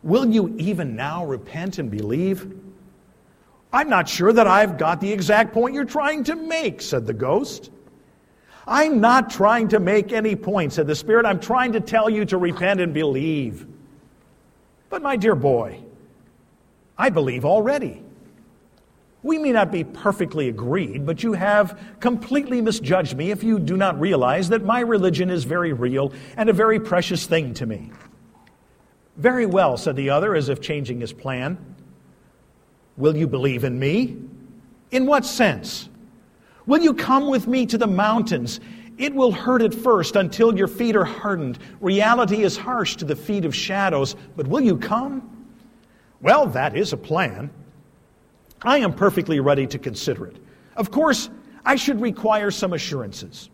Will 0.02 0.26
you 0.26 0.56
even 0.58 0.96
now 0.96 1.26
repent 1.26 1.78
and 1.78 1.92
believe? 1.92 2.56
I'm 3.72 3.90
not 3.90 4.10
sure 4.10 4.34
that 4.34 4.48
I've 4.48 4.78
got 4.78 5.02
the 5.02 5.12
exact 5.12 5.54
point 5.54 5.76
you're 5.76 5.86
trying 5.86 6.24
to 6.26 6.36
make, 6.36 6.82
said 6.82 7.06
the 7.06 7.14
ghost. 7.14 7.70
I'm 8.66 9.00
not 9.00 9.30
trying 9.30 9.70
to 9.70 9.80
make 9.80 10.12
any 10.12 10.36
point, 10.36 10.74
said 10.74 10.88
the 10.88 10.96
Spirit. 10.96 11.26
I'm 11.26 11.40
trying 11.40 11.74
to 11.74 11.80
tell 11.80 12.10
you 12.10 12.26
to 12.26 12.38
repent 12.38 12.80
and 12.80 12.94
believe. 12.94 13.68
But, 14.90 15.02
my 15.02 15.18
dear 15.18 15.36
boy, 15.36 15.80
I 16.98 17.10
believe 17.10 17.46
already. 17.46 18.04
We 19.22 19.38
may 19.38 19.52
not 19.52 19.72
be 19.72 19.84
perfectly 19.84 20.48
agreed, 20.50 21.06
but 21.06 21.24
you 21.24 21.34
have 21.34 21.80
completely 22.00 22.62
misjudged 22.62 23.18
me 23.18 23.32
if 23.32 23.44
you 23.44 23.60
do 23.60 23.76
not 23.76 24.00
realize 24.00 24.50
that 24.50 24.64
my 24.64 24.80
religion 24.80 25.30
is 25.30 25.44
very 25.44 25.74
real 25.74 26.14
and 26.38 26.48
a 26.48 26.54
very 26.54 26.80
precious 26.80 27.26
thing 27.26 27.54
to 27.56 27.66
me. 27.66 27.92
Very 29.20 29.46
well, 29.46 29.76
said 29.76 29.98
the 29.98 30.10
other, 30.10 30.34
as 30.34 30.48
if 30.48 30.62
changing 30.62 31.02
his 31.02 31.12
plan. 31.12 31.58
Will 32.96 33.16
you 33.16 33.28
believe 33.28 33.66
in 33.66 33.78
me? 33.78 34.18
In 34.92 35.06
what 35.06 35.26
sense? 35.26 35.90
Will 36.66 36.82
you 36.82 36.94
come 36.94 37.28
with 37.28 37.46
me 37.46 37.66
to 37.66 37.78
the 37.78 37.86
mountains? 37.86 38.62
It 38.98 39.14
will 39.14 39.34
hurt 39.34 39.62
at 39.62 39.74
first 39.74 40.16
until 40.16 40.58
your 40.58 40.70
feet 40.70 40.96
are 40.96 41.04
hardened. 41.04 41.60
Reality 41.82 42.44
is 42.44 42.56
harsh 42.56 42.96
to 42.98 43.06
the 43.06 43.16
feet 43.16 43.44
of 43.44 43.54
shadows, 43.54 44.16
but 44.38 44.48
will 44.48 44.62
you 44.62 44.78
come? 44.78 45.48
Well, 46.22 46.48
that 46.48 46.78
is 46.78 46.94
a 46.94 46.98
plan. 46.98 47.50
I 48.62 48.78
am 48.78 48.94
perfectly 48.94 49.42
ready 49.42 49.68
to 49.68 49.78
consider 49.78 50.28
it. 50.28 50.38
Of 50.78 50.92
course, 50.92 51.30
I 51.66 51.76
should 51.76 52.00
require 52.00 52.52
some 52.52 52.72
assurances. 52.72 53.50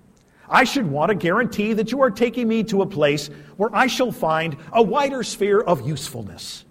I 0.50 0.64
should 0.64 0.90
want 0.90 1.12
a 1.12 1.16
guarantee 1.16 1.74
that 1.74 1.92
you 1.92 2.02
are 2.02 2.12
taking 2.12 2.48
me 2.48 2.64
to 2.66 2.82
a 2.82 2.86
place 2.86 3.30
where 3.58 3.70
I 3.76 3.88
shall 3.88 4.12
find 4.12 4.58
a 4.72 4.82
wider 4.82 5.24
sphere 5.24 5.62
of 5.62 5.88
usefulness 5.88 6.66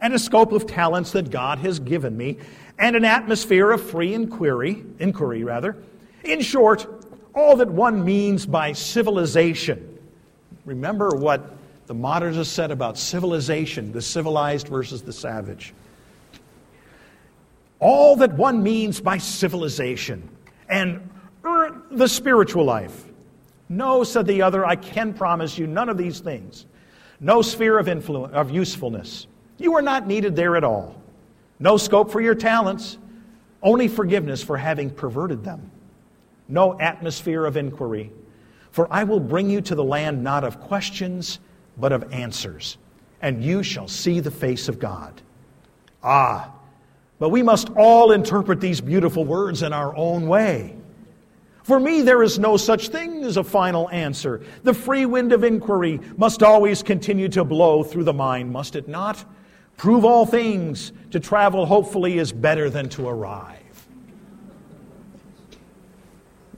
and 0.00 0.12
a 0.12 0.18
scope 0.18 0.52
of 0.52 0.66
talents 0.66 1.12
that 1.12 1.30
God 1.30 1.58
has 1.58 1.78
given 1.78 2.16
me 2.16 2.38
and 2.78 2.96
an 2.96 3.04
atmosphere 3.04 3.70
of 3.70 3.82
free 3.82 4.12
inquiry, 4.12 4.84
inquiry 4.98 5.44
rather. 5.44 5.76
In 6.24 6.40
short, 6.40 6.86
all 7.34 7.56
that 7.56 7.68
one 7.68 8.04
means 8.04 8.44
by 8.44 8.72
civilization. 8.72 9.98
Remember 10.64 11.10
what 11.10 11.56
the 11.86 11.94
modernists 11.94 12.52
said 12.52 12.70
about 12.70 12.98
civilization, 12.98 13.92
the 13.92 14.02
civilized 14.02 14.68
versus 14.68 15.02
the 15.02 15.12
savage 15.12 15.72
all 17.78 18.16
that 18.16 18.32
one 18.32 18.62
means 18.62 19.00
by 19.00 19.18
civilization 19.18 20.28
and 20.68 21.08
the 21.90 22.08
spiritual 22.08 22.64
life. 22.64 23.04
No, 23.68 24.04
said 24.04 24.26
the 24.26 24.42
other, 24.42 24.64
I 24.64 24.76
can 24.76 25.12
promise 25.12 25.58
you 25.58 25.66
none 25.66 25.88
of 25.88 25.98
these 25.98 26.20
things. 26.20 26.66
No 27.20 27.42
sphere 27.42 27.78
of 27.78 27.88
influence, 27.88 28.34
of 28.34 28.50
usefulness. 28.50 29.26
You 29.58 29.74
are 29.76 29.82
not 29.82 30.06
needed 30.06 30.36
there 30.36 30.56
at 30.56 30.64
all. 30.64 31.00
No 31.58 31.76
scope 31.76 32.10
for 32.10 32.20
your 32.20 32.34
talents, 32.34 32.98
only 33.62 33.88
forgiveness 33.88 34.42
for 34.42 34.56
having 34.56 34.90
perverted 34.90 35.42
them. 35.42 35.70
No 36.48 36.78
atmosphere 36.78 37.46
of 37.46 37.56
inquiry. 37.56 38.12
For 38.70 38.86
I 38.90 39.04
will 39.04 39.20
bring 39.20 39.48
you 39.48 39.62
to 39.62 39.74
the 39.74 39.82
land 39.82 40.22
not 40.22 40.44
of 40.44 40.60
questions, 40.60 41.40
but 41.78 41.92
of 41.92 42.12
answers, 42.12 42.76
and 43.22 43.42
you 43.42 43.62
shall 43.62 43.88
see 43.88 44.20
the 44.20 44.30
face 44.30 44.68
of 44.68 44.78
God. 44.78 45.22
Ah, 46.02 46.52
but 47.18 47.30
we 47.30 47.42
must 47.42 47.70
all 47.70 48.12
interpret 48.12 48.60
these 48.60 48.80
beautiful 48.80 49.24
words 49.24 49.62
in 49.62 49.72
our 49.72 49.96
own 49.96 50.28
way. 50.28 50.76
For 51.66 51.80
me, 51.80 52.02
there 52.02 52.22
is 52.22 52.38
no 52.38 52.56
such 52.56 52.90
thing 52.90 53.24
as 53.24 53.36
a 53.36 53.42
final 53.42 53.90
answer. 53.90 54.40
The 54.62 54.72
free 54.72 55.04
wind 55.04 55.32
of 55.32 55.42
inquiry 55.42 55.98
must 56.16 56.44
always 56.44 56.80
continue 56.80 57.28
to 57.30 57.42
blow 57.42 57.82
through 57.82 58.04
the 58.04 58.12
mind, 58.12 58.52
must 58.52 58.76
it 58.76 58.86
not? 58.86 59.24
Prove 59.76 60.04
all 60.04 60.24
things. 60.24 60.92
To 61.10 61.18
travel 61.18 61.66
hopefully 61.66 62.18
is 62.18 62.30
better 62.30 62.70
than 62.70 62.88
to 62.90 63.08
arrive. 63.08 63.88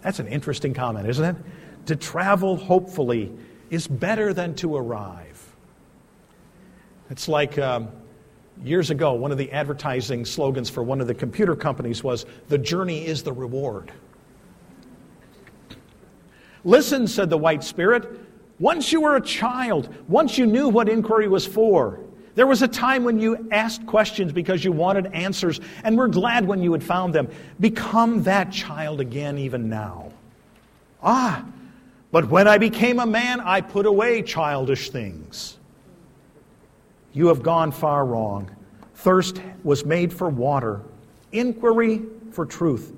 That's 0.03 0.19
an 0.19 0.29
interesting 0.29 0.75
comment, 0.75 1.09
isn't 1.09 1.25
it? 1.25 1.37
To 1.87 1.97
travel 1.97 2.57
hopefully 2.57 3.33
is 3.71 3.89
better 3.89 4.35
than 4.35 4.55
to 4.57 4.77
arrive. 4.77 5.43
It's 7.09 7.29
like 7.29 7.57
um, 7.57 7.89
Years 8.65 8.91
ago, 8.91 9.13
one 9.13 9.31
of 9.31 9.39
the 9.39 9.53
advertising 9.53 10.25
slogans 10.25 10.69
for 10.69 10.83
one 10.83 11.01
of 11.01 11.07
the 11.07 11.15
computer 11.15 11.55
companies 11.55 12.03
was, 12.03 12.27
The 12.49 12.59
journey 12.59 13.07
is 13.07 13.23
the 13.23 13.33
reward. 13.33 13.93
Listen, 16.65 17.07
said 17.07 17.31
the 17.31 17.39
White 17.39 17.65
Spirit. 17.65 18.21
Once 18.59 18.93
you 18.93 19.01
were 19.01 19.17
a 19.17 19.21
child, 19.21 19.95
once 20.09 20.37
you 20.37 20.47
knew 20.47 20.69
what 20.69 20.89
inquiry 20.89 21.29
was 21.29 21.47
for, 21.47 22.01
there 22.35 22.47
was 22.47 22.63
a 22.63 22.69
time 22.69 23.05
when 23.05 23.19
you 23.19 23.49
asked 23.51 23.87
questions 23.87 24.33
because 24.33 24.65
you 24.65 24.71
wanted 24.71 25.07
answers, 25.07 25.61
and 25.83 25.97
we're 25.97 26.09
glad 26.09 26.47
when 26.47 26.63
you 26.63 26.73
had 26.73 26.85
found 26.85 27.13
them. 27.13 27.29
Become 27.59 28.23
that 28.25 28.53
child 28.53 29.01
again, 29.01 29.39
even 29.39 29.69
now. 29.69 30.13
Ah, 31.03 31.45
but 32.11 32.29
when 32.29 32.49
I 32.49 32.59
became 32.59 33.01
a 33.01 33.07
man, 33.07 33.41
I 33.41 33.61
put 33.61 33.87
away 33.87 34.23
childish 34.23 34.91
things. 34.91 35.59
You 37.13 37.27
have 37.29 37.43
gone 37.43 37.73
far 37.73 38.05
wrong. 38.05 38.51
Thirst 38.95 39.41
was 39.65 39.85
made 39.85 40.13
for 40.13 40.29
water, 40.29 40.83
inquiry 41.33 42.03
for 42.31 42.47
truth. 42.47 42.93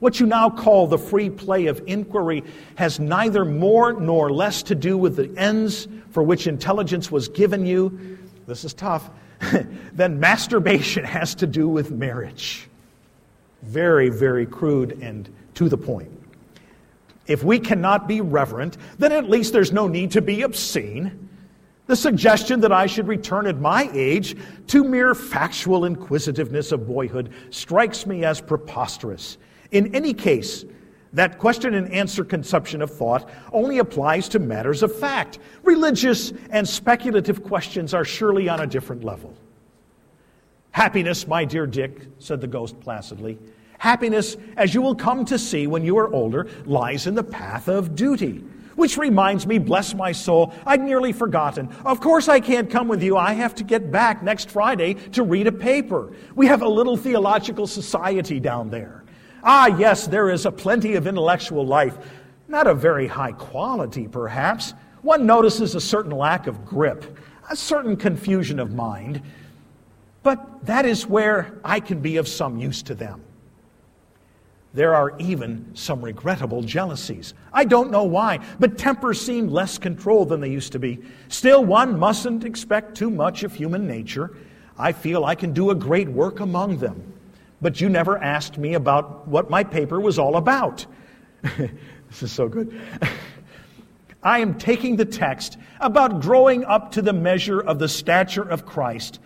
What 0.00 0.18
you 0.18 0.26
now 0.26 0.50
call 0.50 0.86
the 0.86 0.98
free 0.98 1.30
play 1.30 1.66
of 1.66 1.82
inquiry 1.86 2.42
has 2.74 2.98
neither 2.98 3.44
more 3.44 3.92
nor 3.92 4.30
less 4.30 4.62
to 4.64 4.74
do 4.74 4.98
with 4.98 5.16
the 5.16 5.30
ends 5.38 5.88
for 6.10 6.22
which 6.22 6.46
intelligence 6.46 7.10
was 7.10 7.28
given 7.28 7.64
you. 7.64 8.18
This 8.46 8.64
is 8.64 8.74
tough. 8.74 9.10
than 9.92 10.20
masturbation 10.20 11.04
has 11.04 11.34
to 11.36 11.46
do 11.46 11.68
with 11.68 11.90
marriage. 11.90 12.68
Very, 13.62 14.08
very 14.08 14.46
crude 14.46 14.98
and 15.02 15.28
to 15.54 15.68
the 15.68 15.76
point. 15.76 16.10
If 17.26 17.44
we 17.44 17.58
cannot 17.58 18.08
be 18.08 18.20
reverent, 18.20 18.76
then 18.98 19.12
at 19.12 19.30
least 19.30 19.52
there's 19.52 19.72
no 19.72 19.86
need 19.86 20.10
to 20.12 20.22
be 20.22 20.42
obscene. 20.42 21.28
The 21.86 21.96
suggestion 21.96 22.60
that 22.60 22.72
I 22.72 22.86
should 22.86 23.08
return 23.08 23.46
at 23.46 23.60
my 23.60 23.90
age 23.92 24.36
to 24.68 24.84
mere 24.84 25.14
factual 25.14 25.84
inquisitiveness 25.84 26.72
of 26.72 26.86
boyhood 26.86 27.32
strikes 27.50 28.06
me 28.06 28.24
as 28.24 28.40
preposterous. 28.40 29.38
In 29.72 29.94
any 29.94 30.14
case, 30.14 30.64
that 31.12 31.38
question 31.38 31.74
and 31.74 31.92
answer 31.92 32.24
conception 32.24 32.82
of 32.82 32.90
thought 32.90 33.28
only 33.52 33.78
applies 33.78 34.28
to 34.30 34.38
matters 34.38 34.82
of 34.82 34.96
fact. 34.96 35.38
Religious 35.62 36.32
and 36.50 36.68
speculative 36.68 37.42
questions 37.42 37.94
are 37.94 38.04
surely 38.04 38.48
on 38.48 38.60
a 38.60 38.66
different 38.66 39.02
level. 39.02 39.34
Happiness, 40.70 41.26
my 41.26 41.44
dear 41.44 41.66
Dick, 41.66 42.06
said 42.20 42.40
the 42.40 42.46
ghost 42.46 42.78
placidly, 42.80 43.38
happiness, 43.78 44.36
as 44.56 44.72
you 44.72 44.82
will 44.82 44.94
come 44.94 45.24
to 45.24 45.38
see 45.38 45.66
when 45.66 45.84
you 45.84 45.98
are 45.98 46.12
older, 46.12 46.48
lies 46.64 47.06
in 47.08 47.14
the 47.14 47.24
path 47.24 47.68
of 47.68 47.96
duty. 47.96 48.44
Which 48.76 48.96
reminds 48.96 49.48
me, 49.48 49.58
bless 49.58 49.94
my 49.94 50.12
soul, 50.12 50.54
I'd 50.64 50.80
nearly 50.80 51.12
forgotten. 51.12 51.68
Of 51.84 52.00
course, 52.00 52.28
I 52.28 52.38
can't 52.38 52.70
come 52.70 52.86
with 52.86 53.02
you. 53.02 53.16
I 53.16 53.32
have 53.32 53.54
to 53.56 53.64
get 53.64 53.90
back 53.90 54.22
next 54.22 54.48
Friday 54.48 54.94
to 55.10 55.24
read 55.24 55.48
a 55.48 55.52
paper. 55.52 56.12
We 56.36 56.46
have 56.46 56.62
a 56.62 56.68
little 56.68 56.96
theological 56.96 57.66
society 57.66 58.38
down 58.38 58.70
there. 58.70 59.04
Ah, 59.42 59.66
yes, 59.66 60.06
there 60.06 60.30
is 60.30 60.46
a 60.46 60.52
plenty 60.52 60.94
of 60.94 61.06
intellectual 61.06 61.66
life. 61.66 61.96
Not 62.48 62.66
a 62.66 62.74
very 62.74 63.06
high 63.06 63.32
quality, 63.32 64.08
perhaps. 64.08 64.74
One 65.02 65.24
notices 65.24 65.74
a 65.74 65.80
certain 65.80 66.12
lack 66.12 66.46
of 66.46 66.66
grip, 66.66 67.16
a 67.50 67.56
certain 67.56 67.96
confusion 67.96 68.58
of 68.58 68.74
mind. 68.74 69.22
But 70.22 70.66
that 70.66 70.84
is 70.84 71.06
where 71.06 71.58
I 71.64 71.80
can 71.80 72.00
be 72.00 72.18
of 72.18 72.28
some 72.28 72.58
use 72.58 72.82
to 72.82 72.94
them. 72.94 73.22
There 74.72 74.94
are 74.94 75.14
even 75.18 75.74
some 75.74 76.00
regrettable 76.00 76.62
jealousies. 76.62 77.34
I 77.52 77.64
don't 77.64 77.90
know 77.90 78.04
why, 78.04 78.38
but 78.60 78.78
tempers 78.78 79.20
seem 79.20 79.48
less 79.48 79.78
controlled 79.78 80.28
than 80.28 80.40
they 80.40 80.50
used 80.50 80.72
to 80.72 80.78
be. 80.78 81.00
Still, 81.28 81.64
one 81.64 81.98
mustn't 81.98 82.44
expect 82.44 82.96
too 82.96 83.10
much 83.10 83.42
of 83.42 83.52
human 83.52 83.86
nature. 83.86 84.36
I 84.78 84.92
feel 84.92 85.24
I 85.24 85.34
can 85.34 85.52
do 85.52 85.70
a 85.70 85.74
great 85.74 86.08
work 86.08 86.40
among 86.40 86.78
them. 86.78 87.02
But 87.60 87.80
you 87.80 87.88
never 87.88 88.16
asked 88.18 88.58
me 88.58 88.74
about 88.74 89.28
what 89.28 89.50
my 89.50 89.64
paper 89.64 90.00
was 90.00 90.18
all 90.18 90.36
about. 90.36 90.86
this 91.42 92.22
is 92.22 92.32
so 92.32 92.48
good. 92.48 92.80
I 94.22 94.40
am 94.40 94.58
taking 94.58 94.96
the 94.96 95.04
text 95.04 95.56
about 95.80 96.20
growing 96.20 96.64
up 96.64 96.92
to 96.92 97.02
the 97.02 97.12
measure 97.12 97.60
of 97.60 97.78
the 97.78 97.88
stature 97.88 98.48
of 98.48 98.66
Christ 98.66 99.18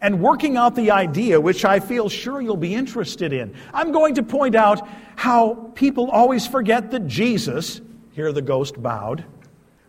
and 0.00 0.20
working 0.20 0.56
out 0.56 0.74
the 0.74 0.90
idea, 0.90 1.40
which 1.40 1.64
I 1.64 1.80
feel 1.80 2.08
sure 2.08 2.40
you'll 2.40 2.56
be 2.56 2.74
interested 2.74 3.32
in. 3.32 3.54
I'm 3.74 3.92
going 3.92 4.14
to 4.14 4.22
point 4.22 4.54
out 4.54 4.86
how 5.16 5.72
people 5.74 6.10
always 6.10 6.46
forget 6.46 6.92
that 6.92 7.06
Jesus, 7.06 7.80
here 8.12 8.32
the 8.32 8.42
ghost 8.42 8.80
bowed, 8.80 9.24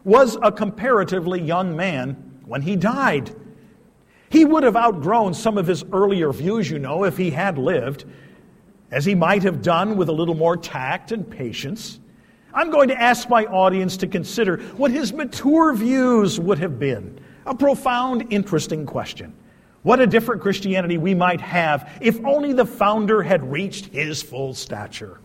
was 0.03 0.37
a 0.41 0.51
comparatively 0.51 1.41
young 1.41 1.75
man 1.75 2.41
when 2.45 2.61
he 2.61 2.75
died. 2.75 3.33
He 4.30 4.45
would 4.45 4.63
have 4.63 4.75
outgrown 4.75 5.34
some 5.34 5.57
of 5.57 5.67
his 5.67 5.84
earlier 5.91 6.32
views, 6.32 6.69
you 6.69 6.80
know, 6.80 7.03
if 7.03 7.17
he 7.17 7.32
had 7.32 7.57
lived, 7.57 8.05
as 8.91 9.05
he 9.05 9.15
might 9.15 9.43
have 9.43 9.61
done 9.61 9.97
with 9.97 10.09
a 10.09 10.13
little 10.13 10.36
more 10.36 10.57
tact 10.57 11.11
and 11.11 11.30
patience. 11.30 11.99
I'm 12.53 12.71
going 12.71 12.89
to 12.89 12.99
ask 12.99 13.30
my 13.30 13.45
audience 13.45 13.97
to 13.97 14.07
consider 14.07 14.57
what 14.77 14.91
his 14.91 15.13
mature 15.13 15.73
views 15.73 16.39
would 16.39 16.59
have 16.59 16.80
been. 16.80 17.19
A 17.45 17.55
profound, 17.55 18.32
interesting 18.32 18.86
question. 18.86 19.34
What 19.84 19.99
a 19.99 20.07
different 20.07 20.41
Christianity 20.41 20.97
we 20.97 21.13
might 21.13 21.41
have 21.41 21.91
if 22.01 22.23
only 22.25 22.53
the 22.53 22.65
founder 22.65 23.23
had 23.23 23.49
reached 23.49 23.86
his 23.88 24.21
full 24.21 24.53
stature. 24.53 25.19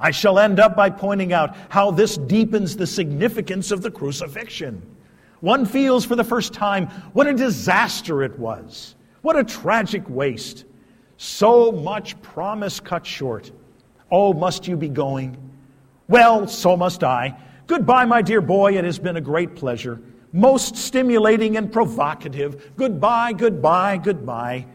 I 0.00 0.10
shall 0.10 0.38
end 0.38 0.58
up 0.58 0.74
by 0.74 0.90
pointing 0.90 1.32
out 1.32 1.54
how 1.68 1.90
this 1.90 2.16
deepens 2.16 2.76
the 2.76 2.86
significance 2.86 3.70
of 3.70 3.82
the 3.82 3.90
crucifixion. 3.90 4.82
One 5.40 5.64
feels 5.64 6.04
for 6.04 6.16
the 6.16 6.24
first 6.24 6.52
time 6.52 6.88
what 7.12 7.26
a 7.26 7.34
disaster 7.34 8.22
it 8.22 8.38
was, 8.38 8.94
what 9.22 9.38
a 9.38 9.44
tragic 9.44 10.08
waste. 10.08 10.64
So 11.16 11.70
much 11.70 12.20
promise 12.22 12.80
cut 12.80 13.04
short. 13.04 13.50
Oh, 14.10 14.32
must 14.32 14.66
you 14.66 14.76
be 14.76 14.88
going? 14.88 15.36
Well, 16.08 16.48
so 16.48 16.76
must 16.76 17.04
I. 17.04 17.36
Goodbye, 17.66 18.06
my 18.06 18.22
dear 18.22 18.40
boy. 18.40 18.78
It 18.78 18.84
has 18.84 18.98
been 18.98 19.16
a 19.16 19.20
great 19.20 19.54
pleasure. 19.54 20.00
Most 20.32 20.76
stimulating 20.76 21.56
and 21.56 21.72
provocative. 21.72 22.72
Goodbye, 22.76 23.32
goodbye, 23.34 23.98
goodbye. 23.98 24.66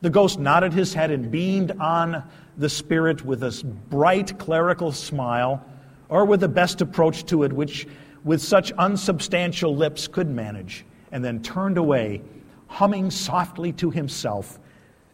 The 0.00 0.10
ghost 0.10 0.38
nodded 0.38 0.72
his 0.72 0.94
head 0.94 1.10
and 1.10 1.30
beamed 1.30 1.72
on 1.80 2.22
the 2.56 2.68
spirit 2.68 3.24
with 3.24 3.42
a 3.42 3.64
bright 3.90 4.38
clerical 4.38 4.92
smile, 4.92 5.64
or 6.08 6.24
with 6.24 6.40
the 6.40 6.48
best 6.48 6.80
approach 6.80 7.26
to 7.26 7.42
it 7.42 7.52
which, 7.52 7.86
with 8.28 8.42
such 8.42 8.74
unsubstantial 8.76 9.74
lips, 9.74 10.06
could 10.06 10.28
manage, 10.28 10.84
and 11.12 11.24
then 11.24 11.40
turned 11.42 11.78
away, 11.78 12.20
humming 12.66 13.10
softly 13.10 13.72
to 13.72 13.90
himself 13.90 14.58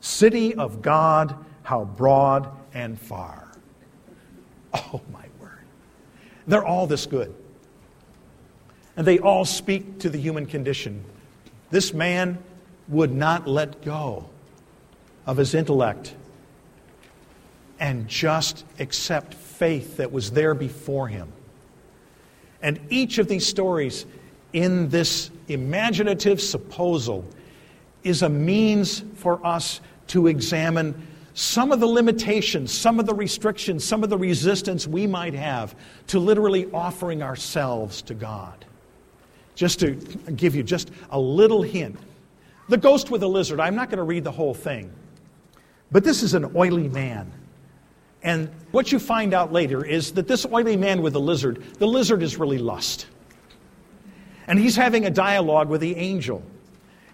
City 0.01 0.53
of 0.57 0.83
God, 0.83 1.37
how 1.63 1.85
broad 1.85 2.51
and 2.75 3.01
far. 3.01 3.53
Oh, 4.75 5.01
my 5.13 5.25
word. 5.41 5.65
They're 6.49 6.65
all 6.65 6.89
this 6.89 7.07
good. 7.07 7.33
And 8.97 9.07
they 9.07 9.21
all 9.21 9.45
speak 9.45 10.01
to 10.01 10.11
the 10.11 10.19
human 10.19 10.45
condition. 10.45 11.05
This 11.71 11.95
man 11.95 12.37
would 12.89 13.15
not 13.15 13.47
let 13.47 13.83
go 13.85 14.29
of 15.25 15.37
his 15.37 15.55
intellect 15.55 16.17
and 17.79 18.09
just 18.09 18.65
accept 18.81 19.35
faith 19.35 19.99
that 19.99 20.11
was 20.11 20.33
there 20.33 20.55
before 20.55 21.07
him. 21.07 21.33
And 22.65 22.81
each 22.89 23.19
of 23.19 23.29
these 23.29 23.47
stories 23.47 24.07
in 24.55 24.89
this 24.89 25.31
imaginative 25.49 26.41
supposal 26.41 27.23
is 28.05 28.23
a 28.23 28.29
means 28.29 29.05
for 29.17 29.45
us 29.47 29.83
to 30.07 30.29
examine 30.29 31.07
some 31.35 31.73
of 31.73 31.81
the 31.81 31.87
limitations, 31.87 32.73
some 32.73 32.99
of 32.99 33.05
the 33.05 33.13
restrictions, 33.13 33.85
some 33.85 34.03
of 34.03 34.09
the 34.09 34.17
resistance 34.17 34.87
we 34.87 35.07
might 35.07 35.35
have 35.35 35.77
to 36.07 36.19
literally 36.19 36.71
offering 36.73 37.23
ourselves 37.23 38.01
to 38.01 38.15
God. 38.15 38.65
Just 39.55 39.81
to 39.81 39.91
give 40.35 40.55
you 40.55 40.63
just 40.63 40.91
a 41.11 41.21
little 41.21 41.61
hint. 41.61 41.99
The 42.71 42.79
ghost 42.79 43.11
with 43.11 43.23
a 43.23 43.29
lizard, 43.29 43.61
I'm 43.61 43.75
not 43.75 43.91
going 43.91 43.99
to 43.99 44.05
read 44.05 44.25
the 44.25 44.33
whole 44.33 44.55
thing, 44.55 44.91
but 45.93 46.03
this 46.03 46.23
is 46.23 46.33
an 46.33 46.51
oily 46.57 46.89
man. 46.89 47.31
And 48.25 48.49
what 48.71 48.91
you 48.91 48.99
find 48.99 49.35
out 49.35 49.53
later 49.53 49.85
is 49.85 50.13
that 50.13 50.27
this 50.27 50.47
oily 50.47 50.79
man 50.79 51.03
with 51.03 51.13
the 51.13 51.21
lizard, 51.21 51.63
the 51.75 51.87
lizard 51.87 52.23
is 52.23 52.39
really 52.39 52.59
lust. 52.59 53.07
And 54.49 54.59
he's 54.59 54.75
having 54.75 55.05
a 55.05 55.11
dialogue 55.11 55.69
with 55.69 55.83
the 55.83 55.95
angel. 55.95 56.43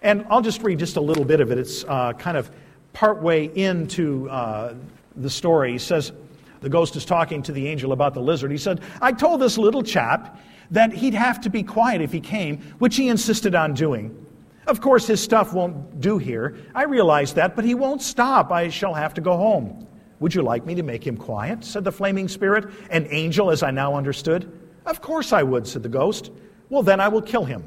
And 0.01 0.25
I'll 0.29 0.41
just 0.41 0.63
read 0.63 0.79
just 0.79 0.95
a 0.95 1.01
little 1.01 1.25
bit 1.25 1.41
of 1.41 1.51
it. 1.51 1.57
It's 1.57 1.83
uh, 1.83 2.13
kind 2.13 2.37
of 2.37 2.49
partway 2.93 3.45
into 3.45 4.29
uh, 4.29 4.73
the 5.15 5.29
story, 5.29 5.73
he 5.73 5.77
says, 5.77 6.13
the 6.61 6.69
ghost 6.69 6.95
is 6.95 7.05
talking 7.05 7.41
to 7.43 7.51
the 7.51 7.67
angel 7.67 7.91
about 7.91 8.13
the 8.13 8.21
lizard. 8.21 8.51
He 8.51 8.57
said, 8.57 8.81
I 9.01 9.11
told 9.11 9.41
this 9.41 9.57
little 9.57 9.83
chap 9.83 10.39
that 10.69 10.93
he'd 10.93 11.15
have 11.15 11.41
to 11.41 11.49
be 11.49 11.63
quiet 11.63 12.01
if 12.01 12.11
he 12.11 12.21
came, 12.21 12.61
which 12.79 12.95
he 12.95 13.09
insisted 13.09 13.55
on 13.55 13.73
doing. 13.73 14.25
Of 14.67 14.79
course, 14.79 15.07
his 15.07 15.21
stuff 15.21 15.53
won't 15.53 15.99
do 15.99 16.17
here. 16.17 16.57
I 16.73 16.83
realize 16.83 17.33
that, 17.33 17.55
but 17.55 17.65
he 17.65 17.73
won't 17.73 18.01
stop. 18.01 18.51
I 18.51 18.69
shall 18.69 18.93
have 18.93 19.15
to 19.15 19.21
go 19.21 19.35
home. 19.35 19.87
Would 20.21 20.33
you 20.33 20.41
like 20.41 20.65
me 20.65 20.75
to 20.75 20.83
make 20.83 21.05
him 21.05 21.17
quiet? 21.17 21.65
said 21.65 21.83
the 21.83 21.91
flaming 21.91 22.29
spirit, 22.29 22.65
an 22.89 23.07
angel 23.09 23.51
as 23.51 23.61
I 23.61 23.71
now 23.71 23.95
understood. 23.95 24.49
Of 24.85 25.01
course 25.01 25.33
I 25.33 25.43
would, 25.43 25.67
said 25.67 25.83
the 25.83 25.89
ghost. 25.89 26.31
Well, 26.69 26.83
then 26.83 27.01
I 27.01 27.09
will 27.09 27.21
kill 27.21 27.43
him, 27.43 27.65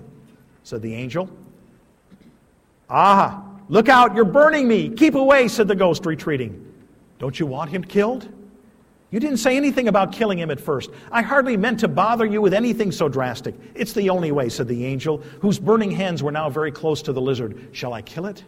said 0.63 0.81
the 0.81 0.95
angel. 0.95 1.29
Ah, 2.89 3.45
Look 3.69 3.89
out, 3.89 4.15
you're 4.15 4.25
burning 4.25 4.69
me. 4.69 4.91
Keep 4.91 5.15
away, 5.15 5.49
said 5.49 5.69
the 5.69 5.75
ghost, 5.75 6.05
retreating. 6.05 6.73
Don't 7.19 7.39
you 7.39 7.47
want 7.47 7.71
him 7.71 7.83
killed? 7.83 8.29
You 9.11 9.21
didn't 9.21 9.39
say 9.39 9.57
anything 9.57 9.89
about 9.89 10.13
killing 10.13 10.39
him 10.39 10.51
at 10.51 10.61
first. 10.61 10.91
I 11.11 11.23
hardly 11.23 11.57
meant 11.57 11.81
to 11.81 11.89
bother 11.89 12.27
you 12.27 12.43
with 12.43 12.53
anything 12.53 12.91
so 12.91 13.09
drastic. 13.09 13.55
It's 13.75 13.93
the 13.93 14.11
only 14.11 14.33
way, 14.33 14.49
said 14.49 14.69
the 14.69 14.85
angel, 14.85 15.19
whose 15.41 15.59
burning 15.59 15.93
hands 15.93 16.23
were 16.23 16.33
now 16.33 16.51
very 16.51 16.73
close 16.73 17.01
to 17.03 17.13
the 17.13 17.21
lizard. 17.21 17.69
Shall 17.73 17.93
I 17.93 18.03
kill 18.03 18.27
it? 18.27 18.45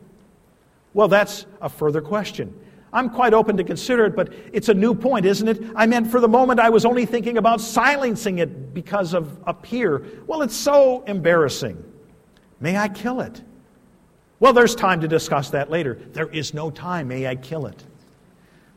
Well, 0.93 1.09
that's 1.09 1.47
a 1.61 1.69
further 1.69 2.01
question. 2.01 2.59
I'm 2.93 3.11
quite 3.11 3.34
open 3.34 3.57
to 3.57 3.64
consider 3.64 4.07
it, 4.07 4.16
but 4.16 4.32
it's 4.53 4.68
a 4.68 4.74
new 4.74 4.95
point, 4.95 5.26
isn't 5.26 5.49
it? 5.49 5.62
I 5.74 5.87
meant 5.87 6.11
for 6.11 6.20
the 6.20 6.28
moment 6.28 6.61
I 6.61 6.70
was 6.70 6.84
only 6.84 7.05
thinking 7.05 7.37
about 7.37 7.61
silencing 7.61 8.39
it 8.39 8.72
because 8.72 9.12
of 9.12 9.39
up 9.47 9.66
here. 9.66 10.05
Well, 10.26 10.43
it's 10.43 10.57
so 10.57 11.03
embarrassing. 11.03 11.82
May 12.61 12.76
I 12.76 12.89
kill 12.89 13.20
it? 13.20 13.43
Well, 14.39 14.53
there's 14.53 14.74
time 14.74 15.01
to 15.01 15.09
discuss 15.09 15.51
that 15.51 15.70
later. 15.70 15.95
There 16.12 16.28
is 16.28 16.55
no 16.55 16.70
time. 16.70 17.09
May 17.09 17.26
I 17.26 17.37
kill 17.37 17.66
it? 17.66 17.84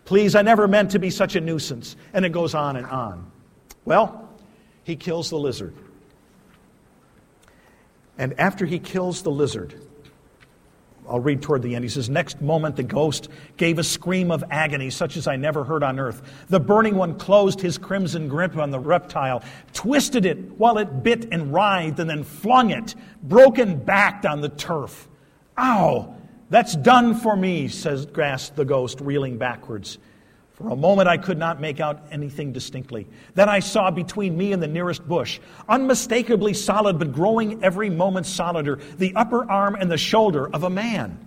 Please, 0.05 0.36
I 0.36 0.41
never 0.41 0.68
meant 0.68 0.91
to 0.91 0.99
be 0.99 1.10
such 1.10 1.36
a 1.36 1.41
nuisance. 1.41 1.95
And 2.14 2.26
it 2.26 2.32
goes 2.32 2.55
on 2.55 2.78
and 2.78 2.88
on. 2.88 3.32
Well, 3.86 4.30
he 4.84 4.95
kills 4.95 5.30
the 5.30 5.38
lizard. 5.38 5.74
And 8.18 8.38
after 8.39 8.66
he 8.66 8.80
kills 8.80 9.22
the 9.22 9.32
lizard, 9.32 9.82
I'll 11.10 11.20
read 11.20 11.41
toward 11.41 11.62
the 11.64 11.76
end. 11.76 11.84
He 11.84 11.89
says, 11.89 12.10
Next 12.10 12.41
moment, 12.41 12.76
the 12.76 12.84
ghost 12.84 13.30
gave 13.57 13.80
a 13.80 13.84
scream 13.84 14.32
of 14.32 14.43
agony, 14.51 14.89
such 14.89 15.18
as 15.18 15.28
I 15.28 15.36
never 15.36 15.64
heard 15.64 15.84
on 15.84 15.99
earth. 15.99 16.22
The 16.49 16.60
burning 16.60 16.95
one 16.95 17.18
closed 17.18 17.60
his 17.60 17.78
crimson 17.78 18.28
grip 18.28 18.55
on 18.57 18.70
the 18.72 18.80
reptile, 18.80 19.43
twisted 19.74 20.26
it 20.26 20.38
while 20.57 20.78
it 20.78 21.03
bit 21.03 21.28
and 21.32 21.53
writhed, 21.53 21.99
and 21.99 22.10
then 22.10 22.24
flung 22.24 22.70
it, 22.70 22.95
broken 23.24 23.78
backed 23.78 24.26
on 24.26 24.41
the 24.41 24.49
turf. 24.49 25.07
Ow! 25.57 26.16
That's 26.49 26.76
done 26.76 27.16
for 27.16 27.36
me, 27.36 27.68
says 27.68 28.05
gasped 28.05 28.55
the 28.55 28.66
ghost, 28.66 29.01
reeling 29.01 29.38
backwards. 29.38 29.97
For 30.60 30.70
a 30.70 30.76
moment 30.76 31.07
I 31.07 31.18
could 31.18 31.38
not 31.38 31.62
make 31.62 31.80
out 31.80 32.01
anything 32.12 32.51
distinctly. 32.51 33.07
Then 33.34 33.47
I 33.47 33.60
saw 33.60 33.91
between 33.91 34.38
me 34.38 34.51
and 34.51 34.62
the 34.62 34.68
nearest 34.68 35.07
bush, 35.07 35.39
unmistakably 35.70 36.53
solid 36.53 36.99
but 36.99 37.14
growing 37.14 37.64
every 37.64 37.89
moment 37.89 38.26
solider, 38.26 38.78
the 38.97 39.16
upper 39.16 39.49
arm 39.49 39.76
and 39.76 39.89
the 39.89 39.97
shoulder 39.97 40.49
of 40.49 40.64
a 40.64 40.70
man. 40.70 41.18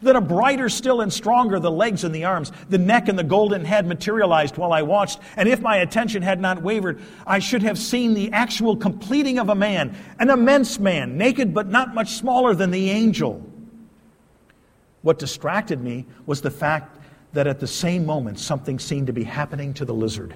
Then 0.00 0.14
a 0.14 0.20
brighter 0.20 0.68
still 0.68 1.00
and 1.00 1.12
stronger 1.12 1.58
the 1.58 1.72
legs 1.72 2.04
and 2.04 2.14
the 2.14 2.24
arms, 2.24 2.52
the 2.68 2.78
neck 2.78 3.08
and 3.08 3.18
the 3.18 3.24
golden 3.24 3.64
head 3.64 3.84
materialized 3.84 4.56
while 4.56 4.72
I 4.72 4.82
watched, 4.82 5.18
and 5.36 5.48
if 5.48 5.60
my 5.60 5.78
attention 5.78 6.22
had 6.22 6.40
not 6.40 6.62
wavered, 6.62 7.00
I 7.26 7.40
should 7.40 7.64
have 7.64 7.78
seen 7.78 8.14
the 8.14 8.30
actual 8.30 8.76
completing 8.76 9.40
of 9.40 9.48
a 9.48 9.54
man, 9.56 9.96
an 10.20 10.30
immense 10.30 10.78
man, 10.78 11.16
naked 11.16 11.52
but 11.52 11.66
not 11.66 11.94
much 11.94 12.12
smaller 12.12 12.54
than 12.54 12.70
the 12.70 12.90
angel. 12.90 13.44
What 15.02 15.18
distracted 15.18 15.80
me 15.80 16.06
was 16.26 16.42
the 16.42 16.50
fact 16.50 16.98
that 17.32 17.46
at 17.46 17.60
the 17.60 17.66
same 17.66 18.04
moment 18.04 18.38
something 18.38 18.78
seemed 18.78 19.06
to 19.06 19.12
be 19.12 19.24
happening 19.24 19.74
to 19.74 19.84
the 19.84 19.94
lizard. 19.94 20.34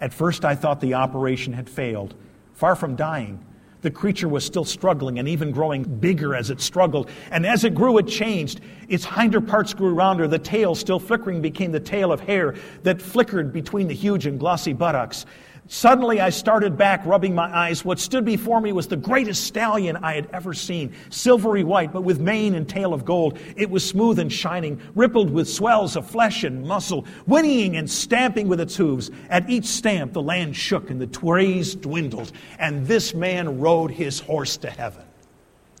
At 0.00 0.12
first, 0.12 0.44
I 0.44 0.54
thought 0.54 0.80
the 0.80 0.94
operation 0.94 1.52
had 1.52 1.68
failed. 1.68 2.14
Far 2.54 2.74
from 2.74 2.96
dying, 2.96 3.44
the 3.82 3.90
creature 3.90 4.28
was 4.28 4.44
still 4.44 4.64
struggling 4.64 5.18
and 5.18 5.28
even 5.28 5.50
growing 5.50 5.82
bigger 5.82 6.34
as 6.34 6.50
it 6.50 6.60
struggled. 6.60 7.08
And 7.30 7.46
as 7.46 7.64
it 7.64 7.74
grew, 7.74 7.96
it 7.98 8.06
changed. 8.06 8.60
Its 8.88 9.04
hinder 9.04 9.40
parts 9.40 9.72
grew 9.72 9.94
rounder. 9.94 10.28
The 10.28 10.38
tail, 10.38 10.74
still 10.74 10.98
flickering, 10.98 11.40
became 11.40 11.72
the 11.72 11.80
tail 11.80 12.12
of 12.12 12.20
hair 12.20 12.54
that 12.82 13.00
flickered 13.00 13.52
between 13.52 13.88
the 13.88 13.94
huge 13.94 14.26
and 14.26 14.38
glossy 14.38 14.72
buttocks. 14.72 15.24
Suddenly, 15.72 16.20
I 16.20 16.30
started 16.30 16.76
back, 16.76 17.06
rubbing 17.06 17.32
my 17.32 17.44
eyes. 17.56 17.84
What 17.84 18.00
stood 18.00 18.24
before 18.24 18.60
me 18.60 18.72
was 18.72 18.88
the 18.88 18.96
greatest 18.96 19.44
stallion 19.44 19.96
I 19.98 20.14
had 20.14 20.28
ever 20.32 20.52
seen. 20.52 20.92
Silvery 21.10 21.62
white, 21.62 21.92
but 21.92 22.02
with 22.02 22.18
mane 22.18 22.56
and 22.56 22.68
tail 22.68 22.92
of 22.92 23.04
gold. 23.04 23.38
It 23.54 23.70
was 23.70 23.88
smooth 23.88 24.18
and 24.18 24.32
shining, 24.32 24.82
rippled 24.96 25.30
with 25.30 25.48
swells 25.48 25.94
of 25.94 26.10
flesh 26.10 26.42
and 26.42 26.66
muscle, 26.66 27.02
whinnying 27.24 27.76
and 27.76 27.88
stamping 27.88 28.48
with 28.48 28.60
its 28.60 28.74
hooves. 28.74 29.12
At 29.28 29.48
each 29.48 29.66
stamp, 29.66 30.12
the 30.12 30.20
land 30.20 30.56
shook 30.56 30.90
and 30.90 31.00
the 31.00 31.06
trees 31.06 31.76
dwindled, 31.76 32.32
and 32.58 32.84
this 32.88 33.14
man 33.14 33.60
rode 33.60 33.92
his 33.92 34.18
horse 34.18 34.56
to 34.56 34.70
heaven. 34.70 35.04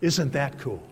Isn't 0.00 0.34
that 0.34 0.56
cool? 0.60 0.86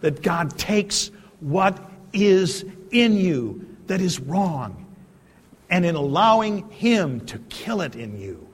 That 0.00 0.24
God 0.24 0.58
takes 0.58 1.12
what 1.38 1.78
is 2.12 2.64
in 2.90 3.16
you 3.16 3.64
that 3.86 4.00
is 4.00 4.18
wrong 4.18 4.85
and 5.70 5.84
in 5.84 5.94
allowing 5.94 6.70
Him 6.70 7.20
to 7.26 7.38
kill 7.48 7.80
it 7.80 7.96
in 7.96 8.18
you, 8.20 8.46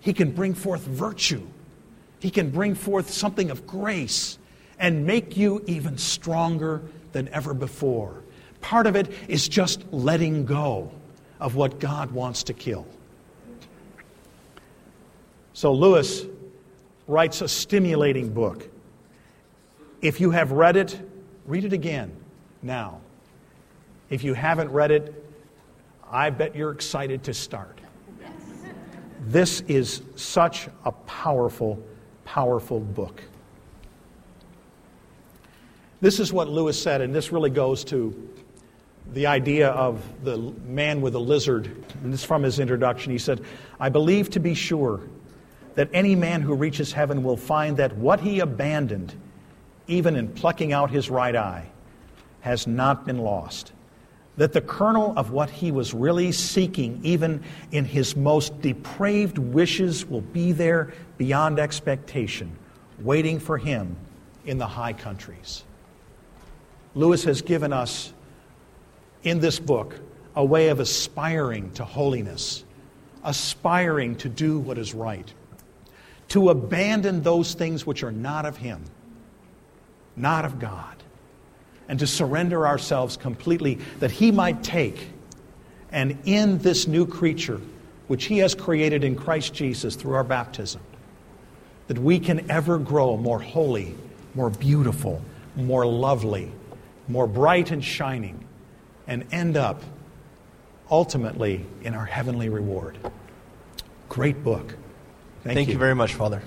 He 0.00 0.12
can 0.12 0.32
bring 0.32 0.54
forth 0.54 0.82
virtue. 0.82 1.46
He 2.20 2.30
can 2.30 2.50
bring 2.50 2.74
forth 2.74 3.10
something 3.10 3.50
of 3.50 3.66
grace 3.66 4.38
and 4.78 5.06
make 5.06 5.36
you 5.36 5.62
even 5.66 5.98
stronger 5.98 6.82
than 7.12 7.28
ever 7.28 7.54
before. 7.54 8.22
Part 8.60 8.86
of 8.86 8.96
it 8.96 9.10
is 9.28 9.48
just 9.48 9.84
letting 9.92 10.44
go 10.44 10.90
of 11.40 11.54
what 11.54 11.78
God 11.78 12.10
wants 12.10 12.44
to 12.44 12.52
kill. 12.52 12.86
So, 15.52 15.72
Lewis 15.72 16.26
writes 17.06 17.40
a 17.40 17.48
stimulating 17.48 18.32
book. 18.32 18.68
If 20.02 20.20
you 20.20 20.30
have 20.30 20.52
read 20.52 20.76
it, 20.76 20.98
read 21.46 21.64
it 21.64 21.72
again 21.72 22.12
now. 22.62 23.00
If 24.10 24.22
you 24.22 24.34
haven't 24.34 24.70
read 24.70 24.90
it, 24.90 25.25
I 26.10 26.30
bet 26.30 26.54
you're 26.54 26.72
excited 26.72 27.24
to 27.24 27.34
start. 27.34 27.80
This 29.26 29.62
is 29.62 30.02
such 30.14 30.68
a 30.84 30.92
powerful, 30.92 31.82
powerful 32.24 32.80
book. 32.80 33.22
This 36.00 36.20
is 36.20 36.32
what 36.32 36.48
Lewis 36.48 36.80
said, 36.80 37.00
and 37.00 37.14
this 37.14 37.32
really 37.32 37.50
goes 37.50 37.82
to 37.84 38.30
the 39.12 39.26
idea 39.26 39.70
of 39.70 40.02
the 40.24 40.36
man 40.66 41.00
with 41.00 41.14
the 41.14 41.20
lizard, 41.20 41.66
and 42.02 42.12
this 42.12 42.20
is 42.20 42.26
from 42.26 42.42
his 42.42 42.58
introduction. 42.58 43.12
He 43.12 43.18
said, 43.18 43.42
I 43.80 43.88
believe 43.88 44.30
to 44.30 44.40
be 44.40 44.54
sure 44.54 45.00
that 45.74 45.88
any 45.92 46.14
man 46.14 46.42
who 46.42 46.54
reaches 46.54 46.92
heaven 46.92 47.22
will 47.22 47.36
find 47.36 47.76
that 47.78 47.96
what 47.96 48.20
he 48.20 48.40
abandoned, 48.40 49.14
even 49.86 50.16
in 50.16 50.28
plucking 50.28 50.72
out 50.72 50.90
his 50.90 51.10
right 51.10 51.34
eye, 51.34 51.66
has 52.40 52.66
not 52.66 53.06
been 53.06 53.18
lost. 53.18 53.72
That 54.36 54.52
the 54.52 54.60
kernel 54.60 55.14
of 55.16 55.30
what 55.30 55.48
he 55.48 55.72
was 55.72 55.94
really 55.94 56.30
seeking, 56.32 57.00
even 57.02 57.42
in 57.72 57.84
his 57.84 58.14
most 58.14 58.60
depraved 58.60 59.38
wishes, 59.38 60.04
will 60.04 60.20
be 60.20 60.52
there 60.52 60.92
beyond 61.16 61.58
expectation, 61.58 62.56
waiting 63.00 63.38
for 63.38 63.56
him 63.56 63.96
in 64.44 64.58
the 64.58 64.66
high 64.66 64.92
countries. 64.92 65.64
Lewis 66.94 67.24
has 67.24 67.42
given 67.42 67.72
us 67.72 68.12
in 69.22 69.40
this 69.40 69.58
book 69.58 69.98
a 70.34 70.44
way 70.44 70.68
of 70.68 70.80
aspiring 70.80 71.70
to 71.72 71.84
holiness, 71.84 72.64
aspiring 73.24 74.16
to 74.16 74.28
do 74.28 74.58
what 74.58 74.78
is 74.78 74.94
right, 74.94 75.32
to 76.28 76.50
abandon 76.50 77.22
those 77.22 77.54
things 77.54 77.86
which 77.86 78.02
are 78.02 78.12
not 78.12 78.46
of 78.46 78.56
Him, 78.56 78.84
not 80.14 80.44
of 80.44 80.58
God, 80.58 80.95
and 81.88 81.98
to 81.98 82.06
surrender 82.06 82.66
ourselves 82.66 83.16
completely 83.16 83.78
that 84.00 84.10
He 84.10 84.30
might 84.30 84.62
take 84.62 85.10
and 85.92 86.18
in 86.24 86.58
this 86.58 86.86
new 86.86 87.06
creature, 87.06 87.60
which 88.08 88.24
He 88.24 88.38
has 88.38 88.54
created 88.54 89.04
in 89.04 89.16
Christ 89.16 89.54
Jesus 89.54 89.94
through 89.94 90.14
our 90.14 90.24
baptism, 90.24 90.80
that 91.86 91.98
we 91.98 92.18
can 92.18 92.50
ever 92.50 92.78
grow 92.78 93.16
more 93.16 93.40
holy, 93.40 93.94
more 94.34 94.50
beautiful, 94.50 95.22
more 95.54 95.86
lovely, 95.86 96.50
more 97.08 97.26
bright 97.26 97.70
and 97.70 97.84
shining 97.84 98.44
and 99.06 99.24
end 99.32 99.56
up 99.56 99.82
ultimately 100.90 101.64
in 101.82 101.94
our 101.94 102.04
heavenly 102.04 102.48
reward. 102.48 102.98
Great 104.08 104.42
book. 104.42 104.74
Thank, 105.44 105.56
Thank 105.56 105.68
you. 105.68 105.74
you 105.74 105.78
very 105.78 105.94
much, 105.94 106.14
Father. 106.14 106.42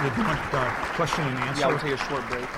You 0.00 0.06
want 0.24 0.54
uh, 0.54 0.70
question 0.94 1.26
and 1.26 1.38
answer? 1.40 1.60
Yeah, 1.60 1.66
we'll 1.68 1.78
take 1.78 1.92
a 1.92 1.96
short 1.98 2.26
break. 2.30 2.48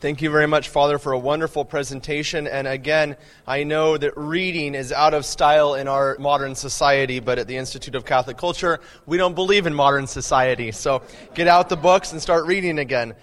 Thank 0.00 0.22
you 0.22 0.30
very 0.30 0.46
much, 0.46 0.70
Father, 0.70 0.98
for 0.98 1.12
a 1.12 1.18
wonderful 1.18 1.62
presentation. 1.66 2.46
And 2.46 2.66
again, 2.66 3.18
I 3.46 3.62
know 3.62 3.98
that 3.98 4.16
reading 4.16 4.74
is 4.74 4.92
out 4.92 5.12
of 5.12 5.26
style 5.26 5.74
in 5.74 5.88
our 5.88 6.16
modern 6.18 6.54
society, 6.54 7.20
but 7.20 7.38
at 7.38 7.48
the 7.48 7.56
Institute 7.58 7.94
of 7.94 8.06
Catholic 8.06 8.38
Culture, 8.38 8.80
we 9.04 9.18
don't 9.18 9.34
believe 9.34 9.66
in 9.66 9.74
modern 9.74 10.06
society. 10.06 10.72
So 10.72 11.02
get 11.34 11.48
out 11.48 11.68
the 11.68 11.76
books 11.76 12.12
and 12.12 12.22
start 12.22 12.46
reading 12.46 12.78
again. 12.78 13.14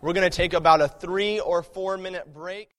We're 0.00 0.12
going 0.12 0.28
to 0.28 0.36
take 0.36 0.54
about 0.54 0.80
a 0.80 0.88
three 0.88 1.38
or 1.38 1.62
four 1.62 1.96
minute 1.96 2.34
break. 2.34 2.70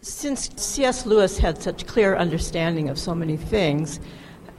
Since 0.00 0.50
C.S. 0.56 1.06
Lewis 1.06 1.38
had 1.38 1.62
such 1.62 1.86
clear 1.86 2.16
understanding 2.16 2.88
of 2.88 2.98
so 2.98 3.14
many 3.14 3.36
things, 3.36 4.00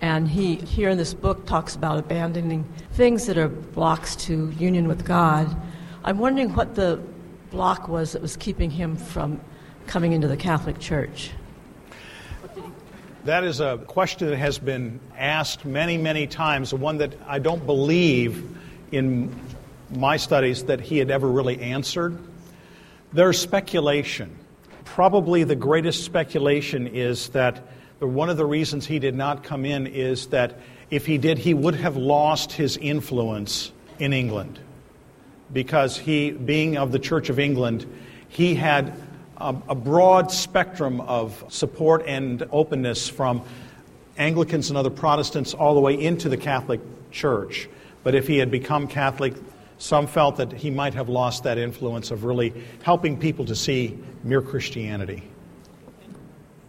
and 0.01 0.27
he 0.27 0.55
here 0.55 0.89
in 0.89 0.97
this 0.97 1.13
book 1.13 1.45
talks 1.45 1.75
about 1.75 1.97
abandoning 1.97 2.63
things 2.91 3.25
that 3.25 3.37
are 3.37 3.47
blocks 3.47 4.15
to 4.15 4.51
union 4.51 4.87
with 4.87 5.05
God, 5.05 5.55
I'm 6.03 6.19
wondering 6.19 6.53
what 6.53 6.75
the 6.75 7.01
block 7.51 7.87
was 7.87 8.11
that 8.11 8.21
was 8.21 8.37
keeping 8.37 8.69
him 8.69 8.95
from 8.95 9.39
coming 9.87 10.13
into 10.13 10.27
the 10.27 10.37
Catholic 10.37 10.79
Church. 10.79 11.31
That 13.25 13.43
is 13.43 13.59
a 13.59 13.77
question 13.87 14.29
that 14.29 14.37
has 14.37 14.57
been 14.57 14.99
asked 15.17 15.65
many, 15.65 15.97
many 15.97 16.27
times, 16.27 16.73
one 16.73 16.97
that 16.99 17.13
I 17.27 17.39
don't 17.39 17.65
believe 17.65 18.57
in 18.91 19.37
my 19.91 20.17
studies 20.17 20.63
that 20.65 20.79
he 20.79 20.97
had 20.97 21.11
ever 21.11 21.27
really 21.27 21.59
answered. 21.59 22.17
There's 23.11 23.39
speculation. 23.39 24.33
Probably 24.85 25.43
the 25.43 25.55
greatest 25.55 26.05
speculation 26.05 26.87
is 26.87 27.29
that 27.29 27.67
the, 27.99 28.07
one 28.07 28.29
of 28.29 28.37
the 28.37 28.45
reasons 28.45 28.85
he 28.85 28.99
did 28.99 29.15
not 29.15 29.43
come 29.43 29.65
in 29.65 29.87
is 29.87 30.27
that 30.27 30.59
if 30.89 31.05
he 31.05 31.17
did, 31.17 31.37
he 31.37 31.53
would 31.53 31.75
have 31.75 31.97
lost 31.97 32.51
his 32.51 32.77
influence 32.77 33.71
in 33.99 34.13
England. 34.13 34.59
Because 35.51 35.97
he, 35.97 36.31
being 36.31 36.77
of 36.77 36.91
the 36.91 36.99
Church 36.99 37.29
of 37.29 37.39
England, 37.39 37.85
he 38.29 38.55
had 38.55 38.93
a, 39.37 39.55
a 39.69 39.75
broad 39.75 40.31
spectrum 40.31 41.01
of 41.01 41.43
support 41.49 42.03
and 42.05 42.47
openness 42.51 43.07
from 43.09 43.43
Anglicans 44.17 44.69
and 44.69 44.77
other 44.77 44.89
Protestants 44.89 45.53
all 45.53 45.73
the 45.73 45.79
way 45.79 45.93
into 45.99 46.29
the 46.29 46.37
Catholic 46.37 46.81
Church. 47.11 47.69
But 48.03 48.15
if 48.15 48.27
he 48.27 48.37
had 48.37 48.51
become 48.51 48.87
Catholic, 48.87 49.33
some 49.77 50.07
felt 50.07 50.37
that 50.37 50.51
he 50.51 50.69
might 50.69 50.93
have 50.93 51.07
lost 51.07 51.43
that 51.43 51.57
influence 51.57 52.11
of 52.11 52.23
really 52.23 52.53
helping 52.83 53.17
people 53.17 53.45
to 53.45 53.55
see 53.55 53.97
mere 54.23 54.41
Christianity. 54.41 55.23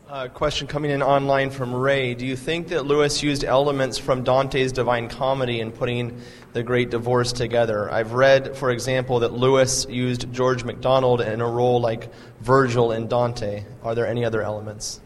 Uh, 0.09 0.27
question 0.27 0.67
coming 0.67 0.91
in 0.91 1.03
online 1.03 1.51
from 1.51 1.75
Ray. 1.75 2.15
Do 2.15 2.25
you 2.25 2.35
think 2.35 2.69
that 2.69 2.87
Lewis 2.87 3.23
used 3.23 3.45
elements 3.45 3.99
from 3.99 4.25
Dante's 4.25 4.73
Divine 4.73 5.07
Comedy 5.07 5.61
in 5.61 5.71
putting 5.71 6.19
the 6.55 6.63
Great 6.63 6.89
Divorce 6.89 7.31
together? 7.31 7.91
I've 7.91 8.13
read, 8.15 8.57
for 8.57 8.71
example, 8.71 9.21
that 9.21 9.35
Lewis 9.35 9.87
used 9.91 10.33
George 10.33 10.65
MacDonald 10.65 11.21
in 11.21 11.43
a 11.43 11.47
role 11.47 11.83
like 11.83 12.11
Virgil 12.41 12.93
in 12.93 13.07
Dante. 13.07 13.67
Are 13.83 13.95
there 13.95 14.07
any 14.07 14.25
other 14.25 14.41
elements? 14.41 15.03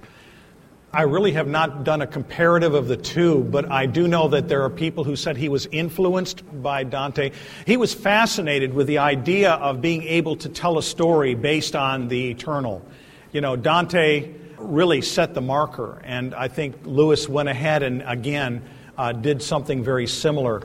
I 0.93 1.03
really 1.03 1.33
have 1.33 1.49
not 1.49 1.83
done 1.83 2.01
a 2.01 2.07
comparative 2.07 2.75
of 2.75 2.87
the 2.87 2.97
two, 2.97 3.43
but 3.43 3.69
I 3.73 3.87
do 3.87 4.07
know 4.07 4.29
that 4.29 4.47
there 4.47 4.63
are 4.63 4.71
people 4.71 5.03
who 5.03 5.17
said 5.17 5.37
he 5.37 5.49
was 5.49 5.67
influenced 5.73 6.45
by 6.63 6.85
Dante. 6.85 7.33
He 7.67 7.77
was 7.77 7.93
fascinated 7.93 8.73
with 8.73 8.87
the 8.87 8.99
idea 8.99 9.55
of 9.55 9.81
being 9.81 10.05
able 10.05 10.37
to 10.37 10.49
tell 10.49 10.79
a 10.79 10.83
story 10.83 11.35
based 11.35 11.75
on 11.75 12.07
the 12.07 12.31
eternal. 12.31 12.87
You 13.33 13.41
know, 13.41 13.57
Dante 13.57 14.35
really 14.63 15.03
set 15.03 15.35
the 15.35 15.41
marker, 15.41 16.01
and 16.05 16.35
I 16.35 16.49
think 16.49 16.77
Lewis 16.85 17.29
went 17.29 17.49
ahead 17.49 17.83
and 17.83 18.03
again 18.03 18.63
uh, 18.97 19.13
did 19.13 19.43
something 19.43 19.83
very 19.83 20.07
similar. 20.07 20.63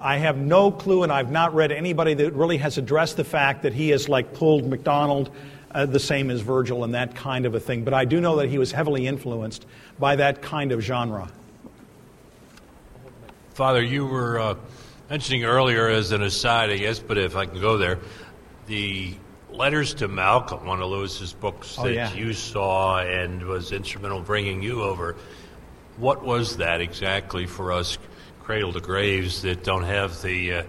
I 0.00 0.16
have 0.16 0.38
no 0.38 0.70
clue, 0.70 1.02
and 1.02 1.12
I've 1.12 1.30
not 1.30 1.54
read 1.54 1.72
anybody 1.72 2.14
that 2.14 2.32
really 2.32 2.58
has 2.58 2.78
addressed 2.78 3.16
the 3.16 3.24
fact 3.24 3.62
that 3.62 3.74
he 3.74 3.90
has 3.90 4.08
like 4.08 4.32
pulled 4.32 4.66
MacDonald 4.66 5.30
uh, 5.72 5.86
the 5.86 6.00
same 6.00 6.30
as 6.30 6.40
Virgil 6.40 6.84
and 6.84 6.94
that 6.94 7.14
kind 7.14 7.46
of 7.46 7.54
a 7.54 7.60
thing. 7.60 7.84
But 7.84 7.94
I 7.94 8.04
do 8.04 8.20
know 8.20 8.36
that 8.36 8.48
he 8.48 8.58
was 8.58 8.72
heavily 8.72 9.06
influenced 9.06 9.66
by 9.98 10.16
that 10.16 10.42
kind 10.42 10.72
of 10.72 10.80
genre. 10.80 11.30
Father, 13.54 13.82
you 13.82 14.06
were 14.06 14.38
uh, 14.38 14.54
mentioning 15.10 15.44
earlier, 15.44 15.88
as 15.88 16.12
an 16.12 16.22
aside, 16.22 16.70
I 16.70 16.78
guess, 16.78 16.98
but 16.98 17.18
if 17.18 17.36
I 17.36 17.46
can 17.46 17.60
go 17.60 17.76
there, 17.76 17.98
the 18.66 19.14
letters 19.54 19.94
to 19.94 20.08
Malcolm, 20.08 20.66
one 20.66 20.80
of 20.80 20.90
Lewis's 20.90 21.32
books 21.32 21.76
Oh, 21.78 21.84
that 21.84 21.94
yeah. 21.94 22.12
you 22.14 22.32
saw 22.32 22.98
and 23.00 23.42
was 23.42 23.72
instrumental 23.72 24.18
in 24.18 24.24
bringing 24.24 24.62
you 24.62 24.82
over. 24.82 25.16
What 25.96 26.24
was 26.24 26.56
that 26.58 26.80
exactly 26.80 27.46
for 27.46 27.72
us, 27.72 27.98
cradle 28.42 28.72
to 28.72 28.80
graves, 28.80 29.42
that 29.42 29.64
don't 29.64 29.84
have 29.84 30.22
the 30.22 30.52
uh, 30.54 30.62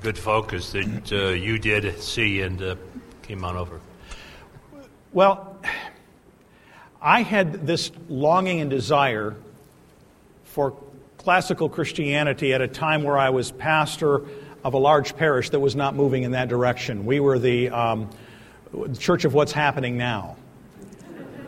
good 0.00 0.16
focus 0.18 0.72
that 0.72 1.12
uh, 1.12 1.28
you 1.28 1.58
did 1.58 2.00
see 2.00 2.40
and 2.42 2.62
uh, 2.62 2.76
came 3.22 3.44
on 3.44 3.56
over? 3.56 3.80
Well, 5.12 5.58
I 7.02 7.22
had 7.22 7.66
this 7.66 7.90
longing 8.08 8.60
and 8.60 8.70
desire 8.70 9.34
for 10.44 10.74
classical 11.18 11.68
Christianity 11.68 12.54
at 12.54 12.60
a 12.60 12.68
time 12.68 13.02
where 13.02 13.18
I 13.18 13.30
was 13.30 13.50
pastor 13.50 14.22
of 14.64 14.74
a 14.74 14.78
large 14.78 15.16
parish 15.16 15.50
that 15.50 15.60
was 15.60 15.74
not 15.74 15.94
moving 15.94 16.22
in 16.22 16.32
that 16.32 16.48
direction. 16.48 17.06
We 17.06 17.20
were 17.20 17.38
the 17.38 17.70
um, 17.70 18.10
church 18.98 19.24
of 19.24 19.34
what's 19.34 19.52
happening 19.52 19.96
now, 19.96 20.36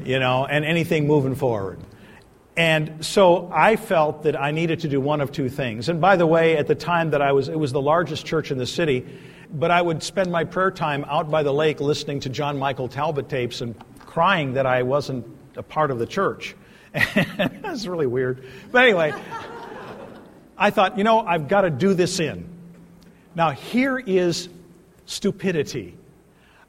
you 0.05 0.19
know, 0.19 0.47
and 0.47 0.65
anything 0.65 1.07
moving 1.07 1.35
forward. 1.35 1.79
And 2.57 3.05
so 3.05 3.51
I 3.53 3.77
felt 3.77 4.25
that 4.25 4.39
I 4.39 4.51
needed 4.51 4.81
to 4.81 4.89
do 4.89 5.01
one 5.01 5.21
of 5.21 5.33
two 5.33 5.49
things. 5.49 5.89
And 5.89 6.01
by 6.01 6.17
the 6.17 6.27
way, 6.27 6.57
at 6.57 6.67
the 6.67 6.75
time 6.75 7.11
that 7.11 7.23
I 7.23 7.33
was, 7.33 7.49
it 7.49 7.59
was 7.59 7.73
the 7.73 7.81
largest 7.81 8.27
church 8.27 8.51
in 8.51 8.59
the 8.59 8.67
city, 8.67 9.07
but 9.53 9.71
I 9.71 9.81
would 9.81 10.03
spend 10.03 10.31
my 10.31 10.45
prayer 10.45 10.71
time 10.71 11.05
out 11.09 11.31
by 11.31 11.43
the 11.43 11.53
lake 11.53 11.81
listening 11.81 12.21
to 12.21 12.29
John 12.29 12.59
Michael 12.59 12.89
Talbot 12.89 13.29
tapes 13.29 13.63
and 13.63 13.75
crying 14.01 14.55
that 14.55 14.67
I 14.67 14.83
wasn't 14.83 15.27
a 15.57 15.63
part 15.63 15.91
of 15.91 15.99
the 15.99 16.07
church. 16.07 16.55
That's 16.93 17.87
really 17.87 18.07
weird. 18.07 18.45
But 18.71 18.85
anyway, 18.85 19.15
I 20.59 20.71
thought, 20.71 20.99
you 20.99 21.05
know, 21.05 21.21
I've 21.21 21.49
got 21.49 21.63
to 21.63 21.71
do 21.71 21.95
this 21.95 22.21
in. 22.21 22.52
Now, 23.35 23.51
here 23.51 23.99
is 23.99 24.49
stupidity. 25.07 25.97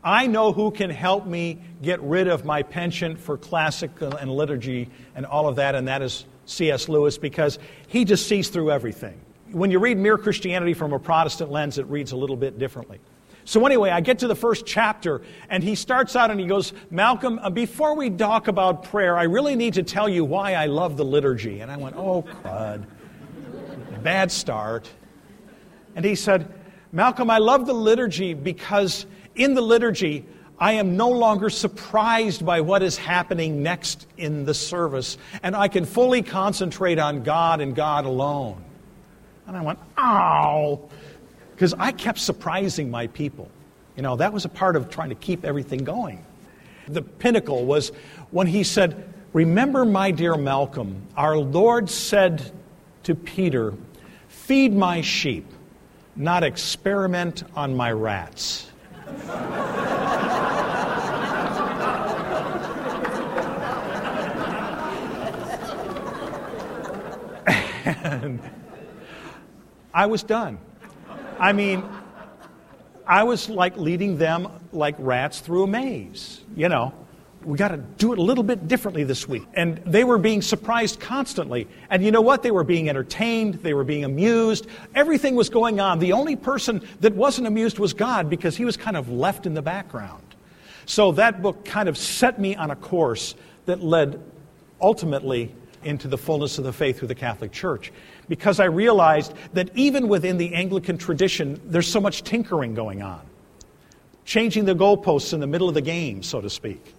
I 0.03 0.28
know 0.28 0.51
who 0.51 0.72
can 0.72 0.89
help 0.89 1.26
me 1.26 1.59
get 1.82 2.01
rid 2.01 2.28
of 2.28 2.43
my 2.43 2.64
penchant 2.64 3.20
for 3.20 3.38
classical 3.38 4.16
and 4.16 4.30
liturgy 4.30 4.89
and 5.16 5.26
all 5.26 5.47
of 5.47 5.55
that, 5.57 5.76
and 5.76 5.88
that 5.88 6.01
is 6.01 6.26
C.S. 6.45 6.89
Lewis 6.89 7.18
because 7.18 7.57
he 7.88 8.03
just 8.03 8.28
sees 8.28 8.49
through 8.49 8.72
everything. 8.72 9.20
When 9.51 9.72
you 9.72 9.80
read 9.80 9.97
Mere 9.97 10.18
Christianity 10.18 10.74
from 10.74 10.91
a 10.93 10.99
Protestant 10.99 11.51
lens, 11.51 11.78
it 11.78 11.86
reads 11.86 12.11
a 12.11 12.18
little 12.18 12.36
bit 12.36 12.59
differently. 12.59 12.99
So, 13.45 13.66
anyway, 13.66 13.89
I 13.89 13.99
get 14.01 14.20
to 14.20 14.28
the 14.28 14.36
first 14.36 14.66
chapter, 14.66 15.22
and 15.49 15.64
he 15.64 15.76
starts 15.76 16.16
out 16.16 16.32
and 16.32 16.39
he 16.39 16.45
goes, 16.45 16.72
Malcolm, 16.89 17.39
uh, 17.39 17.49
before 17.49 17.93
we 17.93 18.09
talk 18.09 18.47
about 18.47 18.84
prayer, 18.84 19.18
I 19.18 19.24
really 19.24 19.55
need 19.55 19.74
to 19.74 19.84
tell 19.84 20.07
you 20.07 20.24
why 20.24 20.53
I 20.53 20.68
love 20.68 20.95
the 20.95 21.03
liturgy. 21.03 21.59
And 21.59 21.70
I 21.70 21.78
went, 21.78 21.95
oh, 21.97 22.24
crud. 22.24 22.86
Bad 24.01 24.32
start. 24.32 24.89
And 25.96 26.04
he 26.04 26.16
said, 26.16 26.52
Malcolm, 26.91 27.30
I 27.30 27.39
love 27.39 27.66
the 27.66 27.74
liturgy 27.74 28.34
because 28.34 29.06
in 29.36 29.54
the 29.54 29.62
liturgy, 29.62 30.26
I 30.60 30.74
am 30.74 30.96
no 30.96 31.10
longer 31.10 31.50
surprised 31.50 32.46
by 32.46 32.62
what 32.62 32.84
is 32.84 32.98
happening 32.98 33.64
next 33.64 34.08
in 34.18 34.46
the 34.46 34.54
service, 34.54 35.18
and 35.41 35.56
I 35.56 35.68
can 35.68 35.86
fully 35.86 36.22
concentrate 36.22 37.00
on 37.00 37.24
God 37.24 37.60
and 37.60 37.76
God 37.76 38.06
alone. 38.06 38.64
And 39.48 39.58
I 39.58 39.62
went, 39.62 39.80
ow, 39.98 40.80
because 41.52 41.74
I 41.74 41.91
kept 41.91 42.20
surprising 42.20 42.89
my 42.89 43.08
people. 43.08 43.50
You 43.96 44.04
know, 44.04 44.16
that 44.16 44.32
was 44.32 44.46
a 44.46 44.50
part 44.50 44.76
of 44.76 44.89
trying 44.89 45.10
to 45.10 45.16
keep 45.16 45.44
everything 45.44 45.84
going. 45.84 46.24
The 46.88 47.02
pinnacle 47.02 47.66
was 47.66 47.91
when 48.32 48.48
he 48.48 48.64
said, 48.64 49.14
Remember, 49.34 49.84
my 49.84 50.12
dear 50.12 50.38
Malcolm, 50.38 51.08
our 51.18 51.38
Lord 51.38 51.89
said 51.89 52.52
to 53.04 53.16
Peter, 53.16 53.74
Feed 54.28 54.74
my 54.74 55.02
sheep, 55.02 55.46
not 56.16 56.43
experiment 56.43 57.43
on 57.55 57.76
my 57.76 57.91
rats. 57.91 58.68
and 67.86 68.39
I 69.93 70.05
was 70.05 70.24
done. 70.24 70.57
I 71.39 71.53
mean, 71.53 71.84
I 73.05 73.24
was 73.24 73.49
like 73.49 73.78
leading 73.78 74.18
them 74.18 74.47
like 74.72 74.95
rats 74.97 75.39
through 75.39 75.64
a 75.64 75.68
maze, 75.68 76.41
you 76.55 76.70
know. 76.70 76.93
We 77.46 77.58
got 77.58 77.70
to 77.70 77.78
do 77.78 78.14
it 78.14 78.20
a 78.20 78.22
little 78.22 78.44
bit 78.44 78.68
differently 78.68 79.04
this 79.04 79.28
week. 79.28 79.44
And 79.54 79.78
they 79.86 80.04
were 80.04 80.18
being 80.18 80.41
surprised 80.41 81.00
constantly. 81.00 81.68
And 81.89 82.04
you 82.04 82.12
know 82.12 82.22
what? 82.22 82.44
They 82.44 82.52
were 82.52 82.64
being 82.64 82.89
entertained, 82.89 83.56
they 83.56 83.74
were 83.74 83.84
being 83.84 84.04
amused. 84.04 84.68
Everything 84.96 85.36
was 85.36 85.50
going 85.50 85.80
on. 85.80 86.00
The 86.00 86.14
only 86.14 86.36
person 86.36 86.88
that 87.02 87.14
wasn't 87.16 87.48
amused 87.48 87.80
was 87.80 87.94
God 87.94 88.30
because 88.30 88.56
he 88.56 88.66
was 88.66 88.78
kind 88.78 88.98
of 88.98 89.10
left 89.10 89.46
in 89.46 89.54
the 89.54 89.62
background. 89.62 90.24
So 90.86 91.12
that 91.14 91.41
book 91.41 91.66
kind 91.66 91.88
of 91.88 91.98
set 91.98 92.39
me 92.39 92.56
on 92.56 92.72
a 92.72 92.76
course 92.76 93.36
that 93.66 93.82
led 93.82 94.22
ultimately 94.82 95.54
into 95.84 96.08
the 96.08 96.18
fullness 96.18 96.58
of 96.58 96.64
the 96.64 96.74
faith 96.74 97.00
through 97.00 97.08
the 97.10 97.16
Catholic 97.16 97.52
Church 97.52 97.91
because 98.30 98.60
I 98.60 98.66
realized 98.66 99.34
that 99.54 99.70
even 99.76 100.08
within 100.08 100.38
the 100.38 100.54
Anglican 100.54 100.98
tradition, 100.98 101.60
there's 101.66 101.88
so 101.88 102.00
much 102.00 102.24
tinkering 102.24 102.74
going 102.74 103.02
on, 103.02 103.22
changing 104.26 104.66
the 104.66 104.76
goalposts 104.76 105.34
in 105.34 105.39
the 105.39 105.48
middle 105.48 105.68
of 105.68 105.74
the 105.74 105.82
game, 105.82 106.24
so 106.24 106.41
to 106.41 106.50
speak. 106.50 106.94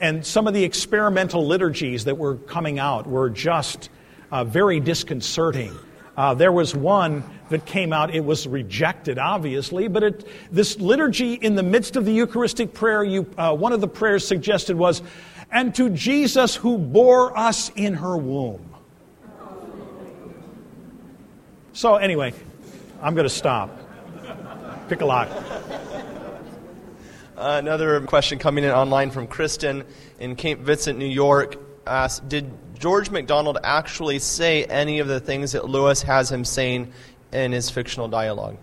And 0.00 0.24
some 0.24 0.46
of 0.46 0.54
the 0.54 0.64
experimental 0.64 1.46
liturgies 1.46 2.04
that 2.04 2.16
were 2.16 2.36
coming 2.36 2.78
out 2.78 3.06
were 3.06 3.30
just 3.30 3.90
uh, 4.30 4.44
very 4.44 4.80
disconcerting. 4.80 5.72
Uh, 6.16 6.34
there 6.34 6.52
was 6.52 6.74
one 6.74 7.22
that 7.48 7.64
came 7.64 7.92
out, 7.92 8.14
it 8.14 8.24
was 8.24 8.46
rejected, 8.46 9.18
obviously, 9.18 9.88
but 9.88 10.02
it, 10.02 10.28
this 10.50 10.78
liturgy 10.78 11.34
in 11.34 11.54
the 11.54 11.62
midst 11.62 11.96
of 11.96 12.04
the 12.04 12.12
Eucharistic 12.12 12.74
prayer, 12.74 13.04
you, 13.04 13.24
uh, 13.38 13.54
one 13.54 13.72
of 13.72 13.80
the 13.80 13.88
prayers 13.88 14.26
suggested 14.26 14.76
was, 14.76 15.00
and 15.50 15.74
to 15.76 15.88
Jesus 15.90 16.56
who 16.56 16.76
bore 16.76 17.36
us 17.38 17.70
in 17.76 17.94
her 17.94 18.16
womb. 18.16 18.64
So, 21.72 21.96
anyway, 21.96 22.34
I'm 23.00 23.14
going 23.14 23.28
to 23.28 23.30
stop. 23.30 23.70
Pick 24.88 25.00
a 25.00 25.06
lock. 25.06 25.28
Uh, 27.38 27.56
another 27.56 28.00
question 28.00 28.36
coming 28.36 28.64
in 28.64 28.70
online 28.70 29.12
from 29.12 29.28
Kristen 29.28 29.84
in 30.18 30.34
Cape 30.34 30.58
Vincent, 30.58 30.98
New 30.98 31.06
York 31.06 31.54
asks 31.86 32.18
Did 32.26 32.50
George 32.76 33.12
MacDonald 33.12 33.58
actually 33.62 34.18
say 34.18 34.64
any 34.64 34.98
of 34.98 35.06
the 35.06 35.20
things 35.20 35.52
that 35.52 35.68
Lewis 35.68 36.02
has 36.02 36.32
him 36.32 36.44
saying 36.44 36.92
in 37.32 37.52
his 37.52 37.70
fictional 37.70 38.08
dialogue? 38.08 38.56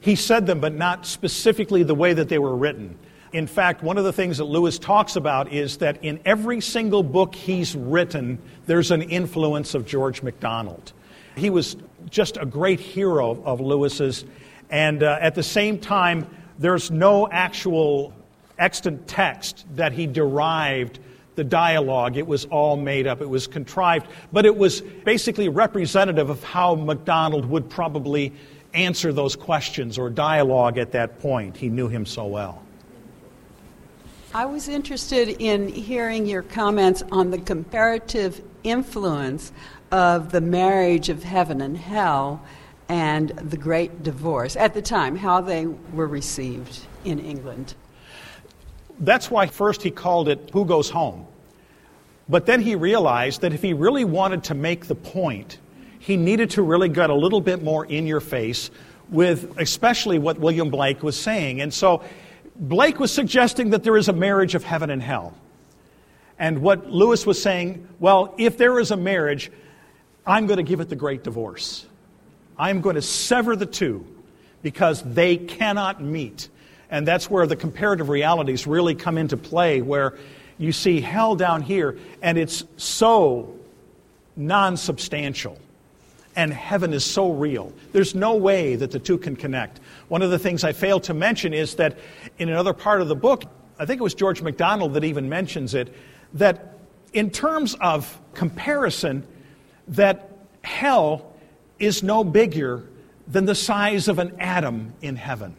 He 0.00 0.16
said 0.16 0.44
them, 0.44 0.58
but 0.58 0.74
not 0.74 1.06
specifically 1.06 1.84
the 1.84 1.94
way 1.94 2.12
that 2.12 2.28
they 2.28 2.40
were 2.40 2.56
written. 2.56 2.98
In 3.32 3.46
fact, 3.46 3.80
one 3.84 3.96
of 3.96 4.02
the 4.02 4.12
things 4.12 4.38
that 4.38 4.44
Lewis 4.46 4.76
talks 4.76 5.14
about 5.14 5.52
is 5.52 5.76
that 5.76 6.02
in 6.02 6.18
every 6.24 6.60
single 6.60 7.04
book 7.04 7.32
he's 7.32 7.76
written, 7.76 8.40
there's 8.66 8.90
an 8.90 9.02
influence 9.02 9.72
of 9.72 9.86
George 9.86 10.20
MacDonald. 10.20 10.92
He 11.36 11.48
was 11.48 11.76
just 12.08 12.38
a 12.38 12.44
great 12.44 12.80
hero 12.80 13.40
of 13.44 13.60
Lewis's, 13.60 14.24
and 14.68 15.04
uh, 15.04 15.18
at 15.20 15.36
the 15.36 15.44
same 15.44 15.78
time, 15.78 16.26
there's 16.60 16.90
no 16.90 17.26
actual 17.26 18.12
extant 18.58 19.08
text 19.08 19.64
that 19.74 19.92
he 19.92 20.06
derived 20.06 20.98
the 21.34 21.42
dialogue. 21.42 22.18
It 22.18 22.26
was 22.26 22.44
all 22.44 22.76
made 22.76 23.06
up, 23.06 23.22
it 23.22 23.28
was 23.28 23.46
contrived, 23.46 24.06
but 24.30 24.44
it 24.44 24.54
was 24.54 24.82
basically 24.82 25.48
representative 25.48 26.28
of 26.28 26.44
how 26.44 26.74
MacDonald 26.74 27.46
would 27.46 27.70
probably 27.70 28.32
answer 28.74 29.10
those 29.12 29.34
questions 29.34 29.98
or 29.98 30.10
dialogue 30.10 30.76
at 30.76 30.92
that 30.92 31.18
point. 31.18 31.56
He 31.56 31.70
knew 31.70 31.88
him 31.88 32.04
so 32.04 32.26
well. 32.26 32.62
I 34.34 34.44
was 34.44 34.68
interested 34.68 35.28
in 35.40 35.66
hearing 35.66 36.26
your 36.26 36.42
comments 36.42 37.02
on 37.10 37.30
the 37.30 37.38
comparative 37.38 38.42
influence 38.62 39.50
of 39.90 40.30
the 40.30 40.42
marriage 40.42 41.08
of 41.08 41.24
heaven 41.24 41.62
and 41.62 41.76
hell 41.76 42.44
and 42.90 43.28
the 43.28 43.56
great 43.56 44.02
divorce 44.02 44.56
at 44.56 44.74
the 44.74 44.82
time, 44.82 45.14
how 45.14 45.40
they 45.40 45.64
were 45.64 46.08
received 46.08 46.80
in 47.04 47.20
England. 47.20 47.74
That's 48.98 49.30
why 49.30 49.46
first 49.46 49.80
he 49.84 49.92
called 49.92 50.28
it 50.28 50.50
Who 50.52 50.64
Goes 50.64 50.90
Home. 50.90 51.24
But 52.28 52.46
then 52.46 52.60
he 52.60 52.74
realized 52.74 53.42
that 53.42 53.52
if 53.52 53.62
he 53.62 53.74
really 53.74 54.04
wanted 54.04 54.42
to 54.44 54.54
make 54.54 54.86
the 54.86 54.96
point, 54.96 55.58
he 56.00 56.16
needed 56.16 56.50
to 56.50 56.62
really 56.62 56.88
get 56.88 57.10
a 57.10 57.14
little 57.14 57.40
bit 57.40 57.62
more 57.62 57.86
in 57.86 58.08
your 58.08 58.18
face 58.18 58.72
with 59.08 59.56
especially 59.56 60.18
what 60.18 60.40
William 60.40 60.68
Blake 60.68 61.04
was 61.04 61.16
saying. 61.16 61.60
And 61.60 61.72
so 61.72 62.02
Blake 62.56 62.98
was 62.98 63.12
suggesting 63.12 63.70
that 63.70 63.84
there 63.84 63.96
is 63.96 64.08
a 64.08 64.12
marriage 64.12 64.56
of 64.56 64.64
heaven 64.64 64.90
and 64.90 65.00
hell. 65.00 65.32
And 66.40 66.60
what 66.60 66.90
Lewis 66.90 67.24
was 67.24 67.40
saying, 67.40 67.86
well, 68.00 68.34
if 68.36 68.58
there 68.58 68.80
is 68.80 68.90
a 68.90 68.96
marriage, 68.96 69.52
I'm 70.26 70.48
going 70.48 70.56
to 70.56 70.64
give 70.64 70.80
it 70.80 70.88
the 70.88 70.96
great 70.96 71.22
divorce. 71.22 71.86
I'm 72.60 72.82
going 72.82 72.96
to 72.96 73.02
sever 73.02 73.56
the 73.56 73.64
two 73.64 74.06
because 74.60 75.02
they 75.02 75.38
cannot 75.38 76.02
meet. 76.02 76.50
And 76.90 77.08
that's 77.08 77.30
where 77.30 77.46
the 77.46 77.56
comparative 77.56 78.10
realities 78.10 78.66
really 78.66 78.94
come 78.94 79.16
into 79.16 79.38
play, 79.38 79.80
where 79.80 80.18
you 80.58 80.70
see 80.70 81.00
hell 81.00 81.36
down 81.36 81.62
here, 81.62 81.98
and 82.20 82.36
it's 82.36 82.64
so 82.76 83.56
non 84.36 84.76
substantial 84.76 85.58
and 86.36 86.52
heaven 86.52 86.92
is 86.92 87.04
so 87.04 87.32
real. 87.32 87.72
There's 87.92 88.14
no 88.14 88.36
way 88.36 88.76
that 88.76 88.90
the 88.90 88.98
two 88.98 89.16
can 89.16 89.36
connect. 89.36 89.80
One 90.08 90.20
of 90.20 90.30
the 90.30 90.38
things 90.38 90.62
I 90.62 90.72
failed 90.72 91.02
to 91.04 91.14
mention 91.14 91.54
is 91.54 91.76
that 91.76 91.98
in 92.38 92.50
another 92.50 92.74
part 92.74 93.00
of 93.00 93.08
the 93.08 93.16
book, 93.16 93.44
I 93.78 93.86
think 93.86 94.00
it 94.00 94.04
was 94.04 94.14
George 94.14 94.42
MacDonald 94.42 94.94
that 94.94 95.04
even 95.04 95.28
mentions 95.30 95.74
it, 95.74 95.94
that 96.34 96.78
in 97.14 97.30
terms 97.30 97.74
of 97.80 98.20
comparison, 98.34 99.26
that 99.88 100.30
hell 100.62 101.29
is 101.80 102.02
no 102.02 102.22
bigger 102.22 102.84
than 103.26 103.46
the 103.46 103.54
size 103.54 104.06
of 104.06 104.18
an 104.18 104.38
atom 104.38 104.92
in 105.02 105.16
heaven. 105.16 105.56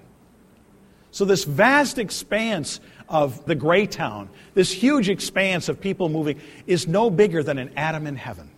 So, 1.12 1.26
this 1.26 1.44
vast 1.44 1.98
expanse 1.98 2.80
of 3.10 3.44
the 3.46 3.56
gray 3.56 3.86
town, 3.86 4.30
this 4.54 4.72
huge 4.72 5.10
expanse 5.10 5.68
of 5.68 5.82
people 5.82 6.08
moving, 6.08 6.40
is 6.68 6.88
no 6.88 7.10
bigger 7.10 7.44
than 7.44 7.58
an 7.58 7.72
atom 7.76 8.08
in 8.08 8.16
heaven. 8.16 8.50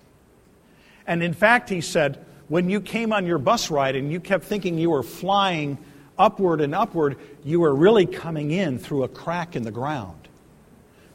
And 1.07 1.23
in 1.23 1.33
fact, 1.33 1.69
he 1.69 1.81
said, 1.81 2.23
when 2.49 2.69
you 2.69 2.79
came 2.81 3.11
on 3.11 3.25
your 3.25 3.39
bus 3.39 3.71
ride 3.71 3.95
and 3.95 4.11
you 4.11 4.19
kept 4.19 4.43
thinking 4.43 4.77
you 4.77 4.91
were 4.91 5.01
flying 5.01 5.77
upward 6.17 6.61
and 6.61 6.75
upward, 6.75 7.17
you 7.43 7.59
were 7.59 7.73
really 7.73 8.05
coming 8.05 8.51
in 8.51 8.77
through 8.77 9.03
a 9.03 9.07
crack 9.07 9.55
in 9.55 9.63
the 9.63 9.71
ground. 9.71 10.27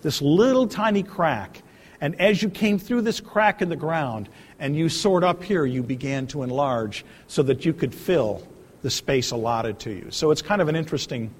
This 0.02 0.20
little 0.20 0.66
tiny 0.66 1.02
crack. 1.02 1.62
And 2.00 2.20
as 2.20 2.42
you 2.42 2.50
came 2.50 2.78
through 2.78 3.02
this 3.02 3.20
crack 3.20 3.62
in 3.62 3.68
the 3.68 3.76
ground 3.76 4.28
and 4.58 4.76
you 4.76 4.88
soared 4.88 5.24
up 5.24 5.42
here, 5.42 5.64
you 5.64 5.82
began 5.82 6.26
to 6.28 6.42
enlarge 6.42 7.04
so 7.26 7.42
that 7.44 7.64
you 7.64 7.72
could 7.72 7.94
fill 7.94 8.46
the 8.82 8.90
space 8.90 9.30
allotted 9.30 9.78
to 9.80 9.90
you. 9.90 10.06
So 10.10 10.30
it's 10.30 10.42
kind 10.42 10.60
of 10.60 10.68
an 10.68 10.76
interesting 10.76 11.30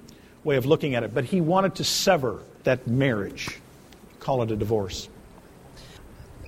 way 0.43 0.55
of 0.57 0.65
looking 0.65 0.95
at 0.95 1.03
it. 1.03 1.13
But 1.13 1.25
he 1.25 1.41
wanted 1.41 1.75
to 1.75 1.83
sever 1.83 2.41
that 2.63 2.87
marriage, 2.87 3.59
call 4.19 4.41
it 4.43 4.51
a 4.51 4.55
divorce. 4.55 5.09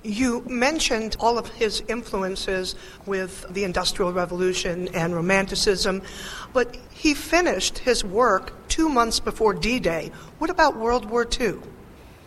You 0.04 0.42
mentioned 0.48 1.16
all 1.20 1.38
of 1.38 1.46
his 1.48 1.82
influences 1.86 2.74
with 3.06 3.46
the 3.50 3.62
Industrial 3.62 4.12
Revolution 4.12 4.88
and 4.94 5.14
Romanticism, 5.14 6.02
but 6.52 6.76
he 6.90 7.14
finished 7.14 7.78
his 7.78 8.02
work 8.02 8.52
two 8.68 8.88
months 8.88 9.20
before 9.20 9.54
D 9.54 9.78
Day. 9.78 10.10
What 10.38 10.50
about 10.50 10.76
World 10.76 11.04
War 11.08 11.24
II? 11.40 11.58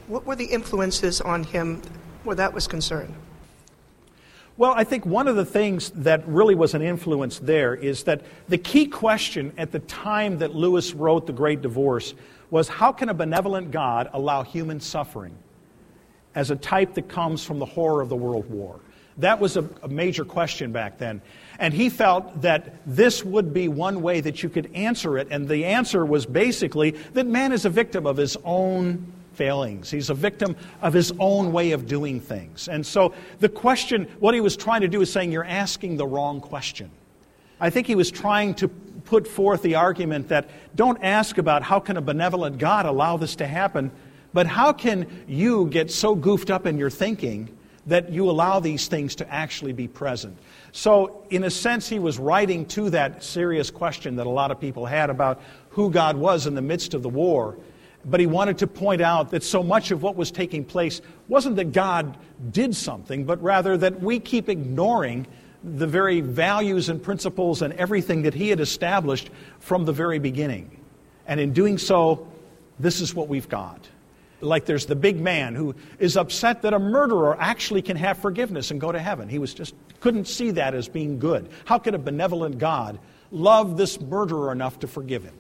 What 0.07 0.25
were 0.25 0.37
the 0.37 0.45
influences 0.45 1.19
on 1.19 1.43
him 1.43 1.81
where 2.23 2.37
that 2.37 2.53
was 2.53 2.65
concerned? 2.65 3.13
Well, 4.57 4.71
I 4.71 4.85
think 4.85 5.05
one 5.05 5.27
of 5.27 5.35
the 5.35 5.45
things 5.45 5.89
that 5.91 6.25
really 6.27 6.55
was 6.55 6.73
an 6.73 6.81
influence 6.81 7.39
there 7.39 7.75
is 7.75 8.03
that 8.03 8.21
the 8.47 8.57
key 8.57 8.87
question 8.87 9.51
at 9.57 9.71
the 9.71 9.79
time 9.79 10.37
that 10.37 10.55
Lewis 10.55 10.93
wrote 10.93 11.27
The 11.27 11.33
Great 11.33 11.61
Divorce 11.61 12.13
was 12.49 12.69
how 12.69 12.93
can 12.93 13.09
a 13.09 13.13
benevolent 13.13 13.71
God 13.71 14.09
allow 14.13 14.43
human 14.43 14.79
suffering? 14.79 15.37
as 16.35 16.51
a 16.51 16.55
type 16.55 16.93
that 16.93 17.07
comes 17.07 17.43
from 17.43 17.59
the 17.59 17.65
horror 17.65 18.01
of 18.01 18.09
the 18.09 18.15
World 18.15 18.49
War. 18.49 18.79
That 19.17 19.39
was 19.39 19.55
a, 19.55 19.67
a 19.81 19.87
major 19.87 20.25
question 20.25 20.73
back 20.73 20.97
then. 20.97 21.21
And 21.57 21.73
he 21.73 21.89
felt 21.89 22.41
that 22.41 22.75
this 22.85 23.23
would 23.23 23.53
be 23.53 23.69
one 23.69 24.01
way 24.01 24.19
that 24.19 24.43
you 24.43 24.49
could 24.49 24.69
answer 24.73 25.17
it. 25.17 25.29
And 25.31 25.47
the 25.47 25.63
answer 25.63 26.05
was 26.05 26.25
basically 26.25 26.91
that 27.13 27.25
man 27.25 27.53
is 27.53 27.63
a 27.63 27.69
victim 27.69 28.05
of 28.05 28.17
his 28.17 28.35
own 28.43 29.13
failings. 29.35 29.91
He's 29.91 30.09
a 30.09 30.13
victim 30.13 30.55
of 30.81 30.93
his 30.93 31.13
own 31.19 31.51
way 31.51 31.71
of 31.71 31.87
doing 31.87 32.19
things. 32.19 32.67
And 32.67 32.85
so 32.85 33.13
the 33.39 33.49
question, 33.49 34.07
what 34.19 34.33
he 34.33 34.41
was 34.41 34.57
trying 34.57 34.81
to 34.81 34.87
do 34.87 35.01
is 35.01 35.11
saying, 35.11 35.31
you're 35.31 35.43
asking 35.43 35.97
the 35.97 36.07
wrong 36.07 36.41
question. 36.41 36.89
I 37.59 37.69
think 37.69 37.87
he 37.87 37.95
was 37.95 38.11
trying 38.11 38.55
to 38.55 38.67
put 38.67 39.27
forth 39.27 39.61
the 39.61 39.75
argument 39.75 40.29
that 40.29 40.49
don't 40.75 41.01
ask 41.03 41.37
about 41.37 41.63
how 41.63 41.79
can 41.79 41.97
a 41.97 42.01
benevolent 42.01 42.57
God 42.57 42.85
allow 42.85 43.17
this 43.17 43.35
to 43.37 43.47
happen, 43.47 43.91
but 44.33 44.47
how 44.47 44.73
can 44.73 45.23
you 45.27 45.67
get 45.67 45.91
so 45.91 46.15
goofed 46.15 46.51
up 46.51 46.65
in 46.65 46.77
your 46.77 46.89
thinking 46.89 47.55
that 47.85 48.11
you 48.11 48.29
allow 48.29 48.59
these 48.59 48.87
things 48.87 49.15
to 49.15 49.31
actually 49.31 49.71
be 49.71 49.87
present? 49.87 50.37
So, 50.71 51.23
in 51.29 51.45
a 51.45 51.49
sense, 51.49 51.87
he 51.87 51.99
was 51.99 52.19
writing 52.19 52.65
to 52.67 52.89
that 52.89 53.23
serious 53.23 53.71
question 53.71 54.17
that 54.17 54.27
a 54.27 54.29
lot 54.29 54.51
of 54.51 54.59
people 54.59 54.85
had 54.85 55.09
about 55.09 55.41
who 55.69 55.89
God 55.89 56.17
was 56.17 56.47
in 56.47 56.55
the 56.55 56.61
midst 56.61 56.93
of 56.93 57.01
the 57.01 57.09
war. 57.09 57.57
But 58.05 58.19
he 58.19 58.27
wanted 58.27 58.59
to 58.59 58.67
point 58.67 59.01
out 59.01 59.31
that 59.31 59.43
so 59.43 59.63
much 59.63 59.91
of 59.91 60.03
what 60.03 60.15
was 60.15 60.31
taking 60.31 60.63
place 60.63 61.01
wasn't 61.27 61.55
that 61.55 61.71
God 61.71 62.17
did 62.51 62.75
something, 62.75 63.25
but 63.25 63.41
rather 63.41 63.77
that 63.77 63.99
we 63.99 64.19
keep 64.19 64.47
ignoring 64.47 65.25
the 65.63 65.87
very 65.87 66.21
values 66.21 66.89
and 66.89 67.01
principles 67.01 67.63
and 67.63 67.73
everything 67.73 68.21
that 68.21 68.35
he 68.35 68.49
had 68.49 68.59
established 68.59 69.31
from 69.59 69.85
the 69.85 69.93
very 69.93 70.19
beginning. 70.19 70.79
And 71.25 71.39
in 71.39 71.53
doing 71.53 71.79
so, 71.79 72.27
this 72.79 73.01
is 73.01 73.15
what 73.15 73.27
we've 73.27 73.49
got. 73.49 73.89
Like 74.41 74.65
there's 74.65 74.85
the 74.85 74.95
big 74.95 75.19
man 75.19 75.55
who 75.55 75.73
is 75.97 76.17
upset 76.17 76.61
that 76.61 76.73
a 76.73 76.79
murderer 76.79 77.35
actually 77.39 77.81
can 77.81 77.97
have 77.97 78.19
forgiveness 78.19 78.69
and 78.69 78.79
go 78.79 78.91
to 78.91 78.99
heaven. 78.99 79.27
He 79.27 79.39
was 79.39 79.53
just 79.53 79.73
couldn't 80.01 80.27
see 80.27 80.51
that 80.51 80.75
as 80.75 80.87
being 80.87 81.17
good. 81.17 81.49
How 81.63 81.79
could 81.79 81.95
a 81.95 81.97
benevolent 81.97 82.59
God 82.59 82.99
love 83.31 83.75
this 83.77 83.99
murderer 83.99 84.51
enough 84.51 84.79
to 84.81 84.87
forgive 84.87 85.23
him? 85.23 85.33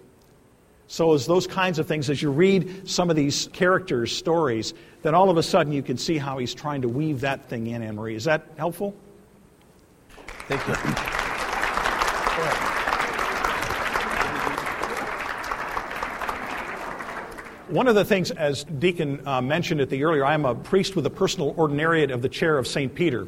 So, 0.87 1.13
as 1.13 1.25
those 1.25 1.47
kinds 1.47 1.79
of 1.79 1.87
things, 1.87 2.09
as 2.09 2.21
you 2.21 2.31
read 2.31 2.87
some 2.87 3.09
of 3.09 3.15
these 3.15 3.49
characters' 3.53 4.15
stories, 4.15 4.73
then 5.01 5.15
all 5.15 5.29
of 5.29 5.37
a 5.37 5.43
sudden 5.43 5.73
you 5.73 5.81
can 5.81 5.97
see 5.97 6.17
how 6.17 6.37
he's 6.37 6.53
trying 6.53 6.81
to 6.83 6.89
weave 6.89 7.21
that 7.21 7.49
thing 7.49 7.67
in, 7.67 7.81
Anne 7.81 7.95
Marie. 7.95 8.15
Is 8.15 8.25
that 8.25 8.45
helpful? 8.57 8.93
Thank 10.47 10.67
you. 10.67 10.75
One 17.67 17.87
of 17.87 17.95
the 17.95 18.05
things, 18.05 18.29
as 18.29 18.63
Deacon 18.63 19.27
uh, 19.27 19.41
mentioned 19.41 19.81
at 19.81 19.89
the 19.89 20.03
earlier, 20.03 20.23
I 20.23 20.35
am 20.35 20.45
a 20.45 20.53
priest 20.53 20.95
with 20.95 21.07
a 21.07 21.09
personal 21.09 21.55
ordinariate 21.55 22.13
of 22.13 22.21
the 22.21 22.29
chair 22.29 22.59
of 22.59 22.67
St. 22.67 22.93
Peter, 22.93 23.27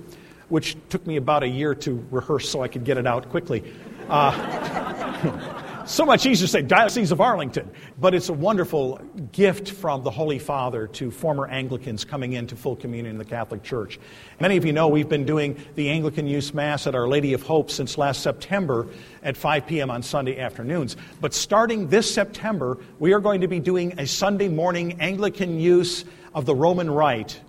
which 0.49 0.77
took 0.89 1.07
me 1.07 1.17
about 1.17 1.41
a 1.41 1.47
year 1.47 1.73
to 1.73 2.05
rehearse 2.11 2.47
so 2.47 2.61
I 2.61 2.67
could 2.67 2.83
get 2.83 2.99
it 2.99 3.07
out 3.07 3.29
quickly. 3.29 3.63
Uh, 4.07 5.53
So 5.87 6.05
much 6.05 6.25
easier 6.25 6.47
to 6.47 6.51
say 6.51 6.61
Diocese 6.63 7.13
of 7.13 7.21
Arlington. 7.21 7.71
But 7.97 8.13
it's 8.13 8.27
a 8.27 8.33
wonderful 8.33 8.97
gift 9.31 9.71
from 9.71 10.03
the 10.03 10.11
Holy 10.11 10.37
Father 10.37 10.85
to 10.87 11.09
former 11.11 11.47
Anglicans 11.47 12.03
coming 12.03 12.33
into 12.33 12.57
full 12.57 12.75
communion 12.75 13.13
in 13.13 13.17
the 13.17 13.23
Catholic 13.23 13.63
Church. 13.63 13.97
Many 14.41 14.57
of 14.57 14.65
you 14.65 14.73
know 14.73 14.89
we've 14.89 15.07
been 15.07 15.25
doing 15.25 15.57
the 15.75 15.89
Anglican 15.89 16.27
Use 16.27 16.53
Mass 16.53 16.87
at 16.87 16.95
Our 16.95 17.07
Lady 17.07 17.31
of 17.31 17.41
Hope 17.41 17.71
since 17.71 17.97
last 17.97 18.21
September 18.21 18.85
at 19.23 19.37
5 19.37 19.65
p.m. 19.65 19.89
on 19.89 20.03
Sunday 20.03 20.37
afternoons. 20.37 20.97
But 21.21 21.33
starting 21.33 21.87
this 21.87 22.13
September, 22.13 22.77
we 22.99 23.13
are 23.13 23.21
going 23.21 23.39
to 23.39 23.47
be 23.47 23.61
doing 23.61 23.97
a 23.97 24.05
Sunday 24.05 24.49
morning 24.49 24.99
Anglican 24.99 25.57
use 25.57 26.03
of 26.35 26.45
the 26.45 26.53
Roman 26.53 26.91
Rite 26.91 27.39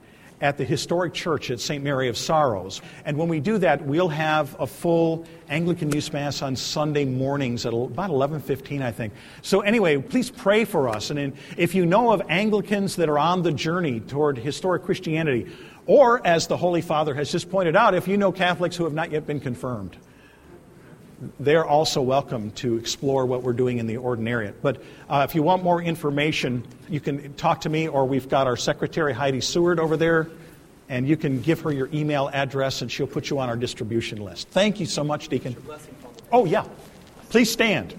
at 0.40 0.56
the 0.56 0.64
historic 0.64 1.14
church 1.14 1.50
at 1.50 1.60
St. 1.60 1.82
Mary 1.82 2.08
of 2.08 2.16
Sorrows. 2.16 2.80
And 3.04 3.16
when 3.16 3.28
we 3.28 3.40
do 3.40 3.58
that, 3.58 3.84
we'll 3.84 4.08
have 4.08 4.56
a 4.58 4.66
full 4.66 5.24
Anglican 5.48 5.90
Use 5.90 6.12
Mass 6.12 6.42
on 6.42 6.56
Sunday 6.56 7.04
mornings 7.04 7.66
at 7.66 7.72
about 7.72 8.10
11:15, 8.10 8.82
I 8.82 8.92
think. 8.92 9.12
So 9.42 9.60
anyway, 9.60 9.98
please 9.98 10.30
pray 10.30 10.64
for 10.64 10.88
us. 10.88 11.10
And 11.10 11.32
if 11.56 11.74
you 11.74 11.86
know 11.86 12.12
of 12.12 12.22
Anglicans 12.28 12.96
that 12.96 13.08
are 13.08 13.18
on 13.18 13.42
the 13.42 13.52
journey 13.52 14.00
toward 14.00 14.38
historic 14.38 14.84
Christianity, 14.84 15.46
or 15.86 16.24
as 16.26 16.46
the 16.46 16.56
Holy 16.56 16.82
Father 16.82 17.14
has 17.14 17.32
just 17.32 17.50
pointed 17.50 17.74
out, 17.74 17.94
if 17.94 18.06
you 18.06 18.16
know 18.16 18.30
Catholics 18.30 18.76
who 18.76 18.84
have 18.84 18.92
not 18.92 19.10
yet 19.10 19.26
been 19.26 19.40
confirmed, 19.40 19.96
they're 21.40 21.64
also 21.64 22.00
welcome 22.00 22.50
to 22.52 22.76
explore 22.76 23.26
what 23.26 23.42
we're 23.42 23.52
doing 23.52 23.78
in 23.78 23.86
the 23.86 23.94
ordinariate. 23.96 24.54
But 24.62 24.82
uh, 25.08 25.26
if 25.28 25.34
you 25.34 25.42
want 25.42 25.62
more 25.62 25.82
information, 25.82 26.64
you 26.88 27.00
can 27.00 27.34
talk 27.34 27.62
to 27.62 27.68
me, 27.68 27.88
or 27.88 28.06
we've 28.06 28.28
got 28.28 28.46
our 28.46 28.56
secretary, 28.56 29.12
Heidi 29.12 29.40
Seward, 29.40 29.80
over 29.80 29.96
there, 29.96 30.28
and 30.88 31.08
you 31.08 31.16
can 31.16 31.40
give 31.40 31.60
her 31.60 31.72
your 31.72 31.88
email 31.92 32.30
address, 32.32 32.82
and 32.82 32.90
she'll 32.90 33.06
put 33.06 33.30
you 33.30 33.38
on 33.38 33.48
our 33.48 33.56
distribution 33.56 34.22
list. 34.22 34.48
Thank 34.48 34.80
you 34.80 34.86
so 34.86 35.02
much, 35.02 35.28
Deacon. 35.28 35.56
Oh, 36.30 36.44
yeah. 36.44 36.64
Please 37.30 37.50
stand. 37.50 37.94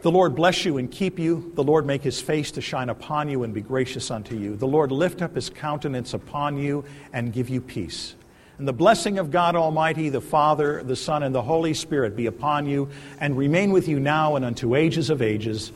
The 0.00 0.10
Lord 0.10 0.34
bless 0.34 0.64
you 0.64 0.78
and 0.78 0.90
keep 0.90 1.18
you. 1.18 1.52
The 1.54 1.62
Lord 1.62 1.86
make 1.86 2.02
his 2.02 2.20
face 2.20 2.50
to 2.52 2.60
shine 2.60 2.88
upon 2.88 3.28
you 3.28 3.44
and 3.44 3.54
be 3.54 3.60
gracious 3.60 4.10
unto 4.10 4.36
you. 4.36 4.56
The 4.56 4.66
Lord 4.66 4.90
lift 4.90 5.22
up 5.22 5.36
his 5.36 5.48
countenance 5.48 6.12
upon 6.12 6.56
you 6.56 6.84
and 7.12 7.32
give 7.32 7.48
you 7.48 7.60
peace. 7.60 8.16
And 8.58 8.68
the 8.68 8.72
blessing 8.72 9.18
of 9.18 9.30
God 9.30 9.56
Almighty, 9.56 10.08
the 10.08 10.20
Father, 10.20 10.82
the 10.82 10.96
Son, 10.96 11.22
and 11.22 11.34
the 11.34 11.42
Holy 11.42 11.74
Spirit 11.74 12.16
be 12.16 12.26
upon 12.26 12.66
you 12.66 12.88
and 13.18 13.36
remain 13.36 13.72
with 13.72 13.88
you 13.88 13.98
now 13.98 14.36
and 14.36 14.44
unto 14.44 14.74
ages 14.74 15.10
of 15.10 15.22
ages. 15.22 15.72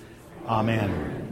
Amen. 0.47 1.23